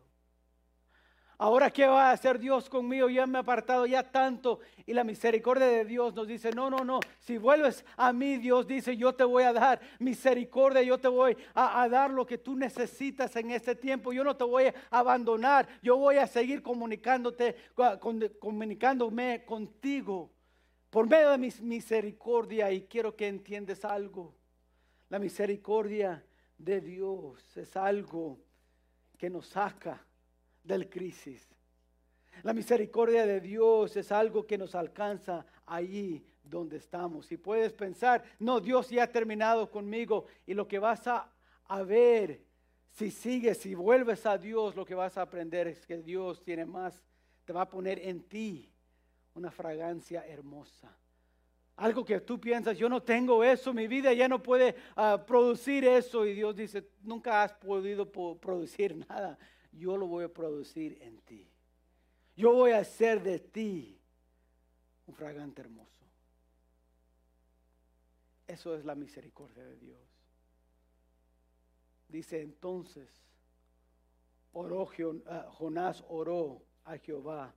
Ahora, 1.38 1.69
¿qué 1.69 1.86
va 1.86 2.09
a 2.09 2.11
hacer 2.13 2.39
Dios 2.39 2.69
conmigo? 2.69 3.09
Ya 3.09 3.27
me 3.27 3.39
he 3.39 3.41
apartado 3.41 3.86
ya 3.86 4.03
tanto. 4.09 4.59
Y 4.86 4.93
la 4.93 5.03
misericordia 5.03 5.65
de 5.65 5.83
Dios 5.83 6.13
nos 6.13 6.27
dice, 6.27 6.51
no, 6.51 6.69
no, 6.69 6.86
no. 6.86 7.01
Si 7.19 7.38
vuelves 7.38 7.83
a 7.97 8.13
mí, 8.13 8.38
Dios 8.38 8.65
dice, 8.65 8.95
yo 8.95 9.13
te 9.13 9.25
voy 9.25 9.43
a 9.43 9.51
dar 9.51 9.81
misericordia, 9.99 10.81
yo 10.81 10.97
te 10.97 11.09
voy 11.09 11.36
a, 11.53 11.88
dar 11.89 12.11
lo 12.11 12.25
que 12.25 12.38
tú 12.38 12.55
necesitas 12.55 13.36
en 13.36 13.51
este 13.51 13.75
tiempo. 13.75 14.13
Yo 14.13 14.23
no 14.23 14.38
te 14.38 14.45
voy 14.45 14.65
a 14.65 14.73
abandonar. 14.91 15.67
Yo 15.81 15.97
voy 15.97 16.17
a 16.17 16.27
seguir 16.27 16.61
comunicándote, 16.61 17.55
comunicándome 18.39 19.43
contigo 19.43 20.31
por 20.89 21.09
medio 21.09 21.31
de 21.31 21.38
mi 21.38 21.49
misericordia. 21.61 22.71
Y 22.71 22.83
quiero 22.83 23.13
que 23.13 23.27
entiendas 23.27 23.83
algo. 23.83 24.33
La 25.09 25.19
misericordia 25.19 26.25
de 26.57 26.79
Dios 26.79 27.57
es 27.57 27.75
algo 27.75 28.39
que 29.17 29.29
nos 29.29 29.47
saca 29.47 30.05
del 30.66 30.89
crisis. 30.89 31.47
La 32.43 32.53
misericordia 32.53 33.26
de 33.26 33.39
Dios 33.39 33.95
es 33.95 34.11
algo 34.11 34.45
que 34.45 34.57
nos 34.57 34.76
alcanza 34.76 35.45
allí 35.66 36.26
donde 36.43 36.78
estamos. 36.78 37.32
Y 37.32 37.38
puedes 37.38 37.74
pensar, 37.74 38.24
no, 38.39 38.59
Dios 38.59 38.89
ya 38.89 39.03
ha 39.03 39.11
terminado 39.11 39.70
conmigo 39.70 40.26
y 40.45 40.53
lo 40.53 40.68
que 40.68 40.80
vas 40.80 41.07
a, 41.07 41.32
ver 41.86 42.41
si 42.91 43.11
sigues, 43.11 43.57
si 43.57 43.74
vuelves 43.74 44.26
a 44.26 44.38
Dios, 44.38 44.76
lo 44.76 44.86
que 44.86 44.95
vas 44.95 45.18
a 45.18 45.24
aprender 45.24 45.68
es 45.68 45.86
que 45.86 45.97
Dios 45.97 46.43
tiene 46.43 46.66
más, 46.66 47.01
te 47.43 47.53
va 47.53 47.61
a 47.61 47.70
poner 47.70 47.99
en 47.99 48.22
ti 48.24 48.72
una 49.34 49.51
fragancia 49.51 50.26
hermosa, 50.26 50.95
Algo 51.78 52.05
que 52.05 52.22
tú 52.22 52.39
piensas, 52.39 52.78
yo 52.78 52.88
no 52.88 53.03
tengo 53.03 53.43
eso, 53.43 53.74
mi 53.74 53.88
vida 53.88 54.13
ya 54.13 54.30
no 54.30 54.41
puede 54.41 54.76
ah, 54.95 55.22
producir 55.28 55.84
eso. 55.84 56.26
Y 56.26 56.34
Dios 56.34 56.55
dice, 56.55 56.88
nunca 57.01 57.43
has 57.43 57.51
podido 57.53 58.09
producir 58.39 58.95
nada. 59.09 59.38
Yo 59.78 59.97
lo 59.97 60.07
voy 60.07 60.23
a 60.23 60.34
producir 60.34 60.97
en 61.01 61.19
ti. 61.21 61.47
Yo 62.36 62.53
voy 62.53 62.71
a 62.71 62.80
hacer 62.80 63.21
de 63.21 63.39
ti 63.39 63.99
un 65.07 65.15
fragante 65.15 65.61
hermoso. 65.61 66.05
Eso 68.47 68.76
es 68.76 68.86
la 68.86 68.95
misericordia 68.95 69.63
de 69.63 69.78
Dios. 69.78 69.99
Dice 72.07 72.41
entonces, 72.41 73.09
oró 74.53 74.89
ah, 75.28 75.47
Jonás 75.51 76.03
oró 76.07 76.61
a 76.86 76.97
Jehová, 76.97 77.53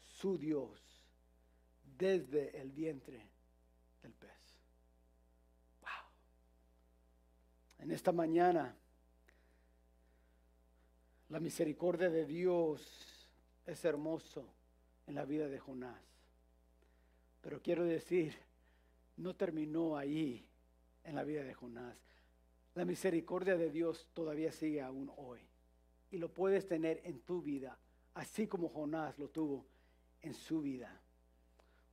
su 0.00 0.38
Dios, 0.38 0.80
desde 1.98 2.58
el 2.60 2.72
vientre 2.72 3.28
del 4.02 4.12
pez. 4.14 4.56
Wow. 5.82 5.90
En 7.80 7.90
esta 7.90 8.12
mañana, 8.12 8.74
la 11.32 11.40
misericordia 11.40 12.08
de 12.08 12.24
Dios 12.24 13.28
es 13.66 13.84
hermoso 13.84 14.46
en 15.06 15.16
la 15.16 15.24
vida 15.24 15.48
de 15.48 15.58
Jonás. 15.58 16.00
Pero 17.40 17.60
quiero 17.60 17.84
decir, 17.84 18.36
no 19.16 19.34
terminó 19.34 19.96
ahí 19.96 20.46
en 21.02 21.16
la 21.16 21.24
vida 21.24 21.42
de 21.42 21.54
Jonás. 21.54 21.98
La 22.74 22.84
misericordia 22.84 23.56
de 23.56 23.70
Dios 23.70 24.06
todavía 24.14 24.52
sigue 24.52 24.80
aún 24.80 25.10
hoy. 25.16 25.40
Y 26.10 26.18
lo 26.18 26.32
puedes 26.32 26.68
tener 26.68 27.00
en 27.04 27.20
tu 27.20 27.42
vida, 27.42 27.76
así 28.14 28.46
como 28.46 28.68
Jonás 28.68 29.18
lo 29.18 29.28
tuvo 29.28 29.66
en 30.20 30.34
su 30.34 30.60
vida 30.60 31.02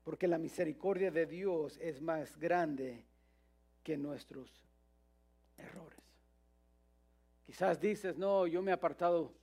porque 0.09 0.27
la 0.27 0.39
misericordia 0.39 1.11
de 1.11 1.27
Dios 1.27 1.77
es 1.77 2.01
más 2.01 2.35
grande 2.39 3.05
que 3.83 3.95
nuestros 3.95 4.49
errores. 5.55 5.98
Quizás 7.49 7.79
dices, 7.79 8.15
no, 8.15 8.45
yo 8.45 8.61
me 8.61 8.69
he 8.69 8.73
apartado 8.73 9.33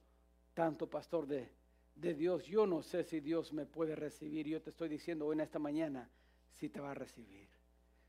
tanto, 0.54 0.88
pastor, 0.88 1.26
de, 1.26 1.50
de 1.96 2.14
Dios. 2.14 2.44
Yo 2.44 2.64
no 2.64 2.82
sé 2.82 3.02
si 3.02 3.18
Dios 3.18 3.52
me 3.52 3.66
puede 3.66 3.96
recibir. 3.96 4.46
Yo 4.46 4.62
te 4.62 4.70
estoy 4.70 4.88
diciendo 4.88 5.26
hoy 5.26 5.34
en 5.34 5.40
esta 5.40 5.58
mañana, 5.58 6.08
si 6.54 6.68
te 6.68 6.78
va 6.78 6.92
a 6.92 6.94
recibir, 6.94 7.48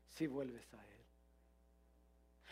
si 0.06 0.26
vuelves 0.26 0.72
a 0.74 0.76
Él. 0.76 1.04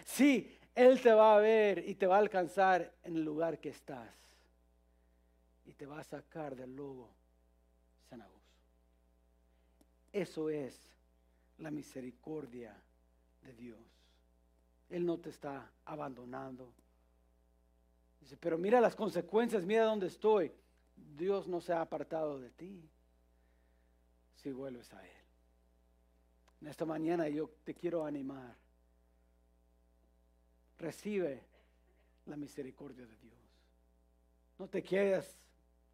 Sí, 0.05 0.59
Él 0.75 1.01
te 1.01 1.13
va 1.13 1.37
a 1.37 1.41
ver 1.41 1.89
y 1.89 1.95
te 1.95 2.07
va 2.07 2.17
a 2.17 2.21
alcanzar 2.21 2.93
en 3.05 3.17
el 3.17 3.23
lugar 3.23 3.61
que 3.61 3.69
estás. 3.69 4.15
Y 5.67 5.73
te 5.73 5.87
va 5.87 6.01
a 6.01 6.05
sacar 6.05 6.57
del 6.57 6.75
lobo 6.75 7.17
eso 10.17 10.49
es 10.49 10.75
la 11.59 11.71
misericordia 11.71 12.75
de 13.43 13.53
Dios. 13.53 13.79
Él 14.89 15.05
no 15.05 15.19
te 15.19 15.29
está 15.29 15.71
abandonando. 15.85 16.73
Dice, 18.27 18.37
pero 18.39 18.59
mira 18.59 18.81
las 18.81 18.97
consecuencias, 18.97 19.65
mira 19.65 19.85
dónde 19.85 20.09
estoy. 20.09 20.51
Dios 20.97 21.47
no 21.47 21.61
se 21.61 21.73
ha 21.73 21.81
apartado 21.81 22.41
de 22.41 22.51
ti 22.51 22.91
si 24.35 24.51
vuelves 24.51 24.93
a 24.93 25.07
Él. 25.07 25.23
En 26.61 26.67
esta 26.67 26.85
mañana 26.85 27.29
yo 27.29 27.49
te 27.63 27.73
quiero 27.73 28.05
animar. 28.05 28.57
Recibe 30.77 31.41
la 32.25 32.37
misericordia 32.37 33.07
de 33.07 33.17
Dios. 33.19 33.39
No 34.59 34.67
te 34.67 34.83
quedas 34.83 35.39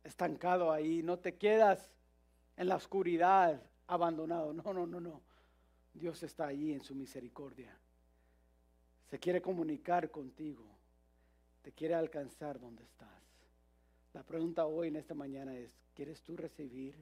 estancado 0.02 0.72
ahí, 0.72 1.02
no 1.02 1.18
te 1.18 1.34
quedas 1.34 1.90
en 2.56 2.66
la 2.66 2.76
oscuridad 2.76 3.62
abandonado. 3.88 4.54
No, 4.54 4.72
no, 4.72 4.86
no, 4.86 5.00
no. 5.00 5.20
Dios 5.92 6.22
está 6.22 6.46
allí 6.46 6.72
en 6.72 6.82
su 6.82 6.94
misericordia. 6.94 7.76
Se 9.10 9.18
quiere 9.18 9.42
comunicar 9.42 10.10
contigo. 10.10 10.72
Te 11.62 11.72
quiere 11.72 11.94
alcanzar 11.94 12.58
donde 12.58 12.82
estás. 12.82 13.08
La 14.12 14.22
pregunta 14.22 14.66
hoy 14.66 14.88
en 14.88 14.96
esta 14.96 15.14
mañana 15.14 15.56
es, 15.56 15.72
¿quieres 15.94 16.20
tú 16.22 16.36
recibir 16.36 16.94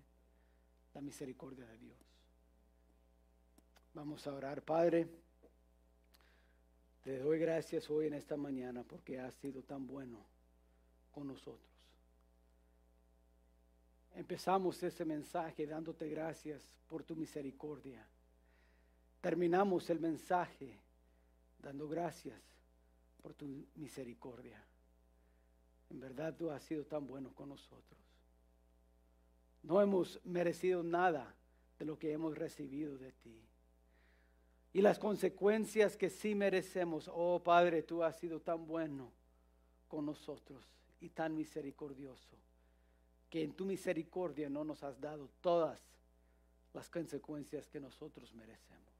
la 0.94 1.00
misericordia 1.00 1.66
de 1.66 1.78
Dios? 1.78 1.98
Vamos 3.94 4.26
a 4.26 4.34
orar, 4.34 4.62
Padre. 4.62 5.08
Te 7.02 7.18
doy 7.18 7.38
gracias 7.38 7.88
hoy 7.90 8.06
en 8.06 8.14
esta 8.14 8.36
mañana 8.36 8.84
porque 8.84 9.18
has 9.18 9.34
sido 9.34 9.62
tan 9.62 9.86
bueno 9.86 10.24
con 11.10 11.26
nosotros. 11.26 11.68
Empezamos 14.14 14.82
ese 14.82 15.04
mensaje 15.04 15.66
dándote 15.66 16.08
gracias 16.08 16.62
por 16.86 17.02
tu 17.02 17.16
misericordia. 17.16 18.06
Terminamos 19.20 19.88
el 19.90 20.00
mensaje 20.00 20.78
dando 21.58 21.88
gracias 21.88 22.59
por 23.20 23.34
tu 23.34 23.46
misericordia. 23.76 24.62
En 25.90 26.00
verdad 26.00 26.34
tú 26.36 26.50
has 26.50 26.62
sido 26.62 26.84
tan 26.84 27.06
bueno 27.06 27.32
con 27.34 27.48
nosotros. 27.48 28.00
No 29.62 29.80
hemos 29.80 30.20
merecido 30.24 30.82
nada 30.82 31.34
de 31.78 31.84
lo 31.84 31.98
que 31.98 32.12
hemos 32.12 32.36
recibido 32.36 32.96
de 32.96 33.12
ti. 33.12 33.40
Y 34.72 34.82
las 34.82 34.98
consecuencias 34.98 35.96
que 35.96 36.10
sí 36.10 36.34
merecemos, 36.34 37.10
oh 37.12 37.42
Padre, 37.42 37.82
tú 37.82 38.02
has 38.04 38.16
sido 38.18 38.40
tan 38.40 38.66
bueno 38.66 39.12
con 39.88 40.06
nosotros 40.06 40.64
y 41.00 41.08
tan 41.08 41.34
misericordioso 41.34 42.36
que 43.28 43.42
en 43.42 43.52
tu 43.52 43.64
misericordia 43.64 44.48
no 44.48 44.64
nos 44.64 44.82
has 44.82 45.00
dado 45.00 45.28
todas 45.40 45.80
las 46.72 46.88
consecuencias 46.88 47.68
que 47.68 47.80
nosotros 47.80 48.32
merecemos. 48.34 48.99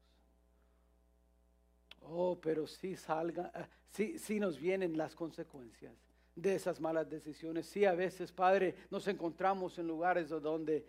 Oh, 2.01 2.37
pero 2.39 2.67
si 2.67 2.95
salga, 2.95 3.51
si, 3.89 4.15
ah, 4.17 4.39
nos 4.39 4.59
vienen 4.59 4.97
las 4.97 5.15
consecuencias 5.15 5.93
de 6.35 6.55
esas 6.55 6.79
malas 6.79 7.09
decisiones. 7.09 7.67
Sí, 7.67 7.85
a 7.85 7.93
veces, 7.93 8.31
Padre, 8.31 8.75
nos 8.89 9.07
encontramos 9.07 9.77
en 9.77 9.87
lugares 9.87 10.29
donde 10.29 10.85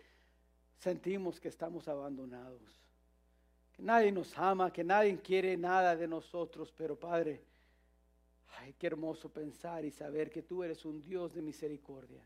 sentimos 0.77 1.39
que 1.39 1.49
estamos 1.49 1.87
abandonados, 1.87 2.61
que 3.71 3.81
nadie 3.81 4.11
nos 4.11 4.37
ama, 4.37 4.71
que 4.71 4.83
nadie 4.83 5.17
quiere 5.19 5.55
nada 5.57 5.95
de 5.95 6.07
nosotros, 6.07 6.73
pero 6.75 6.97
Padre, 6.97 7.43
ay, 8.59 8.73
qué 8.77 8.87
hermoso 8.87 9.29
pensar 9.29 9.85
y 9.85 9.91
saber 9.91 10.29
que 10.29 10.43
tú 10.43 10.63
eres 10.63 10.85
un 10.85 11.01
Dios 11.01 11.33
de 11.33 11.41
misericordia 11.41 12.25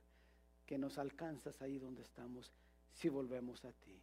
que 0.65 0.77
nos 0.77 0.97
alcanzas 0.97 1.61
ahí 1.61 1.79
donde 1.79 2.01
estamos 2.01 2.51
si 2.91 3.09
volvemos 3.09 3.63
a 3.63 3.71
ti. 3.71 3.99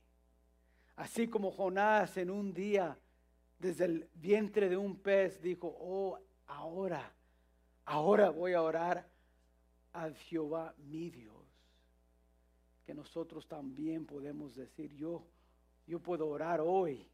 Así 0.97 1.29
como 1.29 1.51
Jonás 1.51 2.17
en 2.17 2.31
un 2.31 2.55
día 2.55 2.97
desde 3.59 3.85
el 3.87 4.09
vientre 4.15 4.69
de 4.69 4.77
un 4.77 4.97
pez 4.97 5.41
dijo, 5.41 5.75
oh, 5.81 6.19
ahora, 6.47 7.13
ahora 7.85 8.31
voy 8.31 8.53
a 8.53 8.63
orar 8.63 9.09
a 9.93 10.11
Jehová 10.11 10.75
mi 10.79 11.11
Dios. 11.11 11.35
Que 12.85 12.95
nosotros 12.95 13.47
también 13.47 14.05
podemos 14.05 14.55
decir, 14.55 14.93
yo, 14.95 15.25
yo 15.87 16.01
puedo 16.01 16.29
orar 16.29 16.61
hoy 16.61 17.09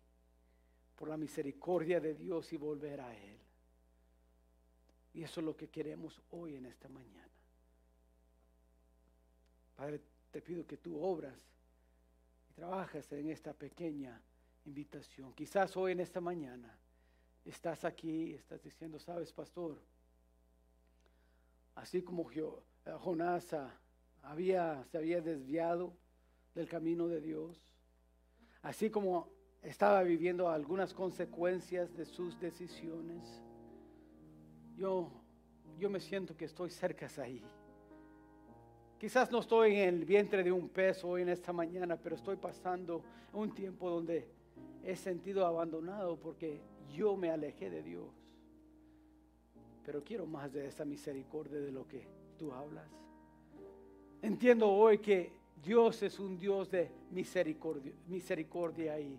por 0.97 1.09
la 1.09 1.17
misericordia 1.17 2.01
de 2.01 2.15
Dios 2.15 2.53
y 2.53 2.57
volver 2.57 3.01
a 3.01 3.17
Él. 3.17 3.39
Y 5.15 5.23
eso 5.23 5.41
es 5.41 5.47
lo 5.47 5.57
que 5.57 5.69
queremos 5.69 6.21
hoy 6.31 6.57
en 6.57 6.67
esta 6.67 6.89
mañana. 6.89 7.31
Padre, 9.77 10.01
te 10.31 10.43
pido 10.43 10.67
que 10.67 10.77
tú 10.77 11.01
obras 11.01 11.39
y 12.51 12.53
trabajes 12.53 13.11
en 13.13 13.31
esta 13.31 13.53
pequeña 13.53 14.21
invitación. 14.65 15.33
Quizás 15.35 15.77
hoy 15.77 15.93
en 15.93 16.01
esta 16.01 16.21
mañana 16.21 16.79
estás 17.45 17.85
aquí, 17.85 18.35
estás 18.35 18.63
diciendo, 18.63 18.99
sabes, 18.99 19.33
pastor, 19.33 19.81
así 21.75 22.03
como 22.03 22.31
eh, 22.31 22.43
Jonás 23.01 23.57
había, 24.23 24.85
se 24.85 24.99
había 24.99 25.21
desviado 25.21 25.97
del 26.55 26.69
camino 26.69 27.09
de 27.09 27.21
Dios, 27.21 27.61
así 28.63 28.91
como 28.91 29.31
estaba 29.63 30.03
viviendo 30.03 30.49
algunas 30.49 30.95
consecuencias 30.95 31.95
de 31.97 32.05
sus 32.05 32.39
decisiones, 32.41 33.43
yo, 34.77 35.11
yo 35.79 35.91
me 35.91 36.01
siento 36.01 36.37
que 36.37 36.47
estoy 36.47 36.71
cerca 36.71 37.09
de 37.09 37.23
ahí. 37.23 37.45
Quizás 38.99 39.31
no 39.31 39.39
estoy 39.41 39.77
en 39.77 39.89
el 39.89 40.05
vientre 40.05 40.43
de 40.43 40.53
un 40.53 40.69
pez 40.69 41.03
hoy 41.05 41.23
en 41.23 41.31
esta 41.31 41.53
mañana, 41.53 41.97
pero 41.97 42.17
estoy 42.17 42.37
pasando 42.37 43.03
un 43.33 43.55
tiempo 43.55 43.89
donde 43.89 44.29
he 44.85 44.97
sentido 44.97 45.47
abandonado 45.47 46.17
porque 46.17 46.61
yo 46.93 47.17
me 47.17 47.31
alejé 47.31 47.71
de 47.71 47.83
Dios. 47.83 48.09
Pero 49.85 50.03
quiero 50.05 50.27
más 50.27 50.53
de 50.53 50.67
esa 50.67 50.85
misericordia 50.85 51.59
de 51.59 51.73
lo 51.73 51.87
que 51.87 52.07
tú 52.39 52.53
hablas. 52.53 52.89
Entiendo 54.23 54.71
hoy 54.71 54.99
que 54.99 55.33
Dios 55.63 56.03
es 56.03 56.19
un 56.19 56.39
Dios 56.39 56.71
de 56.71 56.91
misericordia, 57.11 57.93
misericordia 58.07 58.99
y 59.01 59.19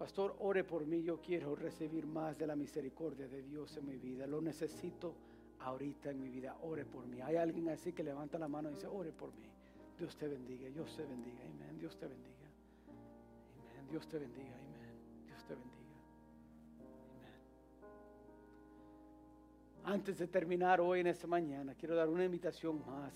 Pastor, 0.00 0.34
ore 0.38 0.64
por 0.64 0.86
mí. 0.86 1.02
Yo 1.02 1.20
quiero 1.20 1.54
recibir 1.54 2.06
más 2.06 2.38
de 2.38 2.46
la 2.46 2.56
misericordia 2.56 3.28
de 3.28 3.42
Dios 3.42 3.76
en 3.76 3.86
mi 3.86 3.98
vida. 3.98 4.26
Lo 4.26 4.40
necesito 4.40 5.14
ahorita 5.58 6.10
en 6.10 6.22
mi 6.22 6.30
vida. 6.30 6.56
Ore 6.62 6.86
por 6.86 7.06
mí. 7.06 7.20
Hay 7.20 7.36
alguien 7.36 7.68
así 7.68 7.92
que 7.92 8.02
levanta 8.02 8.38
la 8.38 8.48
mano 8.48 8.70
y 8.70 8.76
dice, 8.76 8.86
ore 8.86 9.12
por 9.12 9.28
mí. 9.34 9.50
Dios 9.98 10.16
te 10.16 10.26
bendiga, 10.26 10.70
Dios 10.70 10.96
te 10.96 11.04
bendiga. 11.04 11.44
Amén. 11.44 11.78
Dios 11.78 11.98
te 11.98 12.06
bendiga. 12.06 12.39
Dios 13.90 14.06
te 14.06 14.18
bendiga, 14.18 14.54
amén. 14.54 15.26
Dios 15.26 15.44
te 15.44 15.54
bendiga. 15.54 15.74
Amén. 19.84 19.94
Antes 19.94 20.18
de 20.18 20.28
terminar 20.28 20.80
hoy 20.80 21.00
en 21.00 21.08
esta 21.08 21.26
mañana, 21.26 21.74
quiero 21.74 21.96
dar 21.96 22.08
una 22.08 22.24
invitación 22.24 22.80
más. 22.86 23.12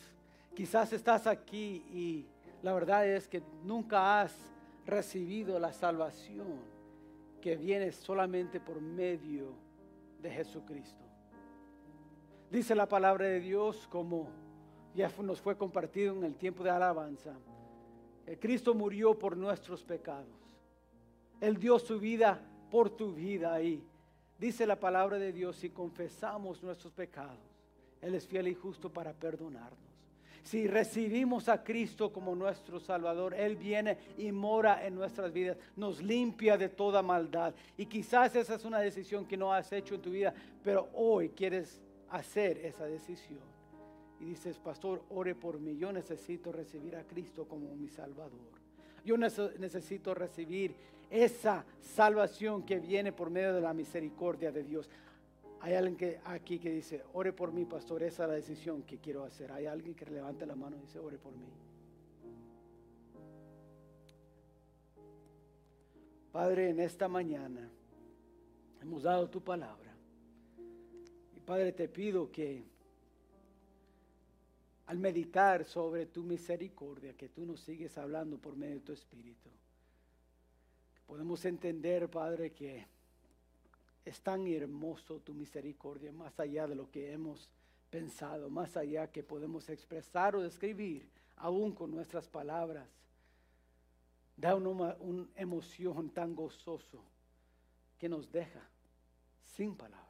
Quizás 0.52 0.92
estás 0.92 1.28
aquí 1.28 1.84
y 1.92 2.26
la 2.62 2.72
verdad 2.72 3.06
es 3.06 3.28
que 3.28 3.40
nunca 3.62 4.20
has 4.20 4.36
recibido 4.84 5.60
la 5.60 5.72
salvación 5.72 6.58
que 7.40 7.56
viene 7.56 7.92
solamente 7.92 8.58
por 8.58 8.80
medio 8.80 9.52
de 10.20 10.30
Jesucristo. 10.30 11.04
Dice 12.50 12.74
la 12.74 12.88
palabra 12.88 13.26
de 13.26 13.38
Dios 13.40 13.86
como 13.88 14.28
ya 14.94 15.10
nos 15.22 15.40
fue 15.40 15.56
compartido 15.56 16.16
en 16.16 16.24
el 16.24 16.34
tiempo 16.34 16.64
de 16.64 16.70
alabanza. 16.70 17.32
El 18.26 18.38
Cristo 18.38 18.74
murió 18.74 19.18
por 19.18 19.36
nuestros 19.36 19.84
pecados. 19.84 20.43
Él 21.40 21.58
dio 21.58 21.78
su 21.78 21.98
vida 21.98 22.40
por 22.70 22.90
tu 22.90 23.12
vida 23.12 23.60
y 23.62 23.82
dice 24.38 24.66
la 24.66 24.78
palabra 24.78 25.18
de 25.18 25.32
Dios 25.32 25.56
si 25.56 25.70
confesamos 25.70 26.62
nuestros 26.62 26.92
pecados, 26.92 27.38
Él 28.00 28.14
es 28.14 28.26
fiel 28.26 28.48
y 28.48 28.54
justo 28.54 28.92
para 28.92 29.12
perdonarnos. 29.12 29.94
Si 30.44 30.66
recibimos 30.66 31.48
a 31.48 31.64
Cristo 31.64 32.12
como 32.12 32.36
nuestro 32.36 32.78
Salvador, 32.78 33.32
Él 33.32 33.56
viene 33.56 33.96
y 34.18 34.30
mora 34.30 34.86
en 34.86 34.94
nuestras 34.94 35.32
vidas, 35.32 35.56
nos 35.74 36.02
limpia 36.02 36.58
de 36.58 36.68
toda 36.68 37.00
maldad. 37.00 37.54
Y 37.78 37.86
quizás 37.86 38.36
esa 38.36 38.56
es 38.56 38.64
una 38.66 38.80
decisión 38.80 39.24
que 39.24 39.38
no 39.38 39.54
has 39.54 39.72
hecho 39.72 39.94
en 39.94 40.02
tu 40.02 40.10
vida, 40.10 40.34
pero 40.62 40.90
hoy 40.92 41.30
quieres 41.30 41.80
hacer 42.10 42.58
esa 42.58 42.84
decisión. 42.84 43.40
Y 44.20 44.26
dices, 44.26 44.58
pastor, 44.58 45.02
ore 45.08 45.34
por 45.34 45.58
mí, 45.58 45.78
yo 45.78 45.90
necesito 45.90 46.52
recibir 46.52 46.94
a 46.96 47.04
Cristo 47.04 47.48
como 47.48 47.74
mi 47.74 47.88
Salvador. 47.88 48.64
Yo 49.02 49.16
necesito 49.16 50.14
recibir 50.14 50.74
esa 51.10 51.64
salvación 51.80 52.64
que 52.64 52.78
viene 52.78 53.12
por 53.12 53.30
medio 53.30 53.54
de 53.54 53.60
la 53.60 53.74
misericordia 53.74 54.50
de 54.50 54.64
Dios. 54.64 54.88
Hay 55.60 55.74
alguien 55.74 56.18
aquí 56.24 56.58
que 56.58 56.70
dice, 56.70 57.02
ore 57.12 57.32
por 57.32 57.52
mí, 57.52 57.64
pastor, 57.64 58.02
esa 58.02 58.24
es 58.24 58.28
la 58.28 58.34
decisión 58.34 58.82
que 58.82 58.98
quiero 58.98 59.24
hacer. 59.24 59.50
Hay 59.52 59.66
alguien 59.66 59.94
que 59.94 60.04
levante 60.06 60.44
la 60.44 60.54
mano 60.54 60.76
y 60.76 60.80
dice, 60.80 60.98
ore 60.98 61.18
por 61.18 61.32
mí. 61.32 61.48
Padre, 66.32 66.70
en 66.70 66.80
esta 66.80 67.06
mañana 67.08 67.70
hemos 68.82 69.04
dado 69.04 69.30
tu 69.30 69.40
palabra. 69.40 69.94
Y 71.36 71.40
Padre, 71.40 71.72
te 71.72 71.88
pido 71.88 72.30
que 72.30 72.64
al 74.86 74.98
meditar 74.98 75.64
sobre 75.64 76.06
tu 76.06 76.22
misericordia, 76.22 77.16
que 77.16 77.28
tú 77.28 77.46
nos 77.46 77.60
sigues 77.60 77.96
hablando 77.96 78.36
por 78.38 78.56
medio 78.56 78.74
de 78.74 78.80
tu 78.80 78.92
Espíritu. 78.92 79.48
Podemos 81.06 81.44
entender, 81.44 82.08
Padre, 82.08 82.52
que 82.52 82.86
es 84.04 84.20
tan 84.20 84.46
hermoso 84.46 85.20
tu 85.20 85.34
misericordia, 85.34 86.12
más 86.12 86.38
allá 86.38 86.66
de 86.66 86.74
lo 86.74 86.90
que 86.90 87.12
hemos 87.12 87.50
pensado, 87.90 88.50
más 88.50 88.76
allá 88.76 89.10
que 89.10 89.22
podemos 89.22 89.68
expresar 89.68 90.34
o 90.34 90.42
describir, 90.42 91.08
aún 91.36 91.72
con 91.72 91.90
nuestras 91.90 92.28
palabras. 92.28 92.88
Da 94.36 94.56
una, 94.56 94.96
emoción 95.36 96.10
tan 96.10 96.34
gozoso 96.34 97.04
que 97.98 98.08
nos 98.08 98.32
deja 98.32 98.60
sin 99.54 99.76
palabras. 99.76 100.04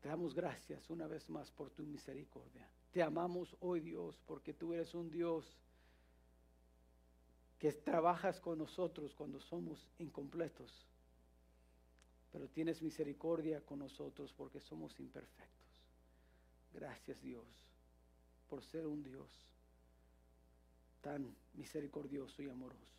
Te 0.00 0.08
damos 0.08 0.34
gracias 0.34 0.90
una 0.90 1.06
vez 1.06 1.28
más 1.30 1.50
por 1.50 1.70
tu 1.70 1.84
misericordia. 1.84 2.68
Te 2.92 3.02
amamos 3.02 3.56
hoy 3.60 3.80
Dios 3.80 4.20
porque 4.26 4.52
tú 4.52 4.74
eres 4.74 4.94
un 4.94 5.10
Dios 5.10 5.56
que 7.58 7.72
trabajas 7.72 8.40
con 8.40 8.58
nosotros 8.58 9.14
cuando 9.14 9.40
somos 9.40 9.86
incompletos. 9.98 10.86
Pero 12.30 12.48
tienes 12.48 12.82
misericordia 12.82 13.60
con 13.62 13.80
nosotros 13.80 14.32
porque 14.32 14.60
somos 14.60 14.98
imperfectos. 15.00 15.48
Gracias 16.72 17.20
Dios 17.20 17.46
por 18.48 18.62
ser 18.62 18.86
un 18.86 19.02
Dios 19.02 19.28
tan 21.00 21.34
misericordioso 21.54 22.42
y 22.42 22.48
amoroso. 22.48 22.98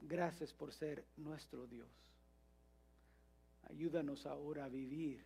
Gracias 0.00 0.52
por 0.52 0.72
ser 0.72 1.04
nuestro 1.16 1.66
Dios. 1.66 1.88
Ayúdanos 3.68 4.26
ahora 4.26 4.64
a 4.64 4.68
vivir 4.68 5.24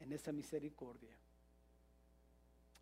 en 0.00 0.12
esa 0.12 0.32
misericordia. 0.32 1.16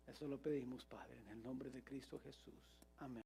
Eso 0.07 0.27
lo 0.27 0.41
pedimos, 0.41 0.85
Padre, 0.85 1.17
en 1.19 1.29
el 1.29 1.43
nombre 1.43 1.69
de 1.69 1.83
Cristo 1.83 2.19
Jesús. 2.23 2.86
Amén. 2.99 3.23